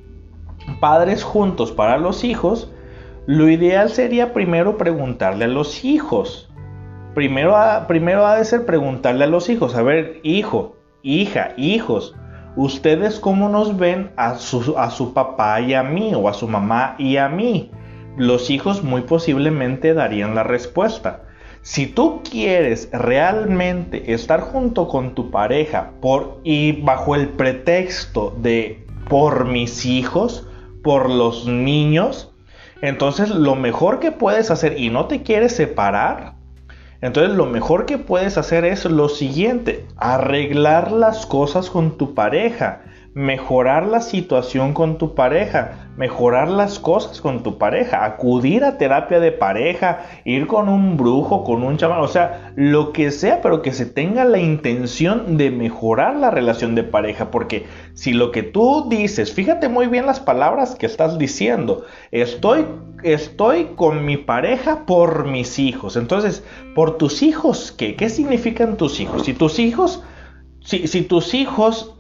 padres 0.80 1.22
juntos 1.22 1.74
para 1.74 1.98
los 1.98 2.24
hijos, 2.24 2.72
lo 3.26 3.50
ideal 3.50 3.90
sería 3.90 4.32
primero 4.32 4.78
preguntarle 4.78 5.44
a 5.44 5.50
los 5.50 5.84
hijos. 5.84 6.50
Primero 7.14 7.58
ha, 7.58 7.88
primero 7.88 8.26
ha 8.26 8.38
de 8.38 8.46
ser 8.46 8.66
preguntarle 8.66 9.26
a 9.26 9.28
los 9.28 9.50
hijos, 9.50 9.76
a 9.76 9.82
ver, 9.82 10.22
hijo, 10.24 10.78
hija, 11.04 11.50
hijos, 11.58 12.16
¿ustedes 12.56 13.20
cómo 13.20 13.50
nos 13.50 13.78
ven 13.78 14.12
a 14.16 14.36
su, 14.36 14.78
a 14.78 14.92
su 14.92 15.14
papá 15.14 15.60
y 15.60 15.74
a 15.74 15.84
mí 15.84 16.14
o 16.16 16.30
a 16.30 16.34
su 16.34 16.48
mamá 16.48 16.96
y 16.98 17.18
a 17.18 17.28
mí? 17.28 17.70
Los 18.18 18.50
hijos 18.50 18.84
muy 18.84 19.02
posiblemente 19.02 19.94
darían 19.94 20.36
la 20.36 20.44
respuesta. 20.44 21.24
Si 21.62 21.88
tú 21.88 22.22
quieres 22.30 22.90
realmente 22.92 24.14
estar 24.14 24.42
junto 24.42 24.88
con 24.88 25.16
tu 25.16 25.32
pareja 25.32 25.92
por 26.02 26.40
y 26.44 26.82
bajo 26.82 27.16
el 27.16 27.30
pretexto 27.30 28.36
de 28.38 28.86
por 29.08 29.46
mis 29.46 29.86
hijos, 29.86 30.48
por 30.84 31.10
los 31.10 31.46
niños, 31.48 32.34
entonces 32.82 33.30
lo 33.30 33.56
mejor 33.56 34.00
que 34.00 34.12
puedes 34.12 34.52
hacer 34.52 34.80
y 34.80 34.90
no 34.90 35.06
te 35.06 35.22
quieres 35.22 35.56
separar, 35.56 36.34
entonces 37.02 37.36
lo 37.36 37.46
mejor 37.46 37.86
que 37.86 37.98
puedes 37.98 38.38
hacer 38.38 38.66
es 38.66 38.86
lo 38.86 39.10
siguiente, 39.10 39.86
arreglar 39.98 40.92
las 40.92 41.26
cosas 41.26 41.70
con 41.70 41.98
tu 41.98 42.14
pareja 42.14 42.84
mejorar 43.14 43.88
la 43.88 44.00
situación 44.00 44.74
con 44.74 44.98
tu 44.98 45.16
pareja, 45.16 45.90
mejorar 45.98 46.48
las 46.48 46.80
cosas 46.80 47.20
con 47.20 47.44
tu 47.44 47.58
pareja, 47.58 48.06
acudir 48.06 48.64
a 48.64 48.78
terapia 48.78 49.20
de 49.20 49.34
pareja, 49.34 50.06
ir 50.24 50.48
con 50.48 50.70
un 50.70 50.96
brujo, 50.96 51.44
con 51.44 51.64
un 51.64 51.76
chamán, 51.76 52.00
o 52.00 52.08
sea, 52.08 52.54
lo 52.56 52.94
que 52.94 53.12
sea, 53.12 53.42
pero 53.42 53.62
que 53.62 53.74
se 53.74 53.86
tenga 53.86 54.24
la 54.24 54.40
intención 54.40 55.38
de 55.38 55.52
mejorar 55.52 56.16
la 56.16 56.32
relación 56.32 56.74
de 56.74 56.84
pareja, 56.84 57.32
porque 57.32 57.66
si 57.94 58.14
lo 58.14 58.32
que 58.32 58.44
tú 58.44 58.88
dices, 58.90 59.34
fíjate 59.34 59.68
muy 59.68 59.88
bien 59.88 60.06
las 60.06 60.22
palabras 60.22 60.76
que 60.76 60.86
estás 60.86 61.18
diciendo, 61.18 61.84
estoy 62.12 62.66
estoy 63.04 63.72
con 63.76 64.06
mi 64.06 64.16
pareja 64.16 64.86
por 64.86 65.26
mis 65.26 65.58
hijos. 65.58 65.96
Entonces, 65.96 66.44
por 66.76 67.00
tus 67.00 67.24
hijos, 67.24 67.72
¿qué? 67.72 67.96
¿Qué 67.96 68.10
significan 68.10 68.78
tus 68.78 69.00
hijos? 69.00 69.26
Si 69.26 69.34
tus 69.34 69.58
hijos 69.58 70.04
si, 70.64 70.88
si 70.88 71.02
tus 71.02 71.34
hijos 71.34 71.96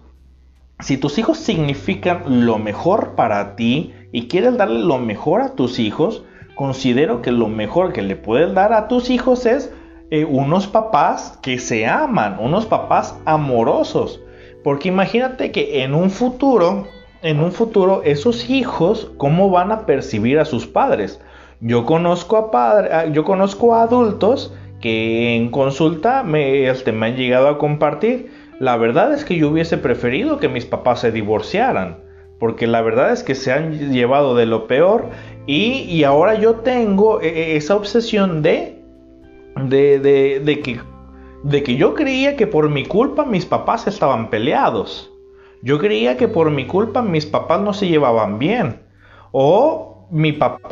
si 0.81 0.97
tus 0.97 1.17
hijos 1.17 1.37
significan 1.37 2.45
lo 2.45 2.57
mejor 2.57 3.15
para 3.15 3.55
ti 3.55 3.93
y 4.11 4.27
quieres 4.27 4.57
darle 4.57 4.79
lo 4.79 4.97
mejor 4.97 5.41
a 5.41 5.55
tus 5.55 5.79
hijos, 5.79 6.23
considero 6.55 7.21
que 7.21 7.31
lo 7.31 7.47
mejor 7.47 7.93
que 7.93 8.01
le 8.01 8.15
puedes 8.15 8.53
dar 8.53 8.73
a 8.73 8.87
tus 8.87 9.09
hijos 9.09 9.45
es 9.45 9.73
eh, 10.09 10.25
unos 10.25 10.67
papás 10.67 11.39
que 11.41 11.59
se 11.59 11.87
aman, 11.87 12.37
unos 12.39 12.65
papás 12.65 13.17
amorosos. 13.25 14.19
Porque 14.63 14.89
imagínate 14.89 15.51
que 15.51 15.83
en 15.83 15.93
un 15.93 16.09
futuro, 16.09 16.87
en 17.21 17.39
un 17.39 17.51
futuro, 17.51 18.01
esos 18.03 18.49
hijos, 18.49 19.11
¿cómo 19.17 19.49
van 19.49 19.71
a 19.71 19.85
percibir 19.85 20.39
a 20.39 20.45
sus 20.45 20.67
padres? 20.67 21.21
Yo 21.61 21.85
conozco 21.85 22.37
a 22.37 22.51
padres, 22.51 23.13
yo 23.13 23.23
conozco 23.23 23.75
a 23.75 23.83
adultos 23.83 24.53
que 24.81 25.35
en 25.35 25.49
consulta 25.49 26.23
me, 26.23 26.67
este, 26.67 26.91
me 26.91 27.07
han 27.07 27.15
llegado 27.15 27.47
a 27.47 27.57
compartir 27.57 28.31
la 28.61 28.77
verdad 28.77 29.11
es 29.11 29.25
que 29.25 29.37
yo 29.37 29.49
hubiese 29.49 29.79
preferido 29.79 30.37
que 30.37 30.47
mis 30.47 30.65
papás 30.65 30.99
se 30.99 31.11
divorciaran, 31.11 32.03
porque 32.39 32.67
la 32.67 32.83
verdad 32.83 33.11
es 33.11 33.23
que 33.23 33.33
se 33.33 33.51
han 33.51 33.91
llevado 33.91 34.35
de 34.35 34.45
lo 34.45 34.67
peor 34.67 35.09
y, 35.47 36.03
ahora 36.03 36.35
yo 36.35 36.57
tengo 36.57 37.21
e, 37.21 37.27
e, 37.27 37.55
esa 37.55 37.75
obsesión 37.75 38.43
de, 38.43 38.83
de, 39.55 40.39
de, 40.45 40.59
que, 40.59 40.79
de 41.41 41.63
que 41.63 41.75
yo 41.75 41.95
creía 41.95 42.35
que 42.35 42.45
por 42.45 42.69
mi 42.69 42.85
culpa 42.85 43.25
mis 43.25 43.47
papás 43.47 43.87
estaban 43.87 44.29
peleados. 44.29 45.11
Yo 45.63 45.79
creía 45.79 46.15
que 46.15 46.27
por 46.27 46.51
mi 46.51 46.67
culpa 46.67 47.01
mis 47.01 47.25
papás 47.25 47.61
no 47.61 47.73
se 47.73 47.87
llevaban 47.87 48.37
bien. 48.37 48.81
O 49.31 50.07
mi 50.11 50.33
papá... 50.33 50.69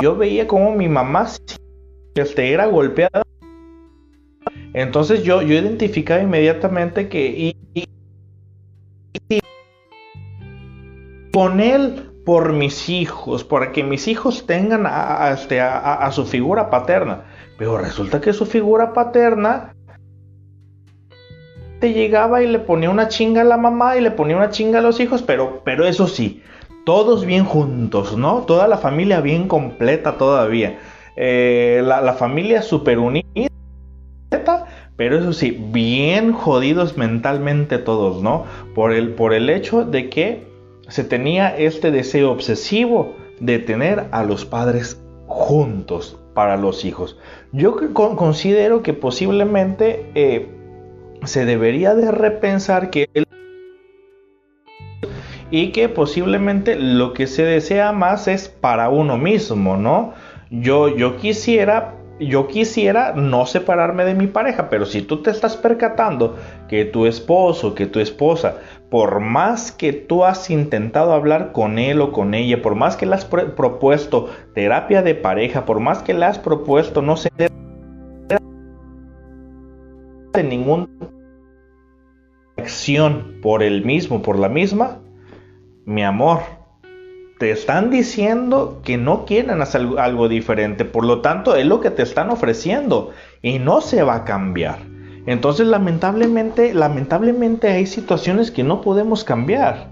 Yo 0.00 0.16
veía 0.16 0.46
como 0.46 0.74
mi 0.74 0.88
mamá 0.88 1.26
este, 2.14 2.50
era 2.50 2.64
golpeada 2.64 3.24
entonces 4.74 5.22
yo, 5.22 5.42
yo 5.42 5.54
identificaba 5.54 6.22
inmediatamente 6.22 7.08
que 7.08 7.54
y, 7.70 7.84
con 11.32 11.60
él 11.60 12.10
por 12.24 12.52
mis 12.52 12.88
hijos, 12.88 13.44
para 13.44 13.72
que 13.72 13.82
mis 13.82 14.08
hijos 14.08 14.44
tengan 14.46 14.86
este, 15.32 15.60
a, 15.60 16.10
su 16.12 16.26
figura 16.26 16.68
paterna. 16.68 17.24
Pero 17.56 17.78
resulta 17.78 18.20
que 18.20 18.32
su 18.32 18.44
figura 18.44 18.92
paterna 18.92 19.74
te 21.80 21.92
llegaba 21.92 22.42
y 22.42 22.48
le 22.48 22.58
ponía 22.58 22.90
una 22.90 23.08
chinga 23.08 23.42
a 23.42 23.44
la 23.44 23.56
mamá 23.56 23.96
y 23.96 24.00
le 24.00 24.10
ponía 24.10 24.36
una 24.36 24.50
chinga 24.50 24.80
a 24.80 24.82
los 24.82 25.00
hijos, 25.00 25.22
pero, 25.22 25.62
pero 25.64 25.86
eso 25.86 26.06
sí, 26.06 26.42
todos 26.84 27.24
bien 27.24 27.44
juntos, 27.44 28.16
¿no? 28.16 28.42
Toda 28.42 28.68
la 28.68 28.78
familia 28.78 29.20
bien 29.20 29.48
completa 29.48 30.18
todavía. 30.18 30.78
Eh, 31.16 31.80
la, 31.84 32.00
la 32.00 32.12
familia 32.12 32.62
super 32.62 32.98
unida 32.98 33.47
pero 34.98 35.16
eso 35.16 35.32
sí, 35.32 35.56
bien 35.72 36.32
jodidos 36.32 36.96
mentalmente 36.96 37.78
todos, 37.78 38.20
¿no? 38.20 38.46
Por 38.74 38.92
el, 38.92 39.10
por 39.10 39.32
el 39.32 39.48
hecho 39.48 39.84
de 39.84 40.10
que 40.10 40.48
se 40.88 41.04
tenía 41.04 41.56
este 41.56 41.92
deseo 41.92 42.32
obsesivo 42.32 43.14
de 43.38 43.60
tener 43.60 44.06
a 44.10 44.24
los 44.24 44.44
padres 44.44 45.00
juntos 45.28 46.18
para 46.34 46.56
los 46.56 46.84
hijos. 46.84 47.16
Yo 47.52 47.76
considero 47.94 48.82
que 48.82 48.92
posiblemente 48.92 50.10
eh, 50.16 50.48
se 51.22 51.44
debería 51.44 51.94
de 51.94 52.10
repensar 52.10 52.90
que 52.90 53.08
y 55.52 55.70
que 55.70 55.88
posiblemente 55.88 56.74
lo 56.74 57.12
que 57.12 57.28
se 57.28 57.44
desea 57.44 57.92
más 57.92 58.26
es 58.26 58.48
para 58.48 58.88
uno 58.88 59.16
mismo, 59.16 59.76
¿no? 59.76 60.12
Yo, 60.50 60.88
yo 60.96 61.16
quisiera 61.18 61.94
yo 62.20 62.48
quisiera 62.48 63.12
no 63.12 63.46
separarme 63.46 64.04
de 64.04 64.14
mi 64.14 64.26
pareja, 64.26 64.68
pero 64.68 64.86
si 64.86 65.02
tú 65.02 65.22
te 65.22 65.30
estás 65.30 65.56
percatando 65.56 66.36
que 66.68 66.84
tu 66.84 67.06
esposo, 67.06 67.74
que 67.74 67.86
tu 67.86 68.00
esposa, 68.00 68.58
por 68.90 69.20
más 69.20 69.72
que 69.72 69.92
tú 69.92 70.24
has 70.24 70.50
intentado 70.50 71.12
hablar 71.12 71.52
con 71.52 71.78
él 71.78 72.00
o 72.00 72.12
con 72.12 72.34
ella, 72.34 72.60
por 72.62 72.74
más 72.74 72.96
que 72.96 73.06
le 73.06 73.14
has 73.14 73.24
propuesto 73.24 74.28
terapia 74.54 75.02
de 75.02 75.14
pareja, 75.14 75.64
por 75.64 75.80
más 75.80 76.02
que 76.02 76.14
le 76.14 76.24
has 76.24 76.38
propuesto 76.38 77.02
no 77.02 77.16
sé 77.16 77.30
de 77.38 77.48
ninguna 80.42 80.88
acción 82.56 83.38
por 83.42 83.62
el 83.62 83.84
mismo, 83.84 84.22
por 84.22 84.38
la 84.38 84.48
misma, 84.48 85.00
mi 85.84 86.02
amor, 86.04 86.40
te 87.38 87.52
están 87.52 87.90
diciendo 87.90 88.80
que 88.84 88.96
no 88.96 89.24
quieren 89.24 89.62
hacer 89.62 89.86
algo 89.98 90.28
diferente, 90.28 90.84
por 90.84 91.04
lo 91.04 91.20
tanto 91.20 91.54
es 91.54 91.64
lo 91.66 91.80
que 91.80 91.90
te 91.90 92.02
están 92.02 92.30
ofreciendo 92.30 93.10
y 93.42 93.60
no 93.60 93.80
se 93.80 94.02
va 94.02 94.16
a 94.16 94.24
cambiar. 94.24 94.78
Entonces 95.26 95.68
lamentablemente, 95.68 96.74
lamentablemente 96.74 97.68
hay 97.68 97.86
situaciones 97.86 98.50
que 98.50 98.64
no 98.64 98.80
podemos 98.80 99.24
cambiar. 99.24 99.88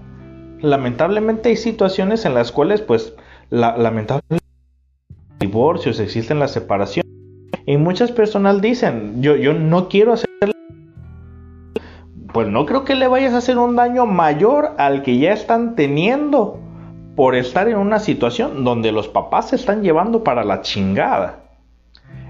Lamentablemente 0.61 1.49
hay 1.49 1.57
situaciones 1.57 2.25
en 2.25 2.33
las 2.33 2.51
cuales 2.51 2.81
pues 2.81 3.13
la, 3.49 3.77
lamentablemente 3.77 4.45
divorcios, 5.39 5.99
existen 5.99 6.39
las 6.39 6.51
separaciones 6.51 7.11
y 7.65 7.77
muchas 7.77 8.11
personas 8.11 8.61
dicen, 8.61 9.21
yo, 9.21 9.35
yo 9.35 9.53
no 9.53 9.87
quiero 9.87 10.13
hacer 10.13 10.27
pues 12.33 12.47
no 12.49 12.65
creo 12.65 12.83
que 12.83 12.93
le 12.93 13.07
vayas 13.07 13.33
a 13.33 13.37
hacer 13.37 13.57
un 13.57 13.75
daño 13.75 14.05
mayor 14.05 14.73
al 14.77 15.01
que 15.01 15.17
ya 15.17 15.33
están 15.33 15.75
teniendo 15.75 16.59
por 17.17 17.33
estar 17.33 17.67
en 17.67 17.79
una 17.79 17.97
situación 17.97 18.63
donde 18.63 18.91
los 18.91 19.07
papás 19.07 19.49
se 19.49 19.55
están 19.55 19.81
llevando 19.81 20.23
para 20.23 20.43
la 20.45 20.61
chingada. 20.61 21.49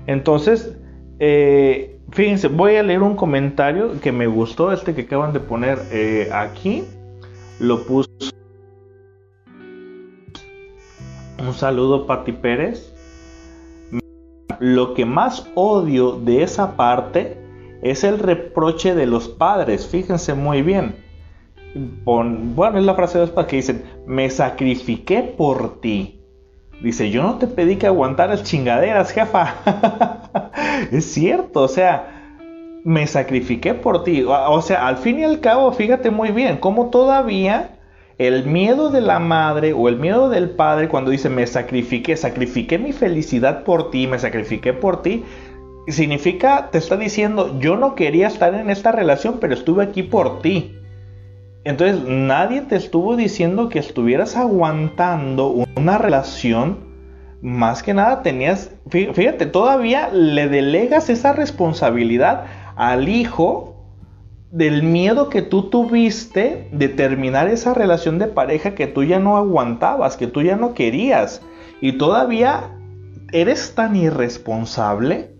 Entonces, 0.08 0.78
eh, 1.20 2.00
fíjense, 2.12 2.48
voy 2.48 2.78
a 2.78 2.84
leer 2.84 3.02
un 3.04 3.18
comentario 3.18 4.00
que 4.00 4.14
me 4.14 4.28
gustó, 4.28 4.72
este 4.72 4.96
que 4.96 5.02
acaban 5.02 5.34
de 5.34 5.42
poner 5.42 5.78
eh, 5.92 6.30
aquí. 6.32 6.86
Lo 7.60 7.84
puso. 7.84 8.10
Un 11.46 11.54
saludo, 11.54 12.08
Pati 12.08 12.32
Pérez. 12.32 12.94
Lo 14.60 14.94
que 14.94 15.06
más 15.06 15.52
odio 15.56 16.14
de 16.14 16.44
esa 16.44 16.78
parte 16.78 17.38
es 17.82 18.06
el 18.06 18.20
reproche 18.20 18.96
de 18.96 19.06
los 19.06 19.28
padres. 19.28 19.86
Fíjense 19.86 20.34
muy 20.34 20.62
bien 20.62 21.07
bueno, 21.76 22.78
es 22.78 22.86
la 22.86 22.96
frase 22.96 23.20
de 23.20 23.28
los 23.28 23.46
que 23.46 23.58
dicen, 23.58 23.84
me 24.06 24.30
sacrifiqué 24.30 25.22
por 25.22 25.82
ti. 25.82 26.22
Dice, 26.82 27.10
yo 27.10 27.24
no 27.24 27.38
te 27.38 27.48
pedí 27.48 27.78
que 27.78 27.88
aguantaras 27.88 28.44
chingaderas, 28.44 29.12
jefa. 29.12 29.56
es 30.92 31.06
cierto, 31.06 31.64
o 31.64 31.68
sea, 31.68 32.18
me 32.84 33.08
sacrifiqué 33.08 33.74
por 33.74 34.04
ti. 34.04 34.24
O 34.28 34.62
sea, 34.62 34.88
al 34.88 34.98
fin 34.98 35.20
y 35.20 35.24
al 35.24 35.40
cabo, 35.40 35.72
fíjate 35.72 36.12
muy 36.12 36.30
bien, 36.32 36.58
cómo 36.58 36.90
todavía 36.90 37.78
el 38.18 38.46
miedo 38.46 38.90
de 38.90 39.02
la 39.02 39.20
madre 39.20 39.74
o 39.74 39.90
el 39.90 39.98
miedo 39.98 40.30
del 40.30 40.52
padre 40.52 40.88
cuando 40.88 41.12
dice, 41.12 41.30
me 41.30 41.46
sacrifiqué, 41.46 42.16
sacrifiqué 42.16 42.80
mi 42.80 42.94
felicidad 42.94 43.64
por 43.64 43.92
ti, 43.92 44.08
me 44.08 44.18
sacrifiqué 44.18 44.74
por 44.74 45.02
ti, 45.02 45.24
significa, 45.88 46.70
te 46.72 46.78
está 46.78 46.98
diciendo, 46.98 47.60
yo 47.60 47.76
no 47.76 47.96
quería 47.96 48.28
estar 48.28 48.54
en 48.56 48.70
esta 48.70 48.92
relación, 48.92 49.38
pero 49.40 49.54
estuve 49.54 49.84
aquí 49.84 50.04
por 50.04 50.42
ti. 50.42 50.77
Entonces 51.68 52.02
nadie 52.08 52.62
te 52.62 52.78
estuvo 52.78 53.18
diciendo 53.18 53.68
que 53.68 53.80
estuvieras 53.80 54.38
aguantando 54.38 55.50
una 55.76 55.98
relación. 55.98 56.78
Más 57.42 57.84
que 57.84 57.94
nada 57.94 58.24
tenías, 58.24 58.72
fíjate, 58.90 59.48
todavía 59.48 60.08
le 60.14 60.48
delegas 60.48 61.10
esa 61.10 61.34
responsabilidad 61.34 62.46
al 62.78 63.10
hijo 63.10 63.76
del 64.50 64.82
miedo 64.82 65.28
que 65.28 65.42
tú 65.42 65.64
tuviste 65.64 66.70
de 66.72 66.88
terminar 66.88 67.50
esa 67.50 67.74
relación 67.74 68.18
de 68.18 68.28
pareja 68.28 68.74
que 68.74 68.88
tú 68.88 69.04
ya 69.04 69.20
no 69.20 69.36
aguantabas, 69.36 70.16
que 70.16 70.28
tú 70.28 70.42
ya 70.44 70.56
no 70.56 70.74
querías. 70.74 71.42
Y 71.82 71.98
todavía 71.98 72.78
eres 73.34 73.76
tan 73.76 73.98
irresponsable 73.98 75.32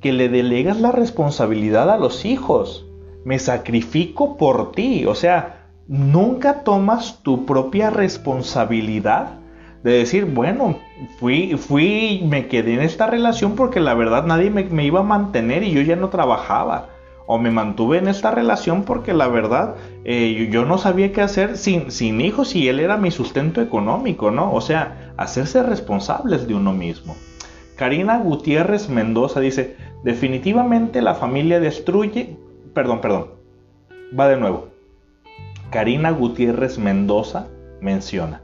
que 0.00 0.12
le 0.12 0.28
delegas 0.28 0.80
la 0.80 0.90
responsabilidad 0.90 1.88
a 1.92 1.96
los 1.96 2.24
hijos. 2.24 2.88
Me 3.24 3.38
sacrifico 3.38 4.36
por 4.36 4.72
ti. 4.72 5.06
O 5.06 5.14
sea, 5.14 5.65
nunca 5.88 6.64
tomas 6.64 7.22
tu 7.22 7.46
propia 7.46 7.90
responsabilidad 7.90 9.38
de 9.82 9.92
decir, 9.92 10.24
bueno, 10.24 10.78
fui, 11.18 11.56
fui, 11.56 12.24
me 12.26 12.48
quedé 12.48 12.74
en 12.74 12.80
esta 12.80 13.06
relación 13.06 13.54
porque 13.54 13.78
la 13.78 13.94
verdad 13.94 14.26
nadie 14.26 14.50
me, 14.50 14.84
iba 14.84 15.00
a 15.00 15.04
mantener 15.04 15.62
y 15.62 15.70
yo 15.70 15.80
ya 15.82 15.96
no 15.96 16.08
trabajaba. 16.08 16.88
O 17.28 17.38
me 17.38 17.50
mantuve 17.50 17.98
en 17.98 18.06
esta 18.06 18.30
relación 18.30 18.84
porque 18.84 19.12
la 19.12 19.26
verdad 19.26 19.74
eh, 20.04 20.48
yo 20.50 20.64
no 20.64 20.78
sabía 20.78 21.12
qué 21.12 21.22
hacer 21.22 21.56
sin, 21.56 21.90
sin 21.90 22.20
hijos 22.20 22.54
y 22.54 22.68
él 22.68 22.78
era 22.78 22.96
mi 22.96 23.10
sustento 23.10 23.60
económico, 23.60 24.30
¿no? 24.30 24.52
O 24.52 24.60
sea, 24.60 25.12
hacerse 25.16 25.62
responsables 25.62 26.46
de 26.46 26.54
uno 26.54 26.72
mismo. 26.72 27.16
Karina 27.76 28.18
Gutiérrez 28.18 28.88
Mendoza 28.88 29.40
dice, 29.40 29.76
definitivamente 30.04 31.02
la 31.02 31.14
familia 31.14 31.58
destruye, 31.58 32.36
perdón, 32.74 33.00
perdón, 33.00 33.26
va 34.18 34.28
de 34.28 34.36
nuevo. 34.36 34.75
Karina 35.70 36.10
Gutiérrez 36.10 36.78
Mendoza 36.78 37.48
menciona, 37.80 38.40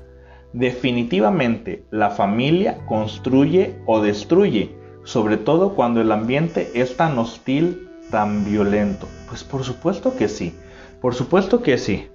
definitivamente 0.52 1.85
la 1.90 2.11
familia 2.11 2.78
construye 2.87 3.76
o 3.87 4.00
destruye, 4.00 4.74
sobre 5.04 5.37
todo 5.37 5.74
cuando 5.74 6.00
el 6.00 6.12
ambiente 6.12 6.70
es 6.74 6.96
tan 6.96 7.18
hostil, 7.18 7.88
tan 8.11 8.44
violento. 8.44 9.08
Pues 9.28 9.44
por 9.44 9.64
supuesto 9.64 10.16
que 10.16 10.28
sí, 10.28 10.54
por 11.00 11.14
supuesto 11.14 11.62
que 11.62 11.78
sí. 11.78 12.08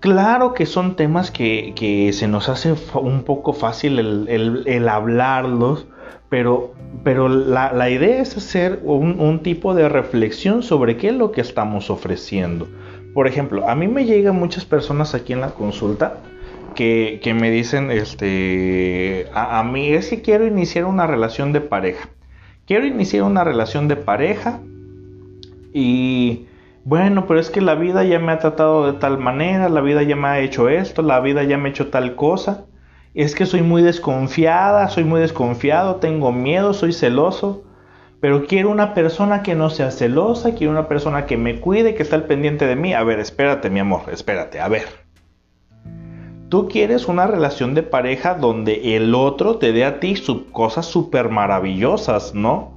Claro 0.00 0.54
que 0.54 0.64
son 0.64 0.94
temas 0.94 1.30
que, 1.32 2.10
se 2.12 2.28
nos 2.28 2.48
hace 2.48 2.74
un 2.94 3.24
poco 3.24 3.52
fácil 3.52 3.98
el, 3.98 4.88
hablarlos, 4.88 5.86
pero, 6.28 6.72
pero 7.02 7.28
la, 7.28 7.90
idea 7.90 8.22
es 8.22 8.36
hacer 8.36 8.80
un, 8.84 9.18
un 9.18 9.42
tipo 9.42 9.74
de 9.74 9.88
reflexión 9.88 10.62
sobre 10.62 10.96
qué 10.96 11.08
es 11.08 11.14
lo 11.14 11.32
que 11.32 11.40
estamos 11.40 11.90
ofreciendo. 11.90 12.68
Por 13.14 13.26
ejemplo, 13.26 13.68
a 13.68 13.74
mí 13.74 13.88
me 13.88 14.04
llegan 14.04 14.36
muchas 14.36 14.64
personas 14.64 15.14
aquí 15.14 15.32
en 15.32 15.40
la 15.40 15.50
consulta 15.50 16.18
que, 16.74 17.36
me 17.38 17.50
dicen, 17.50 17.90
este, 17.90 19.26
a, 19.34 19.62
mí 19.64 19.88
es 19.88 20.10
que 20.10 20.22
quiero 20.22 20.46
iniciar 20.46 20.84
una 20.84 21.06
relación 21.06 21.52
de 21.52 21.60
pareja. 21.60 22.08
Quiero 22.66 22.86
iniciar 22.86 23.24
una 23.24 23.42
relación 23.42 23.88
de 23.88 23.96
pareja 23.96 24.60
y 25.72 26.46
bueno, 26.84 27.26
pero 27.26 27.40
es 27.40 27.50
que 27.50 27.60
la 27.60 27.74
vida 27.74 28.04
ya 28.04 28.18
me 28.18 28.32
ha 28.32 28.38
tratado 28.38 28.92
de 28.92 28.98
tal 28.98 29.18
manera, 29.18 29.68
la 29.68 29.80
vida 29.80 30.02
ya 30.02 30.16
me 30.16 30.28
ha 30.28 30.40
hecho 30.40 30.68
esto, 30.68 31.02
la 31.02 31.20
vida 31.20 31.42
ya 31.42 31.58
me 31.58 31.68
ha 31.68 31.72
hecho 31.72 31.88
tal 31.88 32.14
cosa. 32.14 32.66
Es 33.14 33.34
que 33.34 33.46
soy 33.46 33.62
muy 33.62 33.82
desconfiada, 33.82 34.88
soy 34.88 35.04
muy 35.04 35.20
desconfiado, 35.20 35.96
tengo 35.96 36.30
miedo, 36.30 36.74
soy 36.74 36.92
celoso. 36.92 37.64
Pero 38.20 38.46
quiero 38.46 38.70
una 38.70 38.94
persona 38.94 39.42
que 39.42 39.54
no 39.54 39.70
sea 39.70 39.90
celosa, 39.90 40.54
quiero 40.54 40.72
una 40.72 40.88
persona 40.88 41.26
que 41.26 41.36
me 41.36 41.60
cuide, 41.60 41.94
que 41.94 42.02
está 42.02 42.16
al 42.16 42.24
pendiente 42.24 42.66
de 42.66 42.74
mí. 42.74 42.92
A 42.92 43.04
ver, 43.04 43.20
espérate, 43.20 43.70
mi 43.70 43.78
amor, 43.78 44.02
espérate, 44.10 44.60
a 44.60 44.68
ver. 44.68 44.86
Tú 46.48 46.66
quieres 46.66 47.06
una 47.06 47.26
relación 47.26 47.74
de 47.74 47.82
pareja 47.82 48.34
donde 48.34 48.96
el 48.96 49.14
otro 49.14 49.58
te 49.58 49.72
dé 49.72 49.84
a 49.84 50.00
ti 50.00 50.14
cosas 50.50 50.86
súper 50.86 51.28
maravillosas, 51.28 52.34
¿no? 52.34 52.72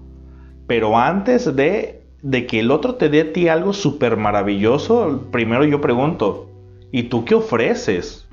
Pero 0.67 0.97
antes 0.97 1.56
de, 1.56 2.04
de 2.21 2.45
que 2.45 2.60
el 2.60 2.69
otro 2.69 2.95
te 2.95 3.10
dé 3.10 3.21
a 3.21 3.34
ti 3.34 3.47
algo 3.47 3.73
súper 3.73 4.17
maravilloso, 4.17 5.27
primero 5.32 5.65
yo 5.65 5.82
pregunto, 5.82 6.49
¿y 6.91 7.04
tú 7.04 7.25
qué 7.25 7.36
ofreces? 7.36 8.27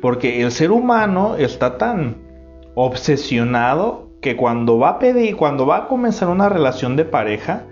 Porque 0.00 0.42
el 0.42 0.52
ser 0.52 0.70
humano 0.70 1.34
está 1.36 1.78
tan 1.78 2.16
obsesionado 2.74 4.05
que 4.20 4.36
cuando 4.36 4.78
va 4.78 4.90
a 4.90 4.98
pedir, 4.98 5.36
cuando 5.36 5.66
va 5.66 5.76
a 5.76 5.88
comenzar 5.88 6.28
una 6.28 6.48
relación 6.48 6.96
de 6.96 7.04
pareja, 7.04 7.64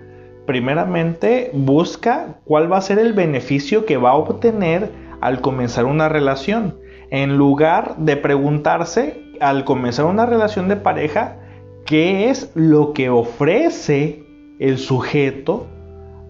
primeramente 0.45 1.49
busca 1.53 2.39
cuál 2.45 2.71
va 2.71 2.77
a 2.77 2.81
ser 2.81 2.99
el 2.99 3.13
beneficio 3.13 3.85
que 3.85 3.97
va 3.97 4.11
a 4.11 4.15
obtener 4.15 4.91
al 5.21 5.41
comenzar 5.41 5.85
una 5.85 6.09
relación. 6.09 6.77
En 7.09 7.37
lugar 7.37 7.95
de 7.97 8.17
preguntarse 8.17 9.21
al 9.39 9.65
comenzar 9.65 10.05
una 10.05 10.25
relación 10.25 10.67
de 10.67 10.75
pareja, 10.75 11.37
qué 11.85 12.29
es 12.29 12.51
lo 12.55 12.93
que 12.93 13.09
ofrece 13.09 14.23
el 14.59 14.77
sujeto 14.77 15.67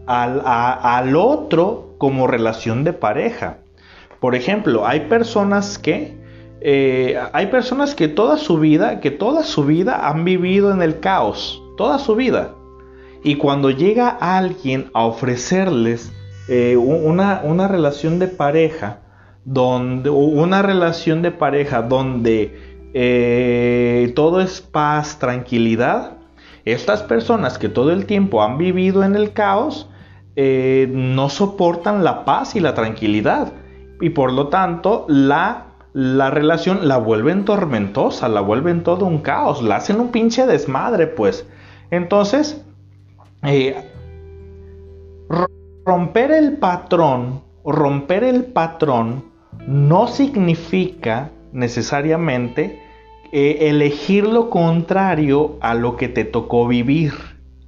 al, 0.06 0.42
al 0.46 1.16
otro 1.16 1.96
como 1.98 2.28
relación 2.28 2.84
de 2.84 2.94
pareja. 2.94 3.58
Por 4.20 4.36
ejemplo, 4.36 4.86
hay 4.86 5.02
personas 5.02 5.78
que 5.78 6.18
eh, 6.62 7.20
hay 7.34 7.48
personas 7.48 7.96
que 7.96 8.08
toda 8.08 8.38
su 8.38 8.58
vida, 8.58 9.00
que 9.00 9.12
toda 9.12 9.44
su 9.44 9.66
vida 9.66 10.08
han 10.08 10.24
vivido 10.26 10.72
en 10.72 10.82
el 10.82 11.00
caos, 11.00 11.62
toda 11.78 12.00
su 12.00 12.16
vida. 12.16 12.56
Y 13.24 13.36
cuando 13.36 13.72
llega 13.72 14.10
alguien 14.10 14.90
a 14.94 15.06
ofrecerles 15.06 16.14
eh, 16.48 16.78
una, 16.78 17.42
una, 17.44 17.68
relación 17.68 18.20
de 18.20 18.28
pareja, 18.28 19.00
donde, 19.44 20.10
una 20.10 20.62
relación 20.62 21.22
de 21.22 21.32
pareja 21.32 21.82
donde 21.82 22.90
eh, 22.94 24.12
todo 24.16 24.42
es 24.42 24.62
paz, 24.62 25.20
tranquilidad, 25.20 26.18
estas 26.66 27.04
personas 27.04 27.58
que 27.58 27.70
todo 27.70 27.92
el 27.92 28.06
tiempo 28.06 28.44
han 28.44 28.58
vivido 28.58 29.04
en 29.04 29.16
el 29.16 29.34
caos, 29.34 29.90
no 30.36 31.30
soportan 31.30 32.04
la 32.04 32.26
paz 32.26 32.56
y 32.56 32.60
la 32.60 32.74
tranquilidad. 32.74 33.54
Y 34.02 34.10
por 34.10 34.34
lo 34.34 34.48
tanto, 34.48 35.06
la 35.08 35.65
la 35.96 36.30
relación 36.30 36.90
la 36.90 36.98
vuelven 36.98 37.46
tormentosa, 37.46 38.28
la 38.28 38.42
vuelven 38.42 38.84
todo 38.84 39.06
un 39.06 39.20
caos, 39.20 39.64
la 39.64 39.78
hacen 39.78 40.02
un 40.02 40.10
pinche 40.12 40.46
desmadre, 40.46 41.08
pues. 41.08 41.48
Entonces, 41.90 42.62
eh, 43.44 43.78
romper 45.86 46.32
el 46.32 46.58
patrón, 46.58 47.44
romper 47.64 48.26
el 48.26 48.44
patrón 48.44 49.24
no 49.68 50.08
significa 50.08 51.32
necesariamente 51.54 52.78
eh, 53.32 53.70
elegir 53.70 54.28
lo 54.28 54.50
contrario 54.50 55.56
a 55.62 55.76
lo 55.76 55.96
que 55.96 56.10
te 56.10 56.26
tocó 56.26 56.68
vivir. 56.68 57.14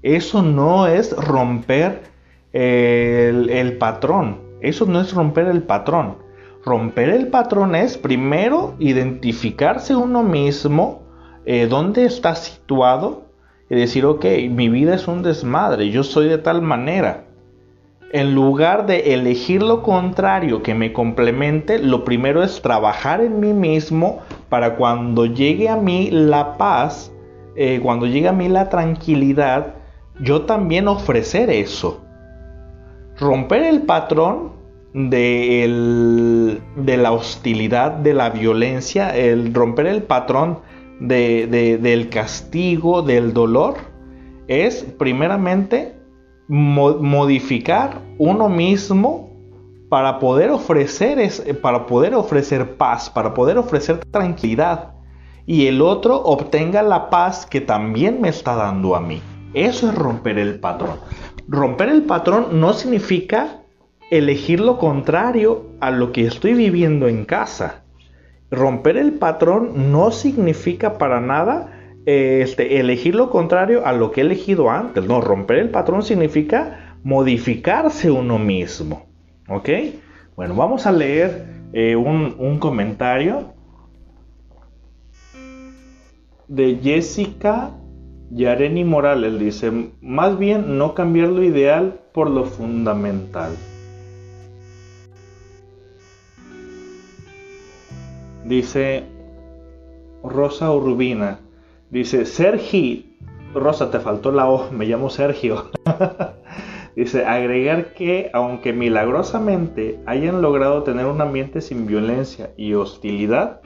Eso 0.01 0.41
no 0.41 0.85
es 0.87 1.15
romper 1.15 2.03
el 2.51 3.77
patrón. 3.77 4.41
Eso 4.59 4.85
no 4.85 4.99
es 4.99 5.13
romper 5.13 5.47
el 5.47 5.63
patrón. 5.63 6.26
Romper 6.67 7.07
el 7.07 7.29
patrón 7.29 7.75
es 7.75 7.97
primero 7.97 8.75
identificarse 8.77 9.95
uno 9.95 10.21
mismo, 10.21 11.01
eh, 11.45 11.65
dónde 11.65 12.03
está 12.03 12.35
situado 12.35 13.23
y 13.69 13.75
decir, 13.75 14.05
ok, 14.05 14.25
mi 14.49 14.67
vida 14.67 14.95
es 14.95 15.07
un 15.07 15.23
desmadre, 15.23 15.91
yo 15.91 16.03
soy 16.03 16.27
de 16.27 16.37
tal 16.37 16.61
manera. 16.61 17.23
en 18.11 18.35
lugar 18.35 18.85
de 18.85 19.13
elegir 19.13 19.63
lo 19.63 19.81
contrario 19.81 20.61
que 20.61 20.73
me 20.75 20.91
complemente, 20.91 21.79
lo 21.79 22.03
primero 22.03 22.43
es 22.43 22.61
trabajar 22.61 23.21
en 23.21 23.39
mí 23.39 23.53
mismo 23.53 24.19
para 24.49 24.75
cuando 24.75 25.25
llegue 25.25 25.69
a 25.69 25.77
mí 25.77 26.09
la 26.11 26.57
paz, 26.57 27.13
eh, 27.55 27.79
cuando 27.81 28.07
llegue 28.07 28.27
a 28.27 28.33
mí 28.33 28.49
la 28.49 28.67
tranquilidad, 28.67 29.75
yo 30.19 30.41
también 30.41 30.89
ofrecer 30.89 31.49
eso. 31.49 32.01
Romper 33.17 33.63
el 33.63 33.83
patrón 33.83 34.56
de, 34.97 36.59
la 36.97 37.11
hostilidad, 37.11 37.91
de 37.91 38.13
la 38.13 38.31
violencia, 38.31 39.15
el 39.15 39.53
romper 39.53 39.85
el 39.85 40.03
patrón 40.03 40.59
de, 40.99 41.47
del 41.81 42.09
castigo, 42.09 43.03
del 43.03 43.33
dolor, 43.33 43.75
es 44.47 44.83
primeramente 44.97 45.95
modificar 46.47 48.01
uno 48.17 48.49
mismo 48.49 49.29
para 49.89 50.19
poder 50.19 50.49
ofrecer 50.49 51.19
para 51.61 51.85
poder 51.85 52.15
ofrecer 52.15 52.75
paz, 52.75 53.09
para 53.09 53.33
poder 53.33 53.57
ofrecer 53.57 53.99
tranquilidad 54.11 54.93
y 55.45 55.67
el 55.67 55.81
otro 55.81 56.17
obtenga 56.17 56.81
la 56.81 57.09
paz 57.09 57.45
que 57.45 57.61
también 57.61 58.19
me 58.19 58.29
está 58.29 58.55
dando 58.55 58.95
a 58.95 59.01
mí. 59.01 59.21
Eso 59.53 59.89
es 59.89 59.95
romper 59.95 60.37
el 60.39 60.59
patrón. 60.59 60.97
Romper 61.47 61.89
el 61.89 62.03
patrón 62.03 62.59
no 62.59 62.73
significa 62.73 63.61
elegir 64.09 64.59
lo 64.59 64.77
contrario 64.77 65.65
a 65.79 65.91
lo 65.91 66.11
que 66.11 66.25
estoy 66.25 66.53
viviendo 66.53 67.07
en 67.07 67.25
casa. 67.25 67.83
Romper 68.49 68.97
el 68.97 69.13
patrón 69.13 69.91
no 69.91 70.11
significa 70.11 70.97
para 70.97 71.19
nada 71.19 71.73
este, 72.05 72.79
elegir 72.79 73.15
lo 73.15 73.29
contrario 73.29 73.85
a 73.85 73.91
lo 73.91 74.11
que 74.11 74.21
he 74.21 74.23
elegido 74.23 74.69
antes. 74.69 75.05
No, 75.05 75.19
romper 75.19 75.57
el 75.57 75.69
patrón 75.69 76.03
significa 76.03 76.97
modificarse 77.03 78.09
uno 78.09 78.39
mismo. 78.39 79.07
¿Ok? 79.49 79.69
Bueno, 80.35 80.55
vamos 80.55 80.85
a 80.85 80.91
leer 80.91 81.47
eh, 81.73 81.95
un, 81.95 82.35
un 82.37 82.59
comentario 82.59 83.53
de 86.47 86.79
Jessica 86.81 87.71
Yareni 88.31 88.85
Morales. 88.85 89.37
Dice, 89.37 89.91
más 90.01 90.39
bien 90.39 90.77
no 90.77 90.93
cambiar 90.93 91.27
lo 91.27 91.43
ideal 91.43 91.99
por 92.13 92.29
lo 92.29 92.45
fundamental. 92.45 93.51
Dice 98.47 99.03
Rosa 100.23 100.71
Urbina. 100.71 101.41
Dice, 101.89 102.25
Sergi, 102.25 103.17
Rosa, 103.53 103.91
te 103.91 103.99
faltó 103.99 104.31
la 104.31 104.49
O, 104.49 104.71
me 104.71 104.85
llamo 104.85 105.09
Sergio. 105.09 105.65
Dice, 106.95 107.25
agregar 107.25 107.93
que 107.93 108.29
aunque 108.31 108.71
milagrosamente 108.71 109.99
hayan 110.05 110.41
logrado 110.41 110.83
tener 110.83 111.07
un 111.07 111.19
ambiente 111.19 111.59
sin 111.59 111.87
violencia 111.87 112.51
y 112.55 112.73
hostilidad, 112.73 113.59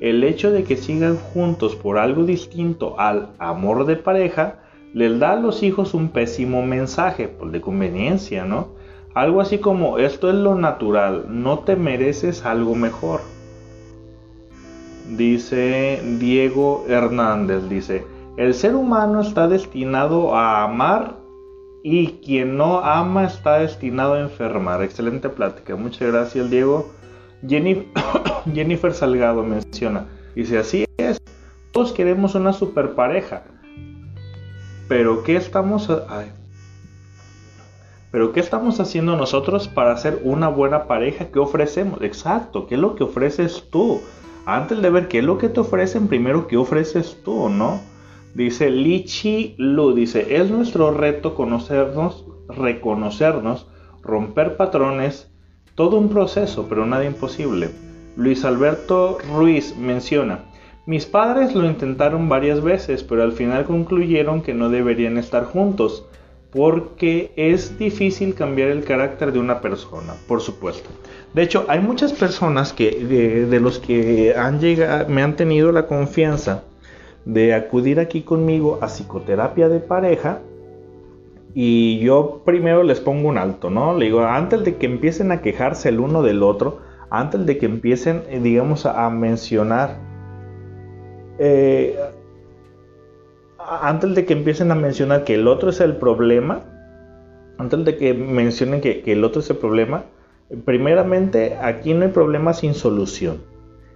el 0.00 0.22
hecho 0.22 0.52
de 0.52 0.62
que 0.62 0.76
sigan 0.76 1.16
juntos 1.16 1.74
por 1.74 1.98
algo 1.98 2.24
distinto 2.24 2.94
al 3.00 3.30
amor 3.40 3.86
de 3.86 3.96
pareja 3.96 4.60
les 4.94 5.18
da 5.18 5.32
a 5.32 5.40
los 5.40 5.64
hijos 5.64 5.94
un 5.94 6.10
pésimo 6.10 6.62
mensaje, 6.62 7.26
pues, 7.26 7.50
de 7.50 7.60
conveniencia, 7.60 8.44
¿no? 8.44 8.68
Algo 9.14 9.40
así 9.40 9.58
como, 9.58 9.98
esto 9.98 10.28
es 10.28 10.36
lo 10.36 10.54
natural, 10.54 11.24
no 11.28 11.58
te 11.58 11.74
mereces 11.74 12.46
algo 12.46 12.76
mejor 12.76 13.20
dice 15.16 16.02
Diego 16.18 16.84
Hernández, 16.88 17.68
dice, 17.68 18.04
el 18.36 18.54
ser 18.54 18.74
humano 18.74 19.20
está 19.20 19.48
destinado 19.48 20.34
a 20.34 20.64
amar 20.64 21.16
y 21.82 22.08
quien 22.24 22.56
no 22.56 22.80
ama 22.80 23.24
está 23.24 23.58
destinado 23.60 24.14
a 24.14 24.20
enfermar. 24.20 24.82
Excelente 24.82 25.28
plática, 25.28 25.76
muchas 25.76 26.12
gracias 26.12 26.50
Diego. 26.50 26.92
Jennifer 27.46 28.92
Salgado 28.94 29.42
menciona, 29.44 30.06
dice, 30.34 30.58
así 30.58 30.84
es, 30.96 31.18
todos 31.72 31.92
queremos 31.92 32.34
una 32.34 32.52
super 32.52 32.94
pareja, 32.94 33.44
pero 34.88 35.22
¿qué 35.22 35.36
estamos... 35.36 35.90
pero 38.10 38.32
¿qué 38.32 38.40
estamos 38.40 38.80
haciendo 38.80 39.16
nosotros 39.16 39.68
para 39.68 39.96
ser 39.96 40.20
una 40.24 40.48
buena 40.48 40.88
pareja? 40.88 41.26
¿Qué 41.26 41.38
ofrecemos? 41.38 42.02
Exacto, 42.02 42.66
¿qué 42.66 42.74
es 42.74 42.80
lo 42.80 42.96
que 42.96 43.04
ofreces 43.04 43.68
tú? 43.70 44.00
Antes 44.48 44.80
de 44.80 44.88
ver 44.88 45.08
qué 45.08 45.18
es 45.18 45.24
lo 45.24 45.36
que 45.36 45.50
te 45.50 45.60
ofrecen, 45.60 46.08
primero 46.08 46.46
qué 46.46 46.56
ofreces 46.56 47.18
tú, 47.22 47.50
¿no? 47.50 47.82
Dice 48.34 48.70
Lichi 48.70 49.54
Lu, 49.58 49.92
dice, 49.94 50.36
es 50.36 50.50
nuestro 50.50 50.90
reto 50.90 51.34
conocernos, 51.34 52.24
reconocernos, 52.48 53.66
romper 54.02 54.56
patrones, 54.56 55.30
todo 55.74 55.98
un 55.98 56.08
proceso, 56.08 56.66
pero 56.66 56.86
nada 56.86 57.04
imposible. 57.04 57.68
Luis 58.16 58.46
Alberto 58.46 59.18
Ruiz 59.36 59.76
menciona, 59.76 60.46
mis 60.86 61.04
padres 61.04 61.54
lo 61.54 61.66
intentaron 61.66 62.30
varias 62.30 62.62
veces, 62.62 63.04
pero 63.04 63.22
al 63.22 63.32
final 63.32 63.66
concluyeron 63.66 64.40
que 64.40 64.54
no 64.54 64.70
deberían 64.70 65.18
estar 65.18 65.44
juntos, 65.44 66.06
porque 66.50 67.32
es 67.36 67.78
difícil 67.78 68.34
cambiar 68.34 68.70
el 68.70 68.82
carácter 68.82 69.32
de 69.32 69.40
una 69.40 69.60
persona, 69.60 70.14
por 70.26 70.40
supuesto. 70.40 70.88
De 71.34 71.42
hecho, 71.42 71.66
hay 71.68 71.80
muchas 71.80 72.12
personas 72.12 72.72
que 72.72 73.46
de, 73.48 73.60
los 73.60 73.78
que 73.78 74.34
han 74.36 74.60
llegado, 74.60 75.08
me 75.08 75.22
han 75.22 75.36
tenido 75.36 75.72
la 75.72 75.86
confianza 75.86 76.64
de 77.24 77.54
acudir 77.54 78.00
aquí 78.00 78.22
conmigo 78.22 78.78
a 78.80 78.86
psicoterapia 78.86 79.68
de 79.68 79.80
pareja 79.80 80.40
y 81.54 81.98
yo 81.98 82.42
primero 82.44 82.82
les 82.82 83.00
pongo 83.00 83.28
un 83.28 83.36
alto, 83.36 83.68
¿no? 83.68 83.96
Le 83.96 84.06
digo, 84.06 84.20
antes 84.22 84.64
de 84.64 84.76
que 84.76 84.86
empiecen 84.86 85.30
a 85.32 85.42
quejarse 85.42 85.90
el 85.90 86.00
uno 86.00 86.22
del 86.22 86.42
otro, 86.42 86.78
antes 87.10 87.44
de 87.44 87.58
que 87.58 87.66
empiecen, 87.66 88.22
eh, 88.28 88.40
digamos, 88.40 88.86
a, 88.86 89.08
mencionar, 89.10 89.98
eh, 91.38 91.98
antes 93.58 94.14
de 94.14 94.24
que 94.24 94.32
empiecen 94.32 94.70
a 94.70 94.74
mencionar 94.74 95.24
que 95.24 95.34
el 95.34 95.46
otro 95.46 95.70
es 95.70 95.80
el 95.80 95.96
problema, 95.96 96.64
antes 97.58 97.84
de 97.84 97.96
que 97.96 98.14
mencionen 98.14 98.80
que 98.80 99.02
el 99.06 99.24
otro 99.24 99.40
es 99.40 99.50
el 99.50 99.56
problema, 99.56 100.04
primeramente, 100.64 101.56
aquí 101.60 101.94
no 101.94 102.04
hay 102.04 102.10
problema 102.10 102.52
sin 102.52 102.74
solución. 102.74 103.38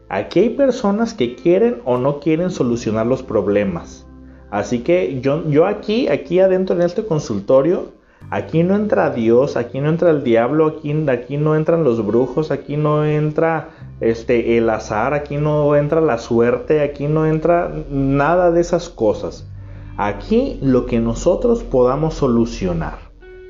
Aquí 0.09 0.41
hay 0.41 0.51
personas 0.51 1.15
que 1.15 1.35
quieren 1.35 1.81
o 1.85 1.97
no 1.97 2.21
quieren 2.21 2.51
solucionar 2.51 3.07
los 3.07 3.23
problemas. 3.23 4.07
Así 4.51 4.81
que 4.81 5.21
yo, 5.23 5.49
yo 5.49 5.65
aquí, 5.67 6.09
aquí 6.09 6.39
adentro 6.39 6.77
en 6.77 6.83
este 6.83 7.07
consultorio, 7.07 7.93
aquí 8.29 8.63
no 8.63 8.77
entra 8.77 9.09
Dios, 9.09 9.57
aquí 9.57 9.81
no 9.81 9.89
entra 9.89 10.11
el 10.11 10.23
diablo, 10.23 10.67
aquí, 10.67 10.95
aquí 11.09 11.39
no 11.39 11.57
entran 11.57 11.85
los 11.85 12.07
brujos, 12.07 12.51
aquí 12.51 12.77
no 12.77 13.07
entra 13.07 13.71
este, 14.01 14.59
el 14.59 14.69
azar, 14.69 15.15
aquí 15.15 15.39
no 15.39 15.75
entra 15.75 16.03
la 16.03 16.19
suerte, 16.19 16.83
aquí 16.83 17.07
no 17.07 17.25
entra 17.25 17.73
nada 17.91 18.51
de 18.51 18.61
esas 18.61 18.91
cosas. 18.91 19.49
Aquí 19.97 20.59
lo 20.61 20.85
que 20.85 21.01
nosotros 21.01 21.63
podamos 21.63 22.13
solucionar, 22.13 22.99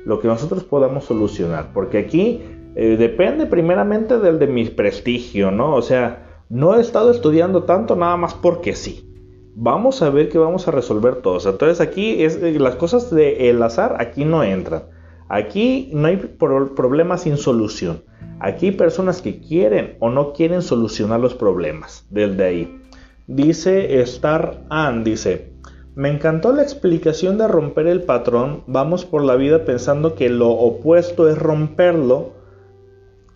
lo 0.05 0.21
que 0.21 0.29
nosotros 0.29 0.63
podamos 0.63 1.03
solucionar, 1.03 1.71
porque 1.73 1.97
aquí 1.97 2.41
eh, 2.75 2.97
depende 2.97 3.45
primeramente 3.45 4.19
del 4.19 4.39
de 4.39 4.47
mi 4.47 4.65
prestigio, 4.65 5.51
¿no? 5.51 5.75
O 5.75 5.81
sea, 5.81 6.43
no 6.49 6.75
he 6.75 6.81
estado 6.81 7.11
estudiando 7.11 7.63
tanto 7.63 7.95
nada 7.95 8.17
más 8.17 8.33
porque 8.33 8.75
sí. 8.75 9.09
Vamos 9.55 10.01
a 10.01 10.09
ver 10.09 10.29
que 10.29 10.39
vamos 10.39 10.67
a 10.67 10.71
resolver 10.71 11.17
todos. 11.17 11.45
Entonces 11.45 11.79
aquí 11.81 12.23
es, 12.23 12.37
eh, 12.37 12.57
las 12.59 12.75
cosas 12.75 13.13
del 13.13 13.61
azar 13.61 13.97
aquí 13.99 14.25
no 14.25 14.43
entran. 14.43 14.83
Aquí 15.29 15.89
no 15.93 16.07
hay 16.07 16.17
problemas 16.17 17.21
sin 17.21 17.37
solución. 17.37 18.03
Aquí 18.39 18.67
hay 18.67 18.71
personas 18.73 19.21
que 19.21 19.39
quieren 19.39 19.95
o 19.99 20.09
no 20.09 20.33
quieren 20.33 20.61
solucionar 20.61 21.19
los 21.19 21.35
problemas. 21.35 22.05
Desde 22.09 22.43
ahí. 22.43 22.79
Dice 23.27 24.01
Star 24.01 24.63
Ann, 24.69 25.03
dice, 25.03 25.53
me 25.95 26.09
encantó 26.09 26.51
la 26.51 26.63
explicación 26.63 27.37
de 27.37 27.47
romper 27.47 27.87
el 27.87 28.01
patrón. 28.01 28.63
Vamos 28.67 29.05
por 29.05 29.23
la 29.23 29.35
vida 29.35 29.63
pensando 29.63 30.15
que 30.15 30.29
lo 30.29 30.49
opuesto 30.49 31.29
es 31.29 31.37
romperlo 31.37 32.42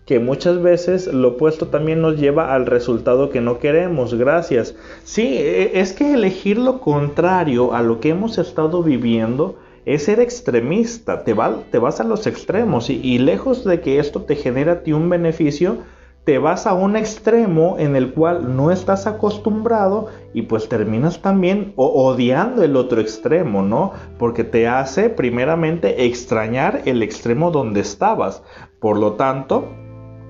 que 0.08 0.20
muchas 0.20 0.62
veces 0.62 1.12
lo 1.12 1.28
opuesto 1.28 1.66
también 1.66 2.00
nos 2.00 2.18
lleva 2.18 2.54
al 2.54 2.64
resultado 2.64 3.28
que 3.28 3.42
no 3.42 3.58
queremos. 3.58 4.14
Gracias. 4.14 4.74
Sí, 5.04 5.36
e, 5.36 5.80
es 5.80 5.92
que 5.92 6.14
elegir 6.14 6.56
lo 6.56 6.80
contrario 6.80 7.74
a 7.74 7.82
lo 7.82 8.00
que 8.00 8.08
hemos 8.08 8.38
estado 8.38 8.82
viviendo 8.82 9.56
es 9.84 10.04
ser 10.04 10.20
extremista. 10.20 11.24
Te, 11.24 11.36
te 11.70 11.78
vas 11.78 12.00
a 12.00 12.04
los 12.04 12.26
extremos 12.26 12.88
y, 12.88 13.18
lejos 13.18 13.66
de 13.66 13.82
que 13.82 13.98
esto 13.98 14.22
te 14.22 14.34
genere 14.34 14.70
a 14.70 14.82
ti 14.82 14.94
un 14.94 15.10
beneficio, 15.10 15.76
te 16.24 16.38
vas 16.38 16.66
a 16.66 16.72
un 16.72 16.96
extremo 16.96 17.76
en 17.78 17.94
el 17.94 18.14
cual 18.14 18.56
no 18.56 18.70
estás 18.70 19.06
acostumbrado 19.06 20.06
y 20.32 20.40
pues 20.40 20.70
terminas 20.70 21.20
también 21.20 21.74
odiando 21.76 22.62
el 22.62 22.76
otro 22.76 23.02
extremo, 23.02 23.60
¿no? 23.60 23.92
Porque 24.18 24.44
te 24.44 24.68
hace 24.68 25.10
primeramente 25.10 26.06
extrañar 26.06 26.80
el 26.86 27.02
extremo 27.02 27.50
donde 27.50 27.80
estabas. 27.80 28.42
Por 28.80 28.98
lo 28.98 29.12
tanto, 29.12 29.68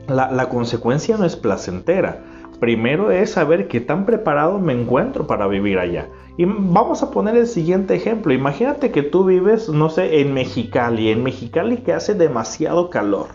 la, 0.08 0.48
consecuencia 0.48 1.16
no 1.16 1.24
es 1.24 1.36
placentera. 1.36 2.22
primero 2.60 3.10
es 3.10 3.32
saber 3.32 3.68
qué 3.68 3.80
tan 3.80 4.04
preparado 4.04 4.58
me 4.58 4.72
encuentro 4.72 5.26
para 5.26 5.46
vivir 5.46 5.78
allá. 5.78 6.08
Y 6.36 6.44
vamos 6.44 7.02
a 7.02 7.10
poner 7.10 7.36
el 7.36 7.46
siguiente 7.46 7.94
ejemplo. 7.94 8.32
Imagínate 8.32 8.90
que 8.90 9.02
tú 9.02 9.24
vives, 9.24 9.68
no 9.68 9.90
sé, 9.90 10.20
en 10.20 10.34
Mexicali. 10.34 11.10
En 11.10 11.22
Mexicali 11.22 11.78
que 11.78 11.92
hace 11.92 12.14
demasiado 12.14 12.90
calor. 12.90 13.26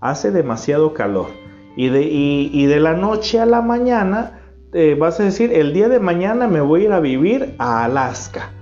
Hace 0.00 0.30
demasiado 0.30 0.94
calor. 0.94 1.26
Y 1.76 1.88
de, 1.88 2.02
y, 2.02 2.66
de 2.66 2.80
la 2.80 2.94
noche 2.94 3.40
a 3.40 3.46
la 3.46 3.62
mañana 3.62 4.40
eh, 4.72 4.96
vas 4.98 5.20
a 5.20 5.24
decir, 5.24 5.52
el 5.52 5.72
día 5.72 5.88
de 5.88 6.00
mañana 6.00 6.46
me 6.48 6.60
voy 6.60 6.82
a 6.82 6.84
ir 6.84 6.92
a 6.92 7.00
vivir 7.00 7.54
a 7.58 7.84
Alaska. 7.84 8.52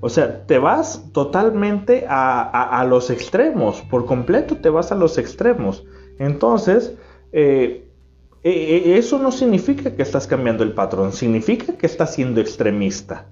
O 0.00 0.10
sea, 0.10 0.46
te 0.46 0.58
vas 0.58 1.10
totalmente 1.12 2.04
a, 2.06 2.84
los 2.86 3.08
extremos. 3.08 3.80
Por 3.88 4.04
completo 4.04 4.58
te 4.58 4.68
vas 4.68 4.92
a 4.92 4.94
los 4.94 5.16
extremos. 5.16 5.86
Entonces, 6.18 6.94
eh, 7.32 7.84
e, 8.44 8.50
e, 8.50 8.98
eso 8.98 9.18
no 9.18 9.32
significa 9.32 9.96
que 9.96 10.02
estás 10.02 10.26
cambiando 10.26 10.62
el 10.64 10.72
patrón, 10.72 11.12
significa 11.12 11.72
que 11.78 11.86
estás 11.86 12.14
siendo 12.14 12.40
extremista. 12.40 13.26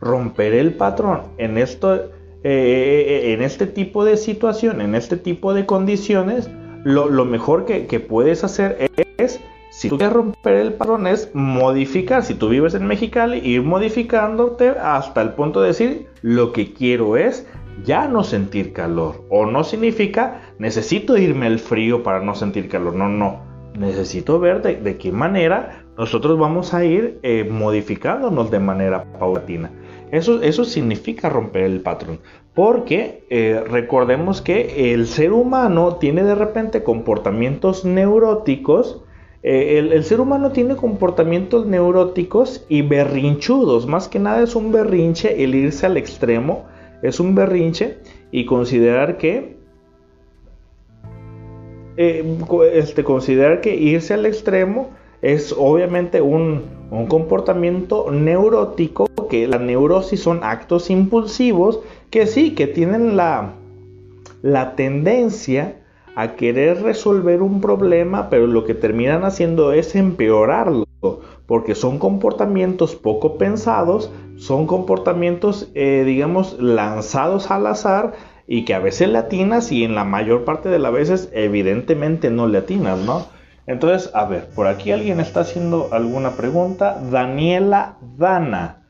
Romper 0.00 0.54
el 0.54 0.74
patrón 0.74 1.24
en, 1.36 1.58
esto, 1.58 1.94
eh, 1.94 2.08
eh, 2.42 3.32
en 3.34 3.42
este 3.42 3.66
tipo 3.66 4.04
de 4.04 4.16
situación, 4.16 4.80
en 4.80 4.94
este 4.94 5.18
tipo 5.18 5.52
de 5.52 5.66
condiciones, 5.66 6.48
lo, 6.82 7.26
mejor 7.26 7.66
que, 7.66 8.00
puedes 8.00 8.42
hacer 8.42 8.90
es, 9.18 9.38
si 9.70 9.90
tú 9.90 9.98
quieres 9.98 10.14
romper 10.14 10.54
el 10.54 10.72
patrón, 10.72 11.06
es 11.06 11.30
modificar. 11.34 12.24
Si 12.24 12.32
tú 12.32 12.48
vives 12.48 12.72
en 12.72 12.86
Mexicali, 12.86 13.38
ir 13.46 13.62
modificándote 13.62 14.70
hasta 14.70 15.20
el 15.20 15.34
punto 15.34 15.60
de 15.60 15.68
decir, 15.68 16.06
lo 16.22 16.52
que 16.52 16.72
quiero 16.72 17.18
es 17.18 17.46
ya 17.84 18.08
no 18.08 18.24
sentir 18.24 18.72
calor. 18.72 19.24
O 19.28 19.46
no 19.46 19.64
significa, 19.64 20.42
necesito 20.58 21.16
irme 21.16 21.46
al 21.46 21.58
frío 21.58 22.02
para 22.02 22.20
no 22.20 22.34
sentir 22.34 22.68
calor. 22.68 22.94
No, 22.94 23.08
no 23.08 23.50
necesito 23.78 24.38
ver 24.38 24.62
de, 24.62 24.96
qué 24.98 25.12
manera 25.12 25.84
nosotros 25.96 26.38
vamos 26.38 26.74
a 26.74 26.84
ir 26.84 27.18
eh, 27.22 27.48
modificándonos 27.50 28.50
de 28.50 28.58
manera 28.58 29.04
paulatina. 29.18 29.70
Eso, 30.10 30.42
eso 30.42 30.64
significa 30.64 31.28
romper 31.28 31.64
el 31.64 31.80
patrón. 31.80 32.20
Porque 32.54 33.24
eh, 33.30 33.62
recordemos 33.68 34.40
que 34.40 34.92
el 34.92 35.06
ser 35.06 35.32
humano 35.32 35.96
tiene 35.96 36.24
de 36.24 36.34
repente 36.34 36.82
comportamientos 36.82 37.84
neuróticos. 37.84 39.04
Eh, 39.42 39.78
el, 39.78 39.92
el, 39.92 40.04
ser 40.04 40.20
humano 40.20 40.50
tiene 40.50 40.74
comportamientos 40.74 41.66
neuróticos 41.66 42.64
y 42.68 42.82
berrinchudos. 42.82 43.86
Más 43.86 44.08
que 44.08 44.18
nada 44.18 44.42
es 44.42 44.56
un 44.56 44.72
berrinche 44.72 45.42
el 45.44 45.54
irse 45.54 45.86
al 45.86 45.96
extremo. 45.96 46.66
Es 47.02 47.20
un 47.20 47.34
berrinche 47.34 47.98
y 48.30 48.46
considerar 48.46 49.16
que 49.16 49.60
eh, 51.96 52.38
este, 52.72 53.04
considerar 53.04 53.60
que 53.60 53.74
irse 53.74 54.14
al 54.14 54.24
extremo 54.24 54.90
es 55.22 55.54
obviamente 55.56 56.22
un, 56.22 56.78
comportamiento 57.08 58.10
neurótico, 58.10 59.06
que 59.28 59.46
la 59.46 59.58
neurosis 59.58 60.20
son 60.20 60.40
actos 60.42 60.90
impulsivos 60.90 61.80
que 62.10 62.26
sí, 62.26 62.54
que 62.54 62.66
tienen 62.66 63.16
la, 63.16 63.52
la 64.42 64.74
tendencia 64.74 65.76
a 66.16 66.34
querer 66.36 66.82
resolver 66.82 67.42
un 67.42 67.60
problema, 67.60 68.28
pero 68.28 68.46
lo 68.46 68.64
que 68.64 68.74
terminan 68.74 69.24
haciendo 69.24 69.72
es 69.72 69.94
empeorarlo, 69.94 70.86
porque 71.46 71.74
son 71.74 71.98
comportamientos 71.98 72.96
poco 72.96 73.38
pensados, 73.38 74.10
son 74.40 74.66
comportamientos, 74.66 75.68
eh, 75.74 76.02
digamos, 76.06 76.58
lanzados 76.58 77.50
al 77.50 77.66
azar 77.66 78.14
y 78.46 78.64
que 78.64 78.72
a 78.72 78.78
veces 78.78 79.10
le 79.10 79.18
atinas 79.18 79.70
y 79.70 79.84
en 79.84 79.94
la 79.94 80.04
mayor 80.04 80.44
parte 80.44 80.70
de 80.70 80.78
las 80.78 80.92
veces 80.92 81.30
evidentemente 81.34 82.30
no 82.30 82.46
le 82.46 82.58
atinas, 82.58 82.98
¿no? 82.98 83.26
Entonces, 83.66 84.10
a 84.14 84.24
ver, 84.24 84.48
por 84.48 84.66
aquí 84.66 84.92
alguien 84.92 85.20
está 85.20 85.40
haciendo 85.40 85.90
alguna 85.92 86.32
pregunta. 86.32 87.00
Daniela 87.10 87.98
Dana 88.16 88.80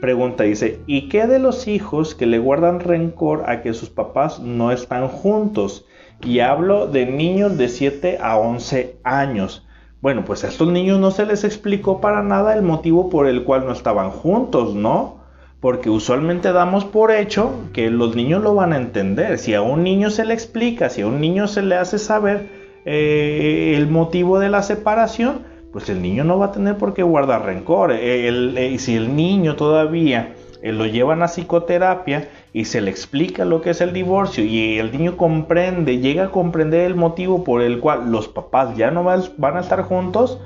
pregunta, 0.00 0.44
dice, 0.44 0.80
¿y 0.86 1.08
qué 1.08 1.26
de 1.26 1.40
los 1.40 1.66
hijos 1.68 2.14
que 2.14 2.26
le 2.26 2.38
guardan 2.38 2.80
rencor 2.80 3.50
a 3.50 3.62
que 3.62 3.74
sus 3.74 3.90
papás 3.90 4.38
no 4.38 4.70
están 4.70 5.08
juntos? 5.08 5.86
Y 6.22 6.38
hablo 6.38 6.86
de 6.86 7.06
niños 7.06 7.58
de 7.58 7.68
7 7.68 8.18
a 8.22 8.38
11 8.38 8.96
años. 9.02 9.63
Bueno, 10.04 10.22
pues 10.26 10.44
a 10.44 10.48
estos 10.48 10.68
niños 10.68 11.00
no 11.00 11.10
se 11.10 11.24
les 11.24 11.44
explicó 11.44 12.02
para 12.02 12.22
nada 12.22 12.54
el 12.54 12.60
motivo 12.60 13.08
por 13.08 13.26
el 13.26 13.42
cual 13.42 13.64
no 13.64 13.72
estaban 13.72 14.10
juntos, 14.10 14.74
¿no? 14.74 15.24
porque 15.60 15.88
usualmente 15.88 16.52
damos 16.52 16.84
por 16.84 17.10
hecho 17.10 17.70
que 17.72 17.88
los 17.88 18.14
niños 18.14 18.42
lo 18.42 18.54
van 18.54 18.74
a 18.74 18.76
entender. 18.76 19.38
Si 19.38 19.54
a 19.54 19.62
un 19.62 19.82
niño 19.82 20.10
se 20.10 20.26
le 20.26 20.34
explica, 20.34 20.90
si 20.90 21.00
a 21.00 21.06
un 21.06 21.22
niño 21.22 21.48
se 21.48 21.62
le 21.62 21.76
hace 21.76 21.98
saber 21.98 22.50
eh, 22.84 23.72
el 23.74 23.88
motivo 23.88 24.38
de 24.38 24.50
la 24.50 24.62
separación, 24.62 25.38
pues 25.72 25.88
el 25.88 26.02
niño 26.02 26.22
no 26.22 26.38
va 26.38 26.46
a 26.46 26.52
tener 26.52 26.76
por 26.76 26.92
qué 26.92 27.02
guardar 27.02 27.46
rencor. 27.46 27.92
Eh, 27.94 28.76
si 28.78 28.94
el 28.94 29.16
niño 29.16 29.56
todavía 29.56 30.34
eh, 30.60 30.70
lo 30.72 30.84
llevan 30.84 31.22
a 31.22 31.28
psicoterapia 31.28 32.28
y 32.54 32.66
se 32.66 32.80
le 32.80 32.90
explica 32.90 33.44
lo 33.44 33.60
que 33.60 33.70
es 33.70 33.80
el 33.80 33.92
divorcio 33.92 34.44
y 34.44 34.78
el 34.78 34.92
niño 34.92 35.16
comprende, 35.16 35.98
llega 35.98 36.26
a 36.26 36.30
comprender 36.30 36.86
el 36.86 36.94
motivo 36.94 37.42
por 37.42 37.60
el 37.60 37.80
cual 37.80 38.12
los 38.12 38.28
papás 38.28 38.76
ya 38.76 38.92
no 38.92 39.02
van 39.02 39.56
a 39.56 39.60
estar 39.60 39.82
juntos, 39.82 40.38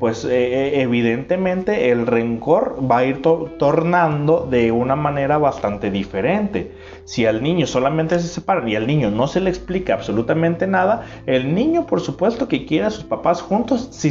pues 0.00 0.24
eh, 0.24 0.30
eh, 0.30 0.82
evidentemente 0.82 1.92
el 1.92 2.08
rencor 2.08 2.80
va 2.90 2.98
a 2.98 3.04
ir 3.04 3.22
tornando 3.22 4.48
de 4.50 4.72
una 4.72 4.96
manera 4.96 5.38
bastante 5.38 5.92
diferente. 5.92 6.72
Si 7.04 7.26
al 7.26 7.40
niño 7.44 7.68
solamente 7.68 8.18
se 8.18 8.26
separan 8.26 8.68
y 8.68 8.74
al 8.74 8.88
niño 8.88 9.12
no 9.12 9.28
se 9.28 9.40
le 9.40 9.48
explica 9.48 9.94
absolutamente 9.94 10.66
nada, 10.66 11.04
el 11.26 11.54
niño 11.54 11.86
por 11.86 12.00
supuesto 12.00 12.48
que 12.48 12.66
quiere 12.66 12.86
a 12.86 12.90
sus 12.90 13.04
papás 13.04 13.40
juntos. 13.40 13.86
Si. 13.92 14.10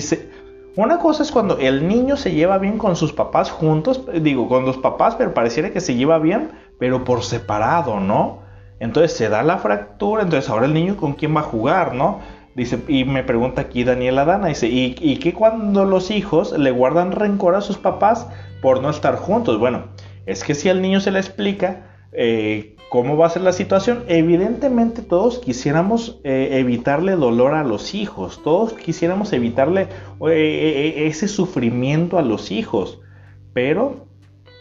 Una 0.78 1.00
cosa 1.00 1.24
es 1.24 1.34
cuando 1.34 1.58
el 1.58 1.86
niño 1.86 2.16
se 2.16 2.32
lleva 2.32 2.58
bien 2.58 2.78
con 2.78 2.96
sus 2.96 3.12
papás 3.12 3.52
juntos, 3.52 4.06
digo, 4.22 4.48
con 4.48 4.64
los 4.66 4.78
papás, 4.78 5.16
pero 5.16 5.34
pareciera 5.34 5.72
que 5.72 5.82
se 5.82 5.96
lleva 5.96 6.18
bien, 6.18 6.52
pero 6.82 7.04
por 7.04 7.22
separado, 7.22 8.00
¿no? 8.00 8.40
Entonces 8.80 9.16
se 9.16 9.30
da 9.30 9.44
la 9.44 9.60
fractura, 9.60 10.24
entonces 10.24 10.50
ahora 10.50 10.66
el 10.66 10.74
niño 10.74 10.98
con 10.98 11.14
quién 11.14 11.36
va 11.36 11.42
a 11.42 11.44
jugar, 11.44 11.94
¿no? 11.94 12.22
Dice, 12.56 12.80
y 12.88 13.06
me 13.06 13.24
pregunta 13.24 13.62
aquí 13.62 13.84
Daniela 13.84 14.26
Dana, 14.26 14.48
dice, 14.48 14.68
¿y, 14.68 14.96
¿y 15.00 15.18
qué 15.18 15.32
cuando 15.32 15.86
los 15.86 16.10
hijos 16.10 16.58
le 16.58 16.72
guardan 16.72 17.12
rencor 17.12 17.54
a 17.54 17.62
sus 17.62 17.78
papás 17.78 18.28
por 18.64 18.82
no 18.82 18.90
estar 18.90 19.16
juntos? 19.18 19.60
Bueno, 19.60 19.90
es 20.26 20.44
que 20.44 20.56
si 20.56 20.70
al 20.70 20.82
niño 20.82 21.02
se 21.02 21.12
le 21.12 21.20
explica 21.20 22.08
eh, 22.14 22.76
cómo 22.90 23.16
va 23.16 23.28
a 23.28 23.30
ser 23.30 23.44
la 23.44 23.54
situación, 23.54 24.04
evidentemente 24.08 25.04
todos 25.04 25.38
quisiéramos 25.38 26.20
eh, 26.24 26.50
evitarle 26.54 27.12
dolor 27.12 27.54
a 27.54 27.64
los 27.64 27.94
hijos, 27.94 28.42
todos 28.42 28.74
quisiéramos 28.74 29.34
evitarle 29.34 29.88
eh, 30.32 31.06
ese 31.06 31.28
sufrimiento 31.28 32.18
a 32.18 32.24
los 32.24 32.50
hijos, 32.50 33.02
pero 33.54 34.08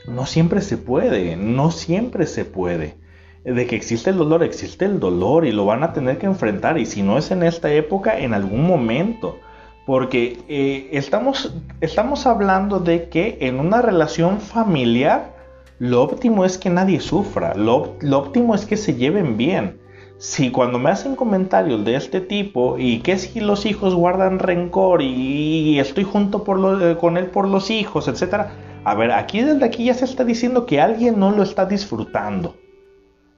no 0.07 0.27
siempre 0.27 0.61
se 0.61 0.77
puede, 0.77 1.37
no 1.37 1.71
siempre 1.71 2.27
se 2.27 2.45
puede 2.45 2.97
de 3.45 3.67
que 3.67 3.77
existe 3.77 4.11
el 4.11 4.19
dolor, 4.19 4.43
existe 4.43 4.85
el 4.85 5.01
dolor 5.01 5.47
y 5.47 5.53
lo 5.53 5.65
van 5.65 5.83
a 5.83 5.93
tener 5.93 6.19
que 6.19 6.27
enfrentar 6.27 6.79
y 6.79 6.87
si 6.87 7.03
no 7.03 7.17
es 7.17 7.31
en 7.31 7.43
esta 7.43 7.73
época, 7.73 8.19
en 8.19 8.35
algún 8.35 8.67
momento. 8.67 9.39
Porque 9.87 10.39
eh, 10.49 10.91
estamos, 10.93 11.55
estamos 11.81 12.27
hablando 12.27 12.79
de 12.81 13.09
que 13.09 13.39
en 13.41 13.59
una 13.59 13.83
relación 13.83 14.41
familiar 14.41 15.35
lo 15.79 16.03
óptimo 16.03 16.45
es 16.45 16.59
que 16.59 16.69
nadie 16.69 17.01
sufra, 17.01 17.55
lo, 17.55 17.97
óptimo 18.13 18.55
es 18.55 18.67
que 18.67 18.77
se 18.77 18.95
lleven 18.95 19.37
bien. 19.37 19.81
Si 20.19 20.51
cuando 20.51 20.79
me 20.79 20.91
hacen 20.91 21.17
comentarios 21.17 21.83
de 21.87 21.97
este 21.97 22.21
tipo 22.21 22.77
y 22.79 22.99
que 22.99 23.17
si 23.17 23.41
los 23.41 23.65
hijos 23.65 23.95
guardan 23.95 24.39
rencor 24.39 25.01
y, 25.01 25.81
estoy 25.81 26.05
junto 26.05 26.45
eh, 26.83 26.99
con 27.01 27.17
él 27.17 27.27
por 27.27 27.49
los 27.49 27.71
hijos, 27.71 28.07
etc. 28.07 28.49
A 28.85 28.95
ver, 28.95 29.13
aquí 29.13 29.43
desde 29.43 29.65
aquí 29.65 29.85
ya 29.85 29.95
se 29.95 30.07
está 30.07 30.25
diciendo 30.25 30.65
que 30.65 30.81
alguien 30.81 31.19
no 31.19 31.31
lo 31.31 31.43
está 31.43 31.67
disfrutando. 31.67 32.57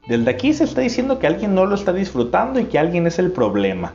Desde 0.06 0.30
aquí 0.30 0.52
se 0.52 0.64
está 0.64 0.80
diciendo 0.80 1.18
que 1.18 1.26
alguien 1.26 1.54
no 1.54 1.66
lo 1.66 1.74
está 1.74 1.92
disfrutando 1.92 2.60
y 2.60 2.66
que 2.66 2.78
alguien 2.78 3.06
es 3.06 3.18
el 3.18 3.32
problema. 3.32 3.94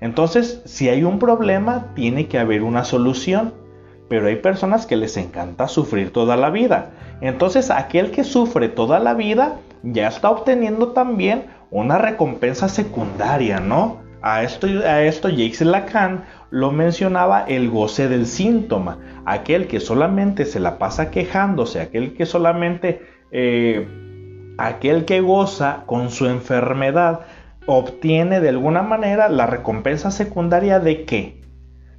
Entonces, 0.00 0.60
si 0.66 0.88
hay 0.88 1.04
un 1.04 1.18
problema, 1.18 1.94
tiene 1.94 2.28
que 2.28 2.38
haber 2.38 2.62
una 2.62 2.84
solución. 2.84 3.54
Pero 4.08 4.26
hay 4.26 4.36
personas 4.36 4.84
que 4.84 4.96
les 4.96 5.16
encanta 5.16 5.66
sufrir 5.66 6.12
toda 6.12 6.36
la 6.36 6.50
vida. 6.50 6.90
Entonces, 7.22 7.70
aquel 7.70 8.10
que 8.10 8.22
sufre 8.22 8.68
toda 8.68 8.98
la 8.98 9.14
vida 9.14 9.56
ya 9.82 10.08
está 10.08 10.30
obteniendo 10.30 10.88
también 10.88 11.46
una 11.70 11.96
recompensa 11.96 12.68
secundaria, 12.68 13.60
¿no? 13.60 14.03
A 14.26 14.42
esto, 14.42 14.66
a 14.66 15.02
esto 15.02 15.28
Jacques 15.28 15.60
Lacan 15.60 16.24
lo 16.48 16.72
mencionaba 16.72 17.44
el 17.46 17.68
goce 17.68 18.08
del 18.08 18.24
síntoma. 18.24 18.98
Aquel 19.26 19.66
que 19.66 19.80
solamente 19.80 20.46
se 20.46 20.60
la 20.60 20.78
pasa 20.78 21.10
quejándose, 21.10 21.82
aquel 21.82 22.14
que 22.14 22.24
solamente 22.24 23.02
eh, 23.32 23.86
aquel 24.56 25.04
que 25.04 25.20
goza 25.20 25.82
con 25.84 26.08
su 26.08 26.24
enfermedad 26.24 27.20
obtiene 27.66 28.40
de 28.40 28.48
alguna 28.48 28.80
manera 28.80 29.28
la 29.28 29.44
recompensa 29.44 30.10
secundaria 30.10 30.80
de 30.80 31.04
qué? 31.04 31.43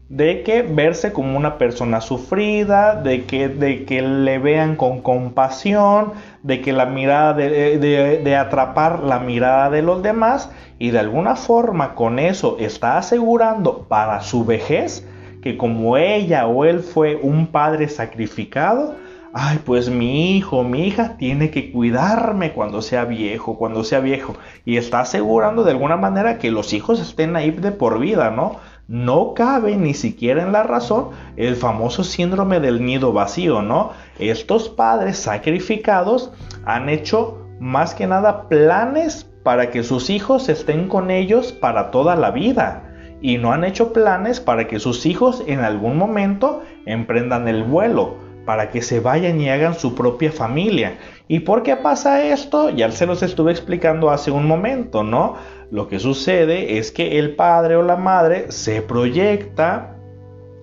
De 0.07 0.43
que 0.43 0.61
verse 0.61 1.11
como 1.13 1.35
una 1.35 1.57
persona 1.57 1.99
sufrida, 1.99 3.01
de 3.01 3.25
que, 3.25 3.49
de 3.49 3.85
que 3.85 4.01
le 4.01 4.37
vean 4.37 4.75
con 4.75 5.01
compasión, 5.01 6.13
de 6.43 6.61
que 6.61 6.73
la 6.73 6.85
mirada 6.85 7.33
de, 7.33 7.79
de 8.23 8.35
atrapar 8.35 9.03
la 9.03 9.19
mirada 9.19 9.71
de 9.71 9.81
los 9.81 10.03
demás 10.03 10.51
y 10.77 10.91
de 10.91 10.99
alguna 10.99 11.35
forma 11.35 11.95
con 11.95 12.19
eso 12.19 12.57
está 12.59 12.97
asegurando 12.97 13.87
para 13.87 14.21
su 14.21 14.45
vejez 14.45 15.07
que 15.45 15.57
como 15.57 15.95
ella 15.95 16.47
o 16.47 16.65
él 16.65 16.79
fue 16.79 17.17
un 17.17 17.45
padre 17.45 17.87
sacrificado, 17.87 18.95
ay, 19.31 19.59
pues 19.63 19.91
mi 19.91 20.35
hijo, 20.35 20.63
mi 20.63 20.87
hija 20.87 21.17
tiene 21.17 21.51
que 21.51 21.71
cuidarme 21.71 22.51
cuando 22.51 22.81
sea 22.81 23.05
viejo, 23.05 23.55
cuando 23.55 23.83
sea 23.83 23.99
viejo. 23.99 24.33
Y 24.65 24.77
está 24.77 25.01
asegurando 25.01 25.63
de 25.63 25.69
alguna 25.69 25.97
manera 25.97 26.39
que 26.39 26.49
los 26.49 26.73
hijos 26.73 26.99
estén 26.99 27.35
ahí 27.35 27.51
de 27.51 27.71
por 27.71 27.99
vida, 27.99 28.31
¿no? 28.31 28.55
No 28.87 29.33
cabe 29.33 29.77
ni 29.77 29.95
siquiera 29.95 30.43
en 30.43 30.51
la 30.51 30.61
razón 30.61 31.09
el 31.37 31.55
famoso 31.55 32.03
síndrome 32.03 32.59
del 32.59 32.85
nido 32.85 33.13
vacío, 33.13 33.63
¿no? 33.63 33.91
Estos 34.19 34.69
padres 34.69 35.17
sacrificados 35.17 36.31
han 36.65 36.89
hecho 36.89 37.45
más 37.59 37.95
que 37.95 38.05
nada 38.05 38.47
planes 38.47 39.27
para 39.43 39.71
que 39.71 39.83
sus 39.83 40.09
hijos 40.09 40.49
estén 40.49 40.87
con 40.87 41.09
ellos 41.09 41.51
para 41.51 41.89
toda 41.89 42.15
la 42.15 42.29
vida 42.31 42.93
y 43.21 43.37
no 43.37 43.53
han 43.53 43.63
hecho 43.63 43.91
planes 43.91 44.39
para 44.39 44.67
que 44.67 44.79
sus 44.79 45.05
hijos 45.05 45.43
en 45.47 45.61
algún 45.61 45.97
momento 45.97 46.61
emprendan 46.85 47.47
el 47.47 47.63
vuelo 47.63 48.17
para 48.45 48.69
que 48.69 48.81
se 48.81 48.99
vayan 48.99 49.41
y 49.41 49.49
hagan 49.49 49.73
su 49.73 49.95
propia 49.95 50.31
familia. 50.31 50.97
¿Y 51.27 51.39
por 51.39 51.63
qué 51.63 51.75
pasa 51.75 52.23
esto? 52.23 52.69
Ya 52.69 52.91
se 52.91 53.05
los 53.05 53.23
estuve 53.23 53.51
explicando 53.51 54.11
hace 54.11 54.29
un 54.29 54.47
momento, 54.47 55.03
¿no? 55.03 55.35
Lo 55.71 55.87
que 55.87 55.99
sucede 55.99 56.77
es 56.77 56.91
que 56.91 57.17
el 57.17 57.35
padre 57.35 57.75
o 57.75 57.81
la 57.81 57.95
madre 57.95 58.51
se 58.51 58.81
proyecta, 58.83 59.97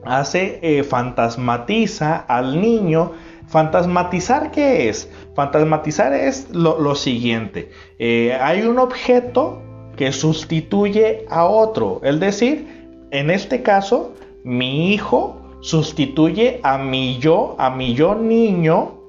hace, 0.05 0.61
eh, 0.63 0.85
fantasmatiza 0.85 2.17
al 2.17 2.61
niño. 2.61 3.13
¿Fantasmatizar 3.49 4.53
qué 4.53 4.89
es? 4.89 5.11
Fantasmatizar 5.35 6.15
es 6.15 6.49
lo, 6.51 6.95
siguiente. 6.95 7.71
Eh, 7.99 8.37
hay 8.41 8.63
un 8.63 8.79
objeto 8.79 9.61
que 9.97 10.13
sustituye 10.13 11.27
a 11.29 11.45
otro. 11.45 12.01
Es 12.05 12.21
decir, 12.21 12.89
en 13.11 13.31
este 13.31 13.63
caso, 13.63 14.15
mi 14.45 14.93
hijo 14.93 15.43
sustituye 15.61 16.61
a 16.63 16.79
mi 16.79 17.19
yo, 17.19 17.57
a 17.59 17.71
mi 17.71 17.95
yo 17.95 18.15
niño 18.15 19.03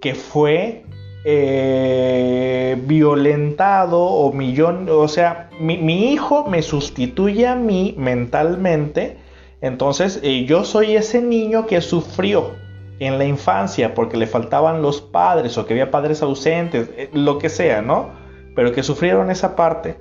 que 0.00 0.14
fue 0.14 0.84
eh, 1.28 2.80
violentado 2.86 4.00
o 4.00 4.32
mi 4.32 4.52
yo, 4.52 4.72
o 4.96 5.08
sea, 5.08 5.50
mi, 5.58 6.12
hijo 6.12 6.46
me 6.46 6.62
sustituye 6.62 7.48
a 7.48 7.56
mí 7.56 7.96
mentalmente, 7.98 9.16
entonces 9.60 10.20
eh, 10.22 10.44
yo 10.44 10.62
soy 10.62 10.94
ese 10.94 11.20
niño 11.20 11.66
que 11.66 11.80
sufrió 11.80 12.52
en 13.00 13.18
la 13.18 13.24
infancia 13.24 13.92
porque 13.92 14.16
le 14.16 14.28
faltaban 14.28 14.82
los 14.82 15.00
padres 15.00 15.58
o 15.58 15.66
que 15.66 15.74
había 15.74 15.90
padres 15.90 16.22
ausentes, 16.22 16.90
eh, 16.96 17.10
lo 17.12 17.40
que 17.40 17.48
sea, 17.48 17.82
¿no? 17.82 18.10
Pero 18.54 18.70
que 18.70 18.84
sufrieron 18.84 19.28
esa 19.28 19.56
parte. 19.56 19.96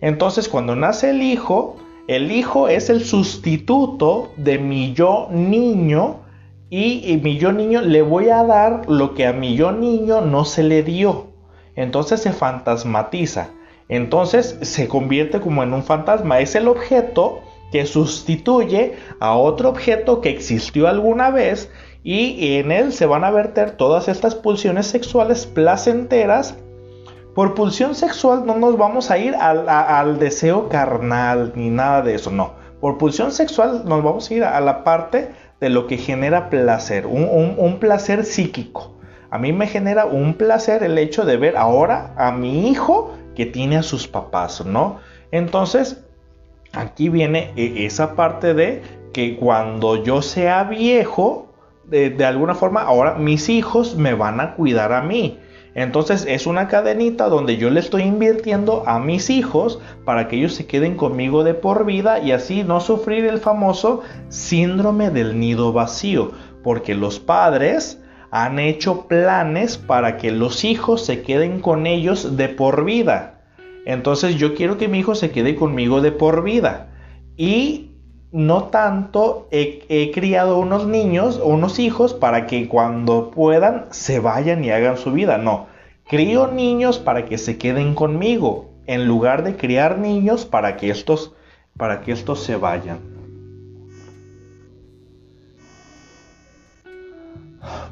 Entonces 0.00 0.48
cuando 0.48 0.76
nace 0.76 1.10
el 1.10 1.20
hijo, 1.20 1.76
el 2.08 2.32
hijo 2.32 2.68
es 2.68 2.88
el 2.88 3.04
sustituto 3.04 4.32
de 4.38 4.58
mi 4.58 4.94
yo 4.94 5.28
niño 5.30 6.20
y, 6.70 7.20
mi 7.22 7.36
yo 7.36 7.52
niño 7.52 7.80
le 7.80 8.02
voy 8.02 8.30
a 8.30 8.44
dar 8.44 8.88
lo 8.88 9.14
que 9.14 9.26
a 9.26 9.32
mi 9.32 9.56
yo 9.56 9.72
niño 9.72 10.20
no 10.20 10.44
se 10.44 10.62
le 10.62 10.82
dio. 10.82 11.26
Entonces 11.74 12.20
se 12.22 12.32
fantasmatiza. 12.32 13.48
Entonces 13.88 14.56
se 14.62 14.86
convierte 14.86 15.40
como 15.40 15.62
en 15.62 15.74
un 15.74 15.82
fantasma. 15.82 16.38
Es 16.38 16.54
el 16.54 16.68
objeto 16.68 17.40
que 17.72 17.86
sustituye 17.86 18.94
a 19.18 19.36
otro 19.36 19.68
objeto 19.68 20.20
que 20.20 20.30
existió 20.30 20.88
alguna 20.88 21.30
vez 21.30 21.70
y 22.02 22.54
en 22.56 22.72
él 22.72 22.92
se 22.92 23.06
van 23.06 23.24
a 23.24 23.30
verter 23.30 23.72
todas 23.72 24.08
estas 24.08 24.34
pulsiones 24.34 24.86
sexuales 24.86 25.46
placenteras 25.46 26.56
por 27.34 27.54
pulsión 27.54 27.94
sexual 27.94 28.44
no 28.44 28.56
nos 28.56 28.76
vamos 28.76 29.10
a 29.10 29.18
ir 29.18 29.34
al, 29.36 30.18
deseo 30.18 30.68
carnal 30.68 31.52
ni 31.54 31.70
nada 31.70 32.02
de 32.02 32.14
eso, 32.16 32.30
no. 32.30 32.54
Por 32.80 32.98
pulsión 32.98 33.30
sexual 33.30 33.82
nos 33.84 34.02
vamos 34.02 34.30
a 34.30 34.34
ir 34.34 34.44
a 34.44 34.60
la 34.60 34.82
parte 34.82 35.30
de 35.60 35.68
lo 35.68 35.86
que 35.86 35.98
genera 35.98 36.50
placer, 36.50 37.06
un, 37.06 37.78
placer 37.78 38.24
psíquico. 38.24 38.96
A 39.30 39.38
mí 39.38 39.52
me 39.52 39.66
genera 39.66 40.06
un 40.06 40.34
placer 40.34 40.82
el 40.82 40.98
hecho 40.98 41.24
de 41.24 41.36
ver 41.36 41.56
ahora 41.56 42.14
a 42.16 42.32
mi 42.32 42.68
hijo 42.68 43.14
que 43.36 43.46
tiene 43.46 43.76
a 43.76 43.82
sus 43.82 44.08
papás, 44.08 44.64
¿no? 44.64 44.98
Entonces, 45.30 46.02
aquí 46.72 47.08
viene 47.08 47.52
e, 47.56 47.86
esa 47.86 48.16
parte 48.16 48.54
de 48.54 48.82
que 49.12 49.36
cuando 49.36 50.02
yo 50.02 50.22
sea 50.22 50.64
viejo, 50.64 51.46
de 51.84 52.24
alguna 52.24 52.54
forma, 52.54 52.82
ahora 52.82 53.16
mis 53.16 53.48
hijos 53.48 53.96
me 53.96 54.14
van 54.14 54.40
a 54.40 54.54
cuidar 54.54 54.92
a 54.92 55.02
mí. 55.02 55.38
Entonces 55.74 56.26
es 56.28 56.46
una 56.46 56.68
cadenita 56.68 57.28
donde 57.28 57.56
yo 57.56 57.70
le 57.70 57.80
estoy 57.80 58.02
invirtiendo 58.02 58.82
a 58.86 58.98
mis 58.98 59.30
hijos 59.30 59.80
para 60.04 60.26
que 60.26 60.36
ellos 60.36 60.54
se 60.54 60.66
queden 60.66 60.96
conmigo 60.96 61.44
de 61.44 61.54
por 61.54 61.84
vida 61.84 62.18
y 62.18 62.32
así 62.32 62.64
no 62.64 62.80
sufrir 62.80 63.24
el 63.26 63.38
famoso 63.38 64.02
síndrome 64.28 65.10
del 65.10 65.38
nido 65.38 65.72
vacío, 65.72 66.32
porque 66.62 66.94
los 66.94 67.20
padres 67.20 68.02
han 68.30 68.58
hecho 68.58 69.06
planes 69.06 69.78
para 69.78 70.16
que 70.16 70.30
los 70.30 70.64
hijos 70.64 71.04
se 71.04 71.22
queden 71.22 71.60
con 71.60 71.86
ellos 71.86 72.36
de 72.36 72.48
por 72.48 72.84
vida. 72.84 73.40
Entonces 73.86 74.36
yo 74.36 74.54
quiero 74.54 74.76
que 74.76 74.88
mi 74.88 74.98
hijo 74.98 75.14
se 75.14 75.30
quede 75.30 75.54
conmigo 75.54 76.00
de 76.00 76.12
por 76.12 76.42
vida. 76.42 76.88
Y 77.36 77.89
no 78.32 78.64
tanto 78.64 79.48
he, 79.50 80.10
criado 80.14 80.58
unos 80.58 80.86
niños 80.86 81.40
unos 81.42 81.78
hijos 81.78 82.14
para 82.14 82.46
que 82.46 82.68
cuando 82.68 83.30
puedan 83.30 83.86
se 83.90 84.20
vayan 84.20 84.64
y 84.64 84.70
hagan 84.70 84.96
su 84.96 85.12
vida. 85.12 85.38
No, 85.38 85.66
crío 86.08 86.46
niños 86.48 86.98
para 86.98 87.26
que 87.26 87.38
se 87.38 87.58
queden 87.58 87.94
conmigo 87.94 88.70
en 88.86 89.06
lugar 89.06 89.42
de 89.42 89.56
criar 89.56 89.98
niños 89.98 90.44
para 90.44 90.76
que 90.76 90.90
estos, 90.90 91.32
para 91.76 92.02
que 92.02 92.12
estos 92.12 92.42
se 92.42 92.56
vayan. 92.56 92.98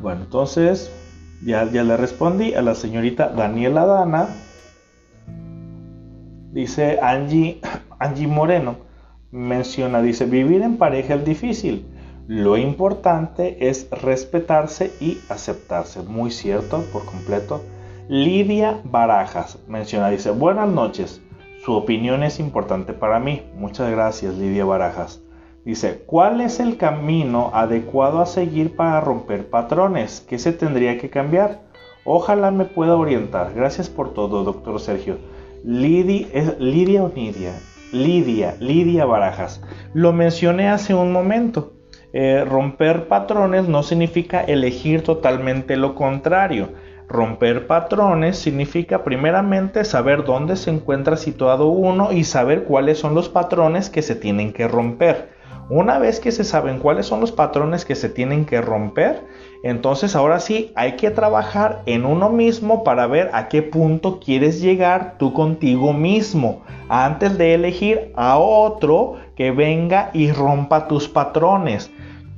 Bueno, 0.00 0.22
entonces 0.22 0.92
ya, 1.44 1.68
ya 1.70 1.82
le 1.82 1.96
respondí 1.96 2.54
a 2.54 2.62
la 2.62 2.74
señorita 2.74 3.28
Daniela 3.28 3.84
Dana. 3.84 4.28
Dice 6.52 6.98
Angie, 7.02 7.60
Angie 7.98 8.26
Moreno 8.26 8.87
menciona, 9.30 10.02
dice, 10.02 10.26
vivir 10.26 10.62
en 10.62 10.76
pareja 10.76 11.14
es 11.14 11.24
difícil. 11.24 11.86
Lo 12.26 12.56
importante 12.56 13.68
es 13.68 13.88
respetarse 13.90 14.92
y 15.00 15.18
aceptarse. 15.28 16.02
Muy 16.02 16.30
cierto, 16.30 16.84
por 16.92 17.04
completo. 17.04 17.62
Lidia 18.08 18.80
Barajas 18.84 19.58
menciona, 19.66 20.10
dice, 20.10 20.30
buenas 20.30 20.68
noches. 20.68 21.22
Su 21.64 21.74
opinión 21.74 22.22
es 22.22 22.40
importante 22.40 22.92
para 22.92 23.18
mí. 23.18 23.42
Muchas 23.54 23.90
gracias, 23.90 24.34
Lidia 24.36 24.64
Barajas. 24.64 25.22
Dice, 25.64 26.02
¿cuál 26.06 26.40
es 26.40 26.60
el 26.60 26.78
camino 26.78 27.50
adecuado 27.52 28.20
a 28.20 28.26
seguir 28.26 28.76
para 28.76 29.00
romper 29.00 29.50
patrones? 29.50 30.24
¿Qué 30.26 30.38
se 30.38 30.52
tendría 30.52 30.98
que 30.98 31.10
cambiar? 31.10 31.60
Ojalá 32.04 32.50
me 32.50 32.64
pueda 32.64 32.96
orientar. 32.96 33.52
Gracias 33.54 33.90
por 33.90 34.14
todo, 34.14 34.44
doctor 34.44 34.80
Sergio. 34.80 35.18
Lidia, 35.64 36.56
Lidia 36.58 37.04
o 37.04 37.10
Nidia? 37.14 37.52
Lidia, 37.92 38.54
Lidia 38.60 39.06
Barajas. 39.06 39.62
Lo 39.94 40.12
mencioné 40.12 40.68
hace 40.68 40.94
un 40.94 41.10
momento. 41.10 41.72
Eh, 42.12 42.44
romper 42.46 43.08
patrones 43.08 43.68
no 43.68 43.82
significa 43.82 44.40
elegir 44.42 45.02
totalmente 45.02 45.76
lo 45.76 45.94
contrario. 45.94 46.70
Romper 47.08 47.66
patrones 47.66 48.36
significa 48.36 49.04
primeramente 49.04 49.84
saber 49.84 50.24
dónde 50.24 50.56
se 50.56 50.70
encuentra 50.70 51.16
situado 51.16 51.68
uno 51.68 52.12
y 52.12 52.24
saber 52.24 52.64
cuáles 52.64 52.98
son 52.98 53.14
los 53.14 53.30
patrones 53.30 53.88
que 53.88 54.02
se 54.02 54.14
tienen 54.14 54.52
que 54.52 54.68
romper. 54.68 55.30
Una 55.70 55.98
vez 55.98 56.20
que 56.20 56.32
se 56.32 56.44
saben 56.44 56.78
cuáles 56.78 57.06
son 57.06 57.20
los 57.20 57.32
patrones 57.32 57.86
que 57.86 57.94
se 57.94 58.10
tienen 58.10 58.44
que 58.44 58.60
romper, 58.60 59.22
entonces 59.62 60.14
ahora 60.14 60.38
sí 60.40 60.72
hay 60.76 60.92
que 60.92 61.10
trabajar 61.10 61.82
en 61.86 62.04
uno 62.04 62.30
mismo 62.30 62.84
para 62.84 63.06
ver 63.06 63.30
a 63.32 63.48
qué 63.48 63.62
punto 63.62 64.20
quieres 64.20 64.60
llegar 64.60 65.16
tú 65.18 65.32
contigo 65.32 65.92
mismo 65.92 66.62
antes 66.88 67.36
de 67.38 67.54
elegir 67.54 68.12
a 68.14 68.38
otro 68.38 69.16
que 69.36 69.50
venga 69.50 70.10
y 70.12 70.30
rompa 70.32 70.88
tus 70.88 71.08
patrones. 71.08 71.90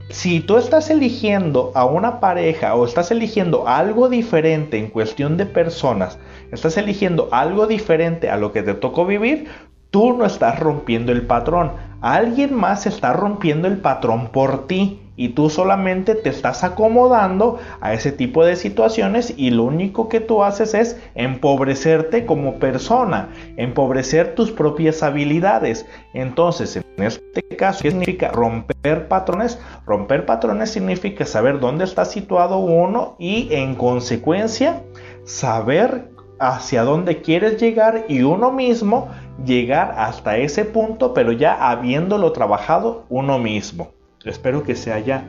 Si 0.08 0.40
tú 0.40 0.56
estás 0.56 0.90
eligiendo 0.90 1.70
a 1.74 1.84
una 1.84 2.18
pareja 2.18 2.74
o 2.74 2.84
estás 2.84 3.12
eligiendo 3.12 3.68
algo 3.68 4.08
diferente 4.08 4.76
en 4.76 4.88
cuestión 4.88 5.36
de 5.36 5.46
personas, 5.46 6.18
estás 6.50 6.76
eligiendo 6.76 7.28
algo 7.30 7.66
diferente 7.66 8.28
a 8.28 8.36
lo 8.36 8.50
que 8.50 8.62
te 8.62 8.74
tocó 8.74 9.06
vivir, 9.06 9.46
tú 9.90 10.14
no 10.14 10.24
estás 10.24 10.58
rompiendo 10.58 11.12
el 11.12 11.26
patrón. 11.26 11.72
Alguien 12.00 12.54
más 12.54 12.86
está 12.86 13.12
rompiendo 13.12 13.68
el 13.68 13.78
patrón 13.78 14.28
por 14.28 14.66
ti 14.66 15.00
y 15.20 15.28
tú 15.28 15.50
solamente 15.50 16.14
te 16.14 16.30
estás 16.30 16.64
acomodando 16.64 17.58
a 17.82 17.92
ese 17.92 18.10
tipo 18.10 18.42
de 18.42 18.56
situaciones 18.56 19.34
y 19.36 19.50
lo 19.50 19.64
único 19.64 20.08
que 20.08 20.18
tú 20.18 20.42
haces 20.42 20.72
es 20.72 20.98
empobrecerte 21.14 22.24
como 22.24 22.58
persona, 22.58 23.28
empobrecer 23.58 24.34
tus 24.34 24.50
propias 24.50 25.02
habilidades. 25.02 25.84
Entonces, 26.14 26.76
en 26.76 27.04
este 27.04 27.42
caso, 27.42 27.82
¿qué 27.82 27.90
significa 27.90 28.28
romper 28.28 29.08
patrones? 29.08 29.60
Romper 29.84 30.24
patrones 30.24 30.70
significa 30.70 31.26
saber 31.26 31.60
dónde 31.60 31.84
está 31.84 32.06
situado 32.06 32.56
uno 32.56 33.16
y 33.18 33.48
en 33.50 33.74
consecuencia 33.74 34.82
saber 35.24 36.08
hacia 36.38 36.82
dónde 36.82 37.20
quieres 37.20 37.60
llegar 37.60 38.06
y 38.08 38.22
uno 38.22 38.52
mismo 38.52 39.10
llegar 39.44 39.96
hasta 39.98 40.38
ese 40.38 40.64
punto, 40.64 41.12
pero 41.12 41.32
ya 41.32 41.68
habiéndolo 41.68 42.32
trabajado 42.32 43.04
uno 43.10 43.38
mismo. 43.38 43.99
Espero 44.24 44.62
que 44.62 44.74
se 44.74 44.92
haya 44.92 45.24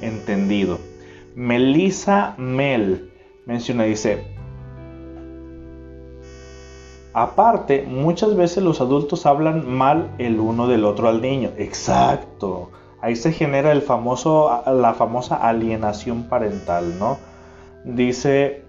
entendido. 0.00 0.78
Melissa 1.34 2.34
Mel 2.38 3.10
menciona, 3.44 3.84
dice, 3.84 4.24
aparte, 7.12 7.84
muchas 7.88 8.36
veces 8.36 8.62
los 8.62 8.80
adultos 8.80 9.26
hablan 9.26 9.68
mal 9.68 10.10
el 10.18 10.38
uno 10.38 10.68
del 10.68 10.84
otro 10.84 11.08
al 11.08 11.20
niño. 11.20 11.50
Exacto. 11.56 12.70
Ahí 13.00 13.16
se 13.16 13.32
genera 13.32 13.72
el 13.72 13.82
famoso, 13.82 14.62
la 14.66 14.94
famosa 14.94 15.36
alienación 15.36 16.24
parental, 16.24 16.98
¿no? 16.98 17.18
Dice 17.84 18.62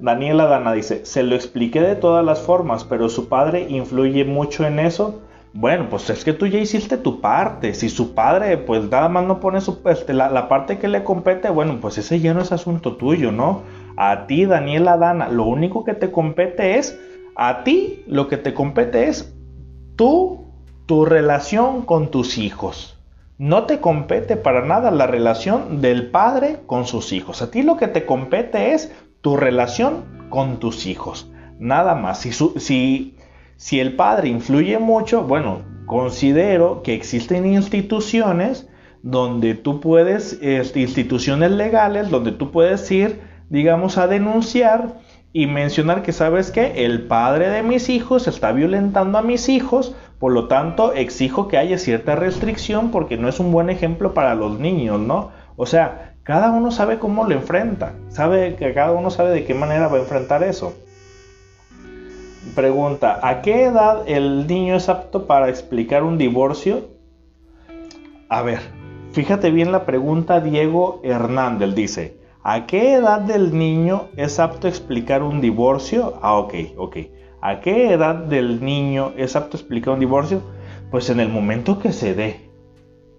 Daniela 0.00 0.46
Dana, 0.46 0.72
dice, 0.72 1.04
se 1.04 1.22
lo 1.22 1.34
expliqué 1.34 1.80
de 1.80 1.96
todas 1.96 2.24
las 2.24 2.40
formas, 2.40 2.84
pero 2.84 3.08
su 3.08 3.28
padre 3.28 3.66
influye 3.68 4.24
mucho 4.24 4.64
en 4.64 4.78
eso. 4.78 5.20
Bueno, 5.54 5.88
pues 5.88 6.08
es 6.10 6.24
que 6.24 6.32
tú 6.32 6.46
ya 6.46 6.58
hiciste 6.58 6.98
tu 6.98 7.20
parte. 7.20 7.74
Si 7.74 7.88
su 7.88 8.14
padre, 8.14 8.58
pues 8.58 8.88
nada 8.90 9.08
más 9.08 9.24
no 9.24 9.40
pone 9.40 9.60
su, 9.60 9.80
este, 9.86 10.12
la, 10.12 10.48
parte 10.48 10.78
que 10.78 10.88
le 10.88 11.04
compete, 11.04 11.48
bueno, 11.50 11.78
pues 11.80 11.98
ese 11.98 12.20
ya 12.20 12.34
no 12.34 12.42
es 12.42 12.52
asunto 12.52 12.96
tuyo, 12.96 13.32
¿no? 13.32 13.62
A 13.96 14.26
ti, 14.26 14.44
Daniela 14.44 14.96
Dana, 14.96 15.28
lo 15.28 15.44
único 15.44 15.84
que 15.84 15.94
te 15.94 16.10
compete 16.10 16.78
es, 16.78 16.98
a 17.34 17.64
ti 17.64 18.04
lo 18.06 18.28
que 18.28 18.36
te 18.36 18.54
compete 18.54 19.08
es 19.08 19.34
tú, 19.96 20.46
tu 20.86 21.04
relación 21.04 21.82
con 21.82 22.10
tus 22.10 22.38
hijos. 22.38 22.98
No 23.38 23.64
te 23.64 23.80
compete 23.80 24.36
para 24.36 24.64
nada 24.64 24.90
la 24.90 25.06
relación 25.06 25.80
del 25.80 26.10
padre 26.10 26.60
con 26.66 26.86
sus 26.86 27.12
hijos. 27.12 27.40
A 27.40 27.50
ti 27.50 27.62
lo 27.62 27.76
que 27.76 27.88
te 27.88 28.04
compete 28.04 28.74
es 28.74 28.92
tu 29.20 29.36
relación 29.36 30.26
con 30.28 30.58
tus 30.58 30.86
hijos. 30.86 31.30
Nada 31.58 31.94
más. 31.94 32.18
Si, 32.20 32.32
si 32.32 33.17
si 33.58 33.80
el 33.80 33.96
padre 33.96 34.28
influye 34.28 34.78
mucho, 34.78 35.24
bueno, 35.24 35.62
considero 35.84 36.82
que 36.84 36.94
existen 36.94 37.44
instituciones 37.44 38.68
donde 39.02 39.54
tú 39.54 39.80
puedes, 39.80 40.38
instituciones 40.40 41.50
legales, 41.50 42.08
donde 42.08 42.30
tú 42.30 42.52
puedes 42.52 42.88
ir, 42.92 43.20
digamos, 43.50 43.98
a 43.98 44.06
denunciar 44.06 45.00
y 45.32 45.46
mencionar 45.46 46.04
que 46.04 46.12
sabes 46.12 46.52
que 46.52 46.84
el 46.84 47.08
padre 47.08 47.48
de 47.48 47.64
mis 47.64 47.88
hijos 47.88 48.28
está 48.28 48.52
violentando 48.52 49.18
a 49.18 49.22
mis 49.22 49.48
hijos, 49.48 49.96
por 50.20 50.30
lo 50.30 50.46
tanto 50.46 50.92
exijo 50.92 51.48
que 51.48 51.58
haya 51.58 51.78
cierta 51.78 52.14
restricción 52.14 52.92
porque 52.92 53.16
no 53.16 53.28
es 53.28 53.40
un 53.40 53.50
buen 53.50 53.70
ejemplo 53.70 54.14
para 54.14 54.36
los 54.36 54.60
niños, 54.60 55.00
¿no? 55.00 55.32
O 55.56 55.66
sea, 55.66 56.14
cada 56.22 56.52
uno 56.52 56.70
sabe 56.70 57.00
cómo 57.00 57.24
lo 57.24 57.34
enfrenta, 57.34 57.94
sabe 58.08 58.54
que 58.54 58.72
cada 58.72 58.92
uno 58.92 59.10
sabe 59.10 59.30
de 59.30 59.44
qué 59.44 59.54
manera 59.54 59.88
va 59.88 59.96
a 59.96 60.00
enfrentar 60.02 60.44
eso. 60.44 60.74
Pregunta, 62.54 63.20
¿a 63.22 63.42
qué 63.42 63.64
edad 63.64 64.02
el 64.06 64.46
niño 64.46 64.76
es 64.76 64.88
apto 64.88 65.26
para 65.26 65.48
explicar 65.48 66.02
un 66.02 66.18
divorcio? 66.18 66.88
A 68.28 68.42
ver, 68.42 68.60
fíjate 69.12 69.50
bien 69.50 69.72
la 69.72 69.86
pregunta 69.86 70.40
Diego 70.40 71.00
Hernández. 71.02 71.74
Dice, 71.74 72.18
¿a 72.42 72.66
qué 72.66 72.94
edad 72.94 73.20
del 73.20 73.56
niño 73.56 74.08
es 74.16 74.38
apto 74.38 74.68
explicar 74.68 75.22
un 75.22 75.40
divorcio? 75.40 76.18
Ah, 76.22 76.36
ok, 76.36 76.54
ok. 76.76 76.96
¿A 77.40 77.60
qué 77.60 77.92
edad 77.92 78.14
del 78.16 78.64
niño 78.64 79.12
es 79.16 79.36
apto 79.36 79.56
explicar 79.56 79.94
un 79.94 80.00
divorcio? 80.00 80.42
Pues 80.90 81.10
en 81.10 81.20
el 81.20 81.28
momento 81.28 81.78
que 81.78 81.92
se 81.92 82.14
dé. 82.14 82.50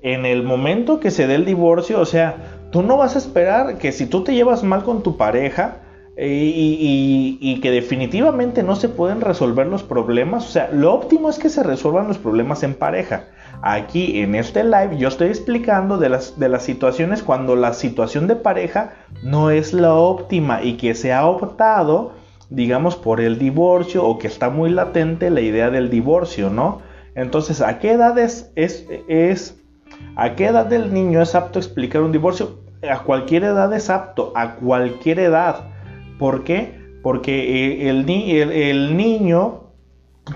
En 0.01 0.25
el 0.25 0.43
momento 0.43 0.99
que 0.99 1.11
se 1.11 1.27
dé 1.27 1.35
el 1.35 1.45
divorcio, 1.45 1.99
o 1.99 2.05
sea, 2.05 2.67
tú 2.71 2.83
no 2.83 2.97
vas 2.97 3.15
a 3.15 3.19
esperar 3.19 3.77
que 3.77 3.91
si 3.91 4.05
tú 4.05 4.23
te 4.23 4.33
llevas 4.33 4.63
mal 4.63 4.83
con 4.83 5.03
tu 5.03 5.17
pareja, 5.17 5.77
y, 6.21 7.59
que 7.61 7.71
definitivamente 7.71 8.63
no 8.63 8.75
se 8.75 8.89
pueden 8.89 9.21
resolver 9.21 9.67
los 9.67 9.83
problemas. 9.83 10.45
O 10.45 10.49
sea, 10.49 10.69
lo 10.71 10.93
óptimo 10.93 11.29
es 11.29 11.39
que 11.39 11.49
se 11.49 11.63
resuelvan 11.63 12.07
los 12.07 12.17
problemas 12.17 12.63
en 12.63 12.73
pareja. 12.73 13.25
Aquí 13.61 14.19
en 14.21 14.35
este 14.35 14.63
live 14.63 14.97
yo 14.97 15.07
estoy 15.07 15.29
explicando 15.29 15.97
de 15.97 16.09
las, 16.09 16.39
de 16.39 16.49
las 16.49 16.63
situaciones 16.63 17.23
cuando 17.23 17.55
la 17.55 17.73
situación 17.73 18.27
de 18.27 18.35
pareja 18.35 18.93
no 19.23 19.49
es 19.49 19.73
la 19.73 19.93
óptima 19.93 20.63
y 20.63 20.77
que 20.77 20.93
se 20.93 21.13
ha 21.13 21.25
optado, 21.25 22.13
digamos, 22.49 22.95
por 22.95 23.21
el 23.21 23.37
divorcio 23.37 24.05
o 24.05 24.17
que 24.17 24.27
está 24.27 24.49
muy 24.49 24.69
latente 24.69 25.29
la 25.29 25.41
idea 25.41 25.69
del 25.69 25.89
divorcio, 25.89 26.49
¿no? 26.49 26.81
Entonces, 27.15 27.61
¿a 27.61 27.79
qué 27.79 27.91
edad 27.91 28.17
es, 28.17 28.51
a 30.15 30.35
qué 30.35 30.45
edad 30.45 30.65
del 30.65 30.93
niño 30.93 31.21
es 31.21 31.35
apto 31.35 31.59
explicar 31.59 32.01
un 32.01 32.11
divorcio? 32.11 32.59
A 32.89 33.03
cualquier 33.03 33.43
edad 33.43 33.73
es 33.73 33.89
apto, 33.89 34.31
a 34.35 34.55
cualquier 34.55 35.19
edad. 35.19 35.78
¿Por 36.19 36.43
qué? 36.43 36.77
Porque 37.01 37.85
eh, 37.85 37.89
el, 37.89 38.07
el, 38.51 38.97
niño, 38.97 39.71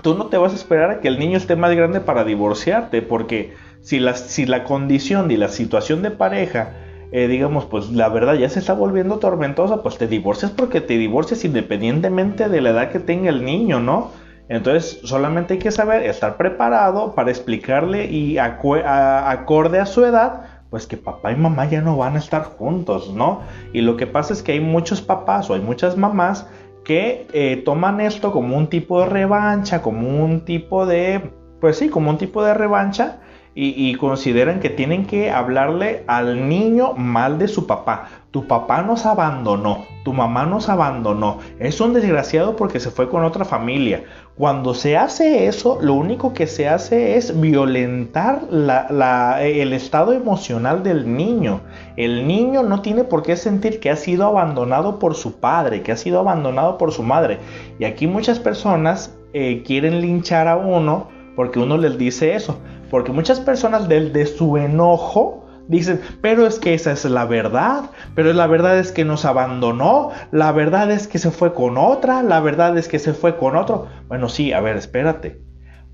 tú 0.02 0.14
no 0.14 0.26
te 0.26 0.38
vas 0.38 0.52
a 0.52 0.56
esperar 0.56 0.90
a 0.90 1.00
que 1.00 1.08
el 1.08 1.18
niño 1.18 1.36
esté 1.36 1.54
más 1.54 1.76
grande 1.76 2.00
para 2.00 2.24
divorciarte, 2.24 3.02
porque 3.02 3.52
si 3.82 4.00
la, 4.00 4.14
si 4.14 4.46
la 4.46 4.64
condición 4.64 5.30
y 5.30 5.36
la 5.36 5.48
situación 5.48 6.02
de 6.02 6.10
pareja, 6.10 6.72
eh, 7.12 7.28
digamos, 7.28 7.66
pues 7.66 7.90
la 7.90 8.08
verdad 8.08 8.34
ya 8.34 8.48
se 8.48 8.58
está 8.58 8.72
volviendo 8.72 9.18
tormentosa, 9.18 9.82
pues 9.82 9.98
te 9.98 10.08
divorcias 10.08 10.50
porque 10.50 10.80
te 10.80 10.96
divorcias 10.96 11.44
independientemente 11.44 12.48
de 12.48 12.60
la 12.62 12.70
edad 12.70 12.90
que 12.90 12.98
tenga 12.98 13.28
el 13.28 13.44
niño, 13.44 13.78
¿no? 13.78 14.10
Entonces 14.48 15.00
solamente 15.04 15.54
hay 15.54 15.58
que 15.58 15.70
saber 15.70 16.02
estar 16.02 16.36
preparado 16.36 17.14
para 17.14 17.30
explicarle 17.30 18.06
y 18.06 18.38
acorde 18.38 19.80
a 19.80 19.86
su 19.86 20.04
edad 20.04 20.53
pues 20.74 20.88
que 20.88 20.96
papá 20.96 21.30
y 21.30 21.36
mamá 21.36 21.66
ya 21.66 21.82
no 21.82 21.96
van 21.96 22.16
a 22.16 22.18
estar 22.18 22.42
juntos, 22.42 23.14
¿no? 23.14 23.42
Y 23.72 23.82
lo 23.82 23.96
que 23.96 24.08
pasa 24.08 24.32
es 24.32 24.42
que 24.42 24.50
hay 24.50 24.60
muchos 24.60 25.00
papás 25.00 25.48
o 25.48 25.54
hay 25.54 25.60
muchas 25.60 25.96
mamás 25.96 26.48
que 26.82 27.28
eh, 27.32 27.62
toman 27.64 28.00
esto 28.00 28.32
como 28.32 28.56
un 28.56 28.66
tipo 28.66 28.98
de 28.98 29.06
revancha, 29.06 29.82
como 29.82 30.24
un 30.24 30.44
tipo 30.44 30.84
de, 30.84 31.30
pues 31.60 31.78
sí, 31.78 31.90
como 31.90 32.10
un 32.10 32.18
tipo 32.18 32.42
de 32.42 32.54
revancha 32.54 33.20
y, 33.54 33.94
consideran 33.94 34.58
que 34.58 34.68
tienen 34.68 35.06
que 35.06 35.30
hablarle 35.30 36.02
al 36.08 36.48
niño 36.48 36.94
mal 36.94 37.38
de 37.38 37.46
su 37.46 37.68
papá. 37.68 38.08
Tu 38.32 38.48
papá 38.48 38.82
nos 38.82 39.06
abandonó, 39.06 39.84
tu 40.04 40.12
mamá 40.12 40.44
nos 40.44 40.68
abandonó. 40.68 41.38
Es 41.60 41.80
un 41.80 41.94
desgraciado 41.94 42.56
porque 42.56 42.80
se 42.80 42.90
fue 42.90 43.08
con 43.08 43.22
otra 43.22 43.44
familia. 43.44 44.02
Cuando 44.36 44.74
se 44.74 44.96
hace 44.96 45.46
eso, 45.46 45.78
lo 45.80 45.94
único 45.94 46.34
que 46.34 46.48
se 46.48 46.68
hace 46.68 47.16
es 47.16 47.40
violentar 47.40 48.42
el 48.50 49.72
estado 49.72 50.12
emocional 50.12 50.82
del 50.82 51.16
niño. 51.16 51.60
El 51.96 52.26
niño 52.26 52.64
no 52.64 52.82
tiene 52.82 53.04
por 53.04 53.22
qué 53.22 53.36
sentir 53.36 53.78
que 53.78 53.90
ha 53.90 53.96
sido 53.96 54.26
abandonado 54.26 54.98
por 54.98 55.14
su 55.14 55.38
padre, 55.38 55.82
que 55.82 55.92
ha 55.92 55.96
sido 55.96 56.18
abandonado 56.18 56.78
por 56.78 56.90
su 56.90 57.04
madre. 57.04 57.38
Y 57.78 57.84
aquí 57.84 58.08
muchas 58.08 58.40
personas 58.40 59.16
eh, 59.34 59.62
quieren 59.64 60.00
linchar 60.00 60.48
a 60.48 60.56
uno 60.56 61.06
porque 61.36 61.60
uno 61.60 61.78
les 61.78 61.96
dice 61.96 62.34
eso. 62.34 62.58
Porque 62.90 63.12
muchas 63.12 63.38
personas 63.38 63.88
del 63.88 64.12
de 64.12 64.26
su 64.26 64.56
enojo 64.56 65.43
dicen, 65.68 66.00
pero 66.20 66.46
es 66.46 66.58
que 66.58 66.74
esa 66.74 66.92
es 66.92 67.04
la 67.04 67.24
verdad, 67.24 67.90
pero 68.14 68.32
la 68.32 68.46
verdad 68.46 68.78
es 68.78 68.92
que 68.92 69.04
nos 69.04 69.24
abandonó, 69.24 70.10
la 70.30 70.52
verdad 70.52 70.90
es 70.90 71.06
que 71.06 71.18
se 71.18 71.30
fue 71.30 71.54
con 71.54 71.78
otra, 71.78 72.22
la 72.22 72.40
verdad 72.40 72.76
es 72.78 72.88
que 72.88 72.98
se 72.98 73.14
fue 73.14 73.36
con 73.36 73.56
otro. 73.56 73.86
Bueno, 74.08 74.28
sí, 74.28 74.52
a 74.52 74.60
ver, 74.60 74.76
espérate. 74.76 75.40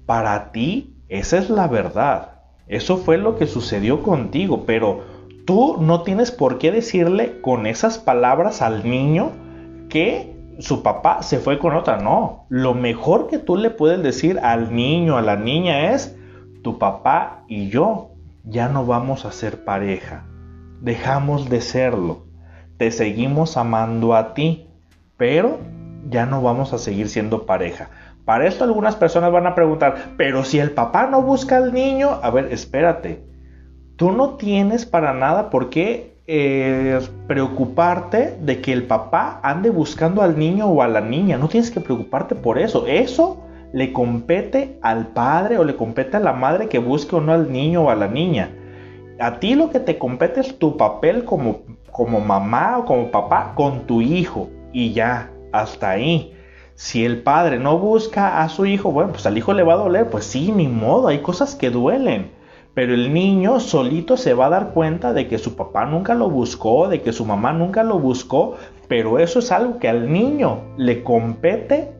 Para 0.06 0.52
ti, 0.52 0.96
esa 1.08 1.38
es 1.38 1.50
la 1.50 1.68
verdad. 1.68 2.40
Eso 2.66 2.98
fue 2.98 3.18
lo 3.18 3.36
que 3.36 3.46
sucedió 3.46 4.02
contigo, 4.02 4.64
pero 4.66 5.00
tú 5.44 5.76
no 5.80 6.02
tienes 6.02 6.30
por 6.30 6.58
qué 6.58 6.70
decirle 6.70 7.40
con 7.40 7.66
esas 7.66 7.98
palabras 7.98 8.62
al 8.62 8.88
niño 8.88 9.32
que 9.88 10.36
su 10.60 10.82
papá 10.82 11.22
se 11.22 11.38
fue 11.38 11.58
con 11.58 11.74
otra. 11.74 11.96
No, 11.96 12.46
lo 12.48 12.74
mejor 12.74 13.28
que 13.28 13.38
tú 13.38 13.56
le 13.56 13.70
puedes 13.70 14.02
decir 14.02 14.38
al 14.40 14.74
niño, 14.74 15.16
a 15.16 15.22
la 15.22 15.36
niña 15.36 15.92
es, 15.92 16.16
tu 16.62 16.78
papá 16.78 17.44
y 17.48 17.68
yo 17.68 18.09
ya 18.44 18.68
no 18.68 18.86
vamos 18.86 19.24
a 19.24 19.32
ser 19.32 19.64
pareja. 19.64 20.24
Dejamos 20.80 21.50
de 21.50 21.60
serlo. 21.60 22.26
Te 22.76 22.90
seguimos 22.90 23.56
amando 23.56 24.14
a 24.14 24.34
ti, 24.34 24.68
pero 25.16 25.58
ya 26.08 26.26
no 26.26 26.42
vamos 26.42 26.72
a 26.72 26.78
seguir 26.78 27.08
siendo 27.08 27.44
pareja. 27.44 27.90
Para 28.24 28.46
esto 28.46 28.64
algunas 28.64 28.96
personas 28.96 29.32
van 29.32 29.46
a 29.46 29.54
preguntar, 29.54 30.12
pero 30.16 30.44
si 30.44 30.58
el 30.58 30.70
papá 30.70 31.06
no 31.06 31.22
busca 31.22 31.56
al 31.56 31.72
niño, 31.72 32.18
a 32.22 32.30
ver, 32.30 32.52
espérate. 32.52 33.24
Tú 33.96 34.12
no 34.12 34.36
tienes 34.36 34.86
para 34.86 35.12
nada 35.12 35.50
por 35.50 35.68
qué 35.68 36.16
eh, 36.26 37.00
preocuparte 37.26 38.38
de 38.40 38.60
que 38.60 38.72
el 38.72 38.84
papá 38.84 39.40
ande 39.42 39.68
buscando 39.68 40.22
al 40.22 40.38
niño 40.38 40.66
o 40.66 40.80
a 40.80 40.88
la 40.88 41.00
niña. 41.00 41.36
No 41.36 41.48
tienes 41.48 41.70
que 41.70 41.80
preocuparte 41.80 42.34
por 42.34 42.58
eso. 42.58 42.86
Eso 42.86 43.42
le 43.72 43.92
compete 43.92 44.78
al 44.82 45.08
padre 45.08 45.58
o 45.58 45.64
le 45.64 45.76
compete 45.76 46.16
a 46.16 46.20
la 46.20 46.32
madre 46.32 46.68
que 46.68 46.78
busque 46.78 47.16
o 47.16 47.20
no 47.20 47.32
al 47.32 47.52
niño 47.52 47.84
o 47.84 47.90
a 47.90 47.94
la 47.94 48.08
niña. 48.08 48.50
A 49.18 49.38
ti 49.38 49.54
lo 49.54 49.70
que 49.70 49.80
te 49.80 49.98
compete 49.98 50.40
es 50.40 50.58
tu 50.58 50.76
papel 50.76 51.24
como, 51.24 51.60
como 51.90 52.20
mamá 52.20 52.78
o 52.78 52.84
como 52.84 53.10
papá 53.10 53.52
con 53.54 53.86
tu 53.86 54.00
hijo 54.00 54.48
y 54.72 54.92
ya, 54.92 55.30
hasta 55.52 55.90
ahí. 55.90 56.34
Si 56.74 57.04
el 57.04 57.22
padre 57.22 57.58
no 57.58 57.78
busca 57.78 58.42
a 58.42 58.48
su 58.48 58.64
hijo, 58.64 58.90
bueno, 58.90 59.12
pues 59.12 59.26
al 59.26 59.36
hijo 59.36 59.52
le 59.52 59.62
va 59.62 59.74
a 59.74 59.78
doler, 59.78 60.08
pues 60.08 60.24
sí, 60.24 60.50
ni 60.50 60.66
modo, 60.66 61.08
hay 61.08 61.18
cosas 61.18 61.54
que 61.54 61.68
duelen. 61.68 62.30
Pero 62.72 62.94
el 62.94 63.12
niño 63.12 63.60
solito 63.60 64.16
se 64.16 64.32
va 64.32 64.46
a 64.46 64.50
dar 64.50 64.72
cuenta 64.72 65.12
de 65.12 65.28
que 65.28 65.36
su 65.36 65.56
papá 65.56 65.84
nunca 65.84 66.14
lo 66.14 66.30
buscó, 66.30 66.88
de 66.88 67.02
que 67.02 67.12
su 67.12 67.26
mamá 67.26 67.52
nunca 67.52 67.82
lo 67.82 67.98
buscó, 67.98 68.56
pero 68.88 69.18
eso 69.18 69.40
es 69.40 69.52
algo 69.52 69.78
que 69.78 69.88
al 69.88 70.10
niño 70.10 70.62
le 70.78 71.02
compete 71.02 71.92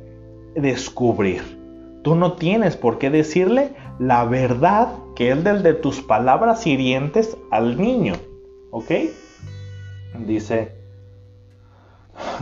descubrir. 0.54 1.59
Tú 2.02 2.14
no 2.14 2.32
tienes 2.34 2.76
por 2.76 2.98
qué 2.98 3.10
decirle 3.10 3.74
la 3.98 4.24
verdad 4.24 4.94
que 5.14 5.30
es 5.30 5.44
del 5.44 5.62
de 5.62 5.74
tus 5.74 6.00
palabras 6.00 6.66
hirientes 6.66 7.36
al 7.50 7.78
niño. 7.78 8.14
¿Ok? 8.70 8.90
Dice, 10.26 10.72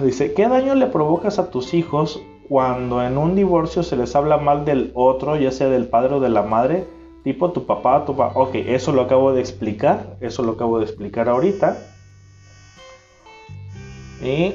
dice, 0.02 0.32
¿qué 0.34 0.48
daño 0.48 0.74
le 0.74 0.86
provocas 0.86 1.38
a 1.38 1.50
tus 1.50 1.74
hijos 1.74 2.22
cuando 2.48 3.02
en 3.02 3.18
un 3.18 3.34
divorcio 3.34 3.82
se 3.82 3.96
les 3.96 4.14
habla 4.14 4.38
mal 4.38 4.64
del 4.64 4.92
otro, 4.94 5.36
ya 5.36 5.50
sea 5.50 5.68
del 5.68 5.88
padre 5.88 6.14
o 6.14 6.20
de 6.20 6.28
la 6.28 6.42
madre? 6.42 6.86
Tipo 7.24 7.50
tu 7.50 7.66
papá, 7.66 8.04
tu 8.04 8.16
papá. 8.16 8.38
Ok, 8.38 8.54
eso 8.54 8.92
lo 8.92 9.02
acabo 9.02 9.32
de 9.32 9.40
explicar. 9.40 10.16
Eso 10.20 10.44
lo 10.44 10.52
acabo 10.52 10.78
de 10.78 10.84
explicar 10.84 11.28
ahorita. 11.28 11.76
Y 14.22 14.54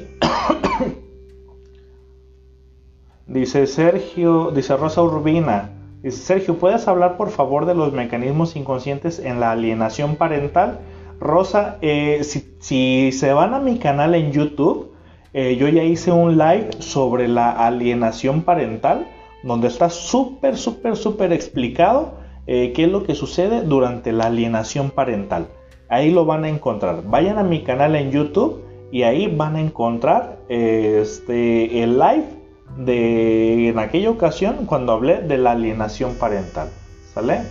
dice 3.28 3.68
Sergio, 3.68 4.52
dice 4.52 4.76
Rosa 4.78 5.02
Urbina. 5.02 5.72
Dice 6.02 6.18
Sergio, 6.18 6.58
¿puedes 6.58 6.88
hablar 6.88 7.16
por 7.16 7.30
favor 7.30 7.66
de 7.66 7.76
los 7.76 7.94
mecanismos 7.94 8.56
inconscientes 8.56 9.20
en 9.20 9.40
la 9.40 9.52
alienación 9.52 10.18
parental? 10.18 10.80
Rosa, 11.20 11.78
eh, 11.82 12.22
si, 12.60 13.12
se 13.14 13.34
van 13.34 13.54
a 13.54 13.60
mi 13.60 13.80
canal 13.80 14.14
en 14.16 14.34
YouTube, 14.34 14.92
eh, 15.34 15.56
yo 15.56 15.70
ya 15.70 15.84
hice 15.84 16.12
un 16.12 16.38
live 16.38 16.70
sobre 16.80 17.30
la 17.30 17.52
alienación 17.52 18.42
parental, 18.42 19.08
donde 19.44 19.70
está 19.70 19.90
súper, 19.90 20.58
súper, 20.58 20.98
súper 20.98 21.32
explicado 21.32 22.16
eh, 22.46 22.74
qué 22.76 22.84
es 22.84 22.92
lo 22.92 23.04
que 23.04 23.16
sucede 23.16 23.62
durante 23.62 24.12
la 24.12 24.26
alienación 24.26 24.92
parental. 24.92 25.48
Ahí 25.88 26.12
lo 26.12 26.26
van 26.26 26.44
a 26.44 26.50
encontrar. 26.50 27.04
Vayan 27.06 27.38
a 27.38 27.44
mi 27.44 27.64
canal 27.64 27.96
en 27.96 28.12
YouTube 28.12 28.62
y 28.92 29.04
ahí 29.04 29.28
van 29.28 29.56
a 29.56 29.62
encontrar 29.62 30.40
este, 30.50 31.82
el 31.82 31.98
live 31.98 32.43
de 32.78 33.70
en 33.70 33.80
aquella 33.80 34.10
ocasión 34.10 34.66
cuando 34.66 34.94
hablé 34.94 35.22
de 35.22 35.38
la 35.38 35.52
alienación 35.52 36.16
parental. 36.16 36.70
¿Sale? 37.14 37.42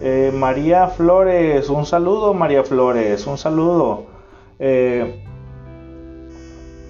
Eh, 0.00 0.32
María 0.34 0.88
Flores, 0.88 1.68
un 1.68 1.86
saludo, 1.86 2.34
María 2.34 2.64
Flores, 2.64 3.26
un 3.26 3.38
saludo. 3.38 4.06
Eh, 4.58 5.24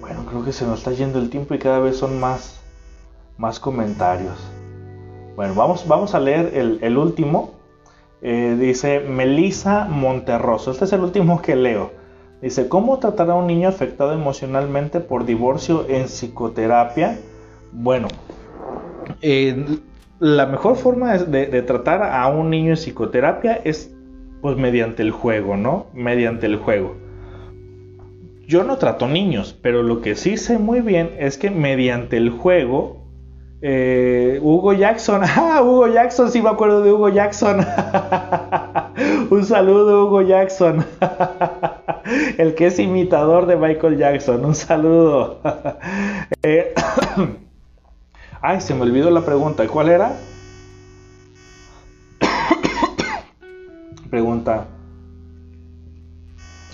bueno, 0.01 0.25
creo 0.27 0.43
que 0.43 0.51
se 0.51 0.65
nos 0.65 0.79
está 0.79 0.91
yendo 0.91 1.19
el 1.19 1.29
tiempo 1.29 1.53
y 1.53 1.59
cada 1.59 1.79
vez 1.79 1.97
son 1.97 2.19
más, 2.19 2.59
más 3.37 3.59
comentarios. 3.59 4.37
Bueno, 5.35 5.53
vamos, 5.55 5.87
vamos 5.87 6.15
a 6.15 6.19
leer 6.19 6.51
el, 6.81 6.97
último. 6.97 7.51
Eh, 8.21 8.55
dice 8.59 9.01
Melisa 9.01 9.85
Monterroso. 9.85 10.71
Este 10.71 10.85
es 10.85 10.93
el 10.93 11.01
último 11.01 11.41
que 11.41 11.55
leo. 11.55 11.91
Dice, 12.45 12.69
¿cómo 12.69 12.99
tratar 12.99 13.31
a 13.31 13.33
un 13.33 13.47
niño 13.47 13.67
afectado 13.67 14.13
emocionalmente 14.13 14.99
por 14.99 15.25
divorcio 15.25 15.87
en 15.89 16.05
psicoterapia? 16.05 17.17
Bueno, 17.71 18.07
la 20.19 20.45
mejor 20.45 20.75
forma 20.75 21.17
de, 21.17 21.61
tratar 21.63 22.03
a 22.03 22.27
un 22.27 22.51
niño 22.51 22.69
en 22.69 22.77
psicoterapia 22.77 23.59
es 23.63 23.91
pues 24.43 24.57
mediante 24.57 25.01
el 25.01 25.09
juego, 25.09 25.57
¿no? 25.57 25.87
Mediante 25.95 26.45
el 26.45 26.57
juego. 26.57 26.95
Yo 28.45 28.63
no 28.63 28.77
trato 28.77 29.07
niños, 29.07 29.57
pero 29.59 29.81
lo 29.81 30.01
que 30.01 30.15
sí 30.15 30.37
sé 30.37 30.59
muy 30.59 30.81
bien 30.81 31.15
es 31.17 31.39
que 31.39 31.49
mediante 31.49 32.15
el 32.15 32.29
juego, 32.29 33.07
eh, 33.63 34.39
Hugo 34.39 34.73
Jackson, 34.73 35.21
ah, 35.35 35.63
Hugo 35.63 35.87
Jackson, 35.87 36.29
sí 36.29 36.43
me 36.43 36.49
acuerdo 36.49 36.83
de 36.83 36.91
Hugo 36.91 37.09
Jackson. 37.09 37.65
Un 39.31 39.43
saludo, 39.43 40.05
Hugo 40.05 40.21
Jackson. 40.21 40.85
el 42.37 42.55
que 42.55 42.67
es 42.67 42.79
imitador 42.79 43.45
de 43.45 43.55
Michael 43.55 43.97
Jackson, 43.97 44.45
un 44.45 44.55
saludo. 44.55 45.39
Eh, 46.43 46.73
Ay, 48.41 48.61
se 48.61 48.75
me 48.75 48.81
olvidó 48.83 49.09
la 49.09 49.21
pregunta. 49.21 49.67
¿Cuál 49.67 49.89
era? 49.89 50.15
pregunta. 54.09 54.67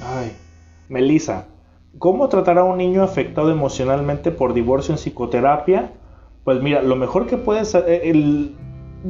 Ay, 0.03 0.33
Melissa. 0.89 1.47
¿Cómo 1.97 2.27
tratar 2.27 2.57
a 2.57 2.63
un 2.65 2.77
niño 2.77 3.03
afectado 3.03 3.51
emocionalmente 3.51 4.31
por 4.31 4.53
divorcio 4.53 4.93
en 4.93 4.97
psicoterapia? 4.97 5.91
Pues 6.43 6.61
mira, 6.61 6.81
lo 6.81 6.97
mejor 6.97 7.27
que 7.27 7.37
puedes... 7.37 7.75
Eh, 7.75 8.51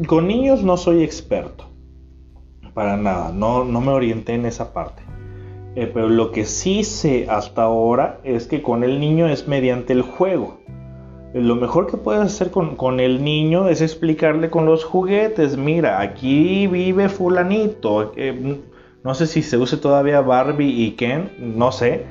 con 0.07 0.27
niños 0.27 0.63
no 0.63 0.77
soy 0.77 1.03
experto. 1.03 1.65
Para 2.75 2.97
nada, 2.97 3.31
no, 3.31 3.63
no 3.63 3.81
me 3.81 3.91
orienté 3.91 4.35
en 4.35 4.45
esa 4.45 4.73
parte. 4.73 5.01
Eh, 5.75 5.89
pero 5.93 6.09
lo 6.09 6.31
que 6.31 6.45
sí 6.45 6.83
sé 6.83 7.27
hasta 7.29 7.63
ahora 7.63 8.19
es 8.23 8.47
que 8.47 8.61
con 8.61 8.83
el 8.83 8.99
niño 8.99 9.27
es 9.27 9.47
mediante 9.47 9.93
el 9.93 10.01
juego. 10.01 10.59
Lo 11.33 11.55
mejor 11.55 11.89
que 11.89 11.95
puedes 11.95 12.21
hacer 12.21 12.51
con, 12.51 12.99
el 12.99 13.23
niño 13.23 13.69
es 13.69 13.81
explicarle 13.81 14.49
con 14.49 14.65
los 14.65 14.83
juguetes, 14.83 15.55
mira, 15.55 16.01
aquí 16.01 16.67
vive 16.67 17.07
fulanito, 17.07 18.11
eh, 18.17 18.59
no 19.05 19.15
sé 19.15 19.27
si 19.27 19.41
se 19.41 19.57
use 19.57 19.77
todavía 19.77 20.19
Barbie 20.19 20.83
y 20.87 20.91
Ken, 20.91 21.31
no 21.39 21.71
sé, 21.71 22.03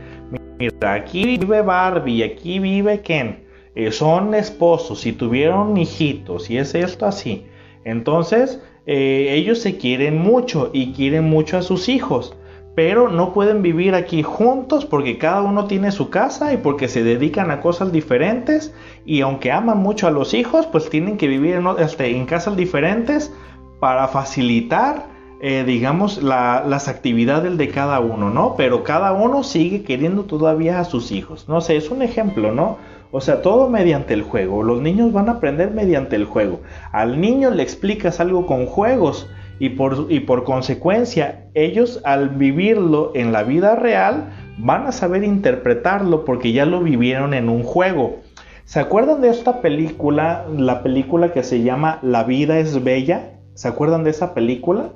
mira, 0.59 0.95
aquí 0.95 1.37
vive 1.37 1.61
Barbie, 1.61 2.23
aquí 2.23 2.61
vive 2.61 3.03
Ken, 3.03 3.45
eh, 3.75 3.93
son 3.93 4.33
esposos 4.35 5.05
y 5.05 5.13
tuvieron 5.13 5.77
hijitos 5.77 6.49
y 6.49 6.57
es 6.57 6.75
esto 6.75 7.05
así, 7.05 7.45
entonces 7.85 8.63
eh, 8.87 9.35
ellos 9.35 9.59
se 9.59 9.77
quieren 9.77 10.17
mucho 10.17 10.71
y 10.73 10.93
quieren 10.93 11.25
mucho 11.25 11.59
a 11.59 11.63
sus 11.63 11.91
hijos 11.91 12.35
pero 12.75 13.09
no 13.09 13.33
pueden 13.33 13.62
vivir 13.62 13.95
aquí 13.95 14.23
juntos 14.23 14.85
porque 14.85 15.18
cada 15.18 15.43
uno 15.43 15.66
tiene 15.66 15.91
su 15.91 16.09
casa 16.11 16.53
y 16.53 16.57
porque 16.57 16.89
se 16.89 17.03
dedican 17.03 17.51
a 17.51 17.61
cosas 17.61 17.93
diferentes 17.93 18.73
y 19.05 19.23
aunque 19.23 19.53
aman 19.53 19.79
mucho 19.79 20.07
a 20.07 20.11
los 20.11 20.35
hijos, 20.35 20.66
pues 20.66 20.89
tienen 20.89 21.16
que 21.16 21.27
vivir 21.27 21.57
en, 21.57 21.66
este, 21.79 22.25
casas 22.27 22.57
diferentes 22.57 23.33
para 23.81 24.09
facilitar, 24.09 25.07
eh, 25.41 25.64
digamos, 25.66 26.23
las 26.23 26.89
actividades 26.89 27.57
de 27.57 27.68
cada 27.71 27.99
uno, 27.99 28.31
¿no? 28.31 28.55
Pero 28.57 28.85
cada 28.85 29.12
uno 29.12 29.43
sigue 29.43 29.83
queriendo 29.83 30.25
todavía 30.25 30.79
a 30.81 30.85
sus 30.85 31.12
hijos. 31.12 31.49
No 31.49 31.61
sé, 31.61 31.77
es 31.77 31.91
un 31.91 32.03
ejemplo, 32.03 32.53
¿no? 32.53 32.77
O 33.11 33.21
sea, 33.21 33.43
todo 33.43 33.68
mediante 33.68 34.14
el 34.14 34.23
juego. 34.23 34.62
Los 34.62 34.81
niños 34.81 35.12
van 35.12 35.29
a 35.29 35.33
aprender 35.33 35.73
mediante 35.73 36.14
el 36.14 36.27
juego. 36.27 36.61
Al 36.93 37.21
niño 37.21 37.51
le 37.51 37.62
explicas 37.62 38.21
algo 38.21 38.47
con 38.47 38.66
juegos 38.66 39.29
y 39.61 39.69
por, 39.69 40.07
y 40.09 40.21
por 40.21 40.43
consecuencia 40.43 41.45
ellos 41.55 42.01
al 42.05 42.31
vivirlo 42.31 43.13
en 43.15 43.31
la 43.31 43.45
vida 43.45 43.77
real 43.77 44.31
van 44.59 44.87
a 44.87 44.93
saber 44.93 45.23
interpretarlo 45.23 46.25
porque 46.25 46.53
ya 46.53 46.65
lo 46.65 46.81
vivieron 46.81 47.35
en 47.35 47.49
un 47.49 47.63
juego. 47.63 48.17
¿Se 48.65 48.81
acuerdan 48.81 49.21
de 49.21 49.29
esta 49.29 49.61
película, 49.61 50.47
la 50.57 50.83
película 50.83 51.33
que 51.33 51.43
se 51.43 51.63
llama 51.63 51.99
La 52.03 52.25
vida 52.25 52.59
es 52.59 52.83
bella? 52.83 53.33
¿Se 53.55 53.69
acuerdan 53.69 54.03
de 54.03 54.11
esa 54.11 54.35
película? 54.35 54.91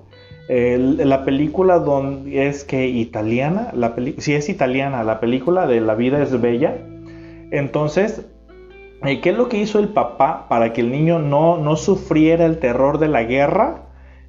la 0.46 1.24
película 1.24 1.78
donde 1.78 2.48
es 2.48 2.64
que 2.64 2.86
italiana, 2.86 3.70
la 3.72 3.94
si 4.18 4.34
es 4.34 4.50
italiana, 4.50 5.02
la 5.02 5.18
película 5.18 5.66
de 5.66 5.80
La 5.80 5.94
vida 5.94 6.22
es 6.22 6.38
bella. 6.38 6.76
Entonces, 7.50 8.26
eh, 9.04 9.20
¿qué 9.20 9.30
es 9.30 9.38
lo 9.38 9.48
que 9.48 9.58
hizo 9.58 9.78
el 9.78 9.88
papá 9.88 10.46
para 10.48 10.74
que 10.74 10.82
el 10.82 10.90
niño 10.90 11.18
no, 11.18 11.56
no 11.56 11.76
sufriera 11.76 12.44
el 12.44 12.58
terror 12.58 12.98
de 12.98 13.08
la 13.08 13.22
guerra? 13.22 13.83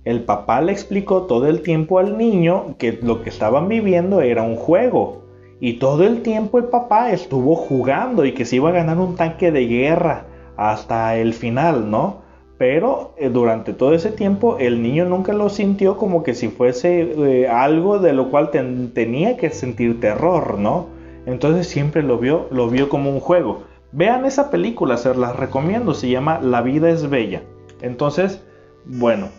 El 0.06 0.24
papá 0.24 0.62
le 0.62 0.72
explicó 0.72 1.24
todo 1.24 1.47
el 1.47 1.62
tiempo 1.64 1.97
al 1.97 2.16
niño 2.16 2.76
que 2.78 2.99
lo 3.01 3.24
que 3.24 3.30
estaban 3.30 3.68
viviendo 3.68 4.22
era 4.22 4.43
un 4.43 4.56
juego. 4.56 5.24
Y 5.60 5.74
todo 5.80 6.03
el 6.03 6.22
tiempo 6.22 6.60
el 6.60 6.66
papá 6.66 7.12
estuvo 7.12 7.56
jugando 7.56 8.24
y 8.24 8.34
que 8.34 8.45
se 8.45 8.58
iba 8.58 8.70
a 8.70 8.74
ganar 8.74 8.99
un 8.99 9.16
tanque 9.16 9.51
de 9.51 9.66
guerra 9.66 10.28
hasta 10.58 11.18
el 11.18 11.34
final, 11.34 11.89
¿no? 11.89 12.22
Pero 12.60 13.16
eh, 13.18 13.30
durante 13.30 13.74
todo 13.74 13.95
ese 13.95 14.12
tiempo 14.12 14.58
el 14.60 14.84
niño 14.84 15.06
nunca 15.06 15.34
lo 15.34 15.49
sintió 15.49 15.97
como 15.97 16.22
que 16.22 16.36
si 16.36 16.49
fuese 16.49 17.01
eh, 17.01 17.47
algo 17.47 17.97
de 17.97 18.14
lo 18.14 18.30
cual 18.30 18.51
tenía 18.51 19.38
que 19.38 19.49
sentir 19.49 19.99
terror, 19.99 20.60
¿no? 20.60 20.86
Entonces 21.26 21.68
siempre 21.68 22.03
lo 22.03 22.20
vio, 22.20 22.47
lo 22.51 22.70
vio 22.70 22.89
como 22.89 23.10
un 23.10 23.20
juego. 23.20 23.64
Vean 23.91 24.26
esa 24.26 24.51
película, 24.51 24.97
se 24.97 25.16
las 25.16 25.36
recomiendo, 25.36 25.95
se 25.95 26.10
llama 26.10 26.39
La 26.41 26.62
vida 26.62 26.91
es 26.91 27.10
bella. 27.10 27.41
Entonces, 27.82 28.43
bueno, 28.86 29.30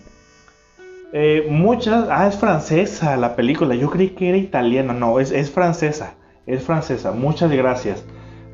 eh, 1.12 1.46
muchas. 1.48 2.08
Ah, 2.10 2.26
es 2.26 2.36
francesa 2.36 3.16
la 3.16 3.36
película. 3.36 3.74
Yo 3.74 3.90
creí 3.90 4.10
que 4.10 4.28
era 4.28 4.38
italiana. 4.38 4.92
No, 4.92 5.20
es, 5.20 5.30
es 5.30 5.50
francesa. 5.50 6.14
Es 6.46 6.62
francesa. 6.62 7.12
Muchas 7.12 7.50
gracias. 7.50 8.04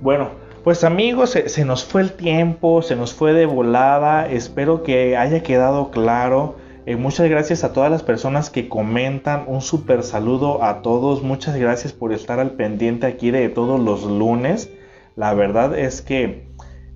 Bueno, 0.01 0.31
pues 0.65 0.85
amigos, 0.85 1.31
se, 1.31 1.65
nos 1.65 1.85
fue 1.85 2.03
el 2.03 2.13
tiempo, 2.13 2.83
se 2.83 2.95
nos 2.95 3.15
fue 3.15 3.33
de 3.33 3.47
volada. 3.47 4.29
Espero 4.29 4.83
que 4.83 5.17
haya 5.17 5.43
quedado 5.43 5.91
claro. 5.91 6.57
Eh, 6.87 6.97
muchas 6.97 7.29
gracias 7.29 7.65
a 7.65 7.73
todas 7.73 7.91
las 7.91 8.03
personas 8.03 8.49
que 8.49 8.69
comentan. 8.69 9.45
Un 9.49 9.61
super 9.61 10.03
saludo 10.03 10.63
a 10.63 10.83
todos. 10.83 11.23
Muchas 11.23 11.57
gracias 11.57 11.93
por 11.93 12.13
estar 12.13 12.39
al 12.39 12.53
pendiente 12.53 13.07
aquí 13.07 13.31
de 13.31 13.49
todos 13.49 13.81
los 13.81 14.05
lunes. 14.05 14.71
La 15.17 15.35
verdad 15.35 15.77
es 15.77 16.01
que 16.01 16.49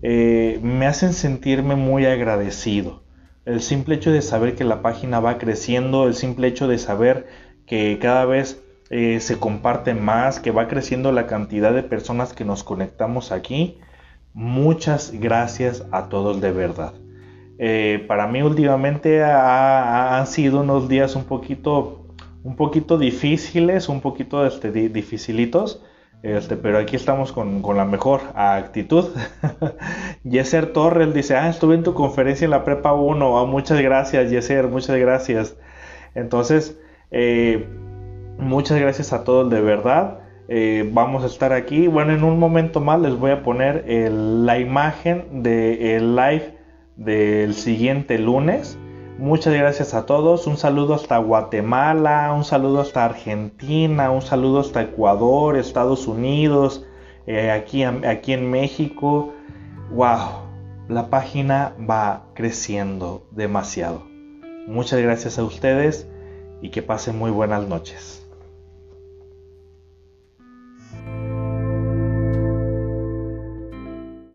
eh, 0.03 0.61
me 0.63 0.87
hacen 0.87 1.13
sentirme 1.13 1.75
muy 1.75 2.07
agradecido. 2.07 3.06
El 3.47 3.61
simple 3.61 3.95
hecho 3.95 4.11
de 4.11 4.23
saber 4.23 4.57
que 4.57 4.65
la 4.65 4.83
página 4.83 5.21
va 5.21 5.39
creciendo, 5.39 6.09
el 6.09 6.15
simple 6.15 6.49
hecho 6.49 6.67
de 6.67 6.79
saber 6.79 7.29
que 7.65 7.97
cada 8.01 8.25
vez 8.25 8.61
eh, 8.91 9.21
se 9.21 9.39
comparte 9.39 9.95
más, 9.95 10.41
que 10.41 10.51
va 10.51 10.67
creciendo 10.67 11.13
la 11.13 11.29
cantidad 11.29 11.73
de 11.73 11.85
personas 11.85 12.33
que 12.33 12.45
nos 12.45 12.65
conectamos 12.65 13.31
aquí. 13.31 13.79
Muchas 14.35 15.13
gracias 15.13 15.87
a 15.93 16.09
todos 16.09 16.41
de 16.41 16.51
verdad. 16.51 16.95
Eh, 17.59 18.05
para 18.09 18.27
mí 18.27 18.43
últimamente 18.43 19.23
han 19.23 20.27
sido 20.27 20.63
unos 20.63 20.89
días 20.89 21.15
un 21.15 21.25
poquito, 21.25 22.05
un 22.43 22.57
poquito 22.57 22.99
difíciles, 22.99 23.89
un 23.89 24.01
poquito 24.01 24.45
este, 24.45 24.73
dificilitos. 24.73 25.85
Este, 26.23 26.57
pero 26.57 26.79
aquí 26.79 26.97
estamos 26.97 27.33
con, 27.33 27.62
la 27.77 27.85
mejor 27.85 28.21
actitud. 28.35 29.07
Yeser 30.25 30.73
Torres 30.73 31.14
dice, 31.14 31.37
ah, 31.37 31.49
estuve 31.49 31.75
en 31.75 31.83
tu 31.83 31.95
conferencia 31.95 32.45
en 32.45 32.51
la 32.51 32.64
Prepa 32.64 32.93
1. 32.93 33.39
Ah, 33.39 33.47
muchas 33.47 33.81
gracias, 33.81 34.31
Yeser, 34.31 34.69
muchas 34.69 34.97
gracias. 34.97 35.57
Entonces, 36.14 36.79
eh, 37.11 37.69
muchas 38.39 38.81
gracias 38.81 39.12
a 39.12 39.25
todos 39.25 39.51
de 39.51 39.61
verdad. 39.61 40.21
Eh, 40.49 40.89
vamos 40.93 41.23
a 41.25 41.27
estar 41.27 41.53
aquí. 41.53 41.87
Bueno, 41.87 42.12
en 42.12 42.25
un 42.25 42.39
momento 42.39 42.81
más 42.81 43.01
les 43.01 43.14
voy 43.19 43.31
a 43.31 43.43
poner 43.43 43.85
la 43.87 44.59
imagen 44.59 45.43
del 45.43 46.17
live 46.17 46.57
del 46.97 47.55
siguiente 47.55 48.19
lunes. 48.19 48.79
Muchas 49.19 49.55
gracias 49.55 49.95
a 49.95 50.05
todos. 50.05 50.47
Un 50.47 50.59
saludo 50.59 50.95
hasta 50.95 51.17
Guatemala, 51.17 52.35
un 52.37 52.45
saludo 52.45 52.81
hasta 52.81 53.07
Argentina, 53.07 54.11
un 54.11 54.21
saludo 54.21 54.61
hasta 54.61 54.83
Ecuador, 54.83 55.57
Estados 55.57 56.07
Unidos, 56.07 56.85
eh, 57.27 57.51
aquí, 57.51 57.83
aquí 57.83 58.35
en 58.35 58.51
México. 58.51 59.33
¡Wow! 59.91 60.45
La 60.89 61.09
página 61.09 61.75
va 61.89 62.27
creciendo 62.35 63.27
demasiado. 63.31 64.03
Muchas 64.67 65.01
gracias 65.01 65.39
a 65.39 65.45
ustedes 65.45 66.07
y 66.61 66.69
que 66.69 66.83
pasen 66.83 67.19
muy 67.19 67.31
buenas 67.31 67.67
noches. 67.67 68.26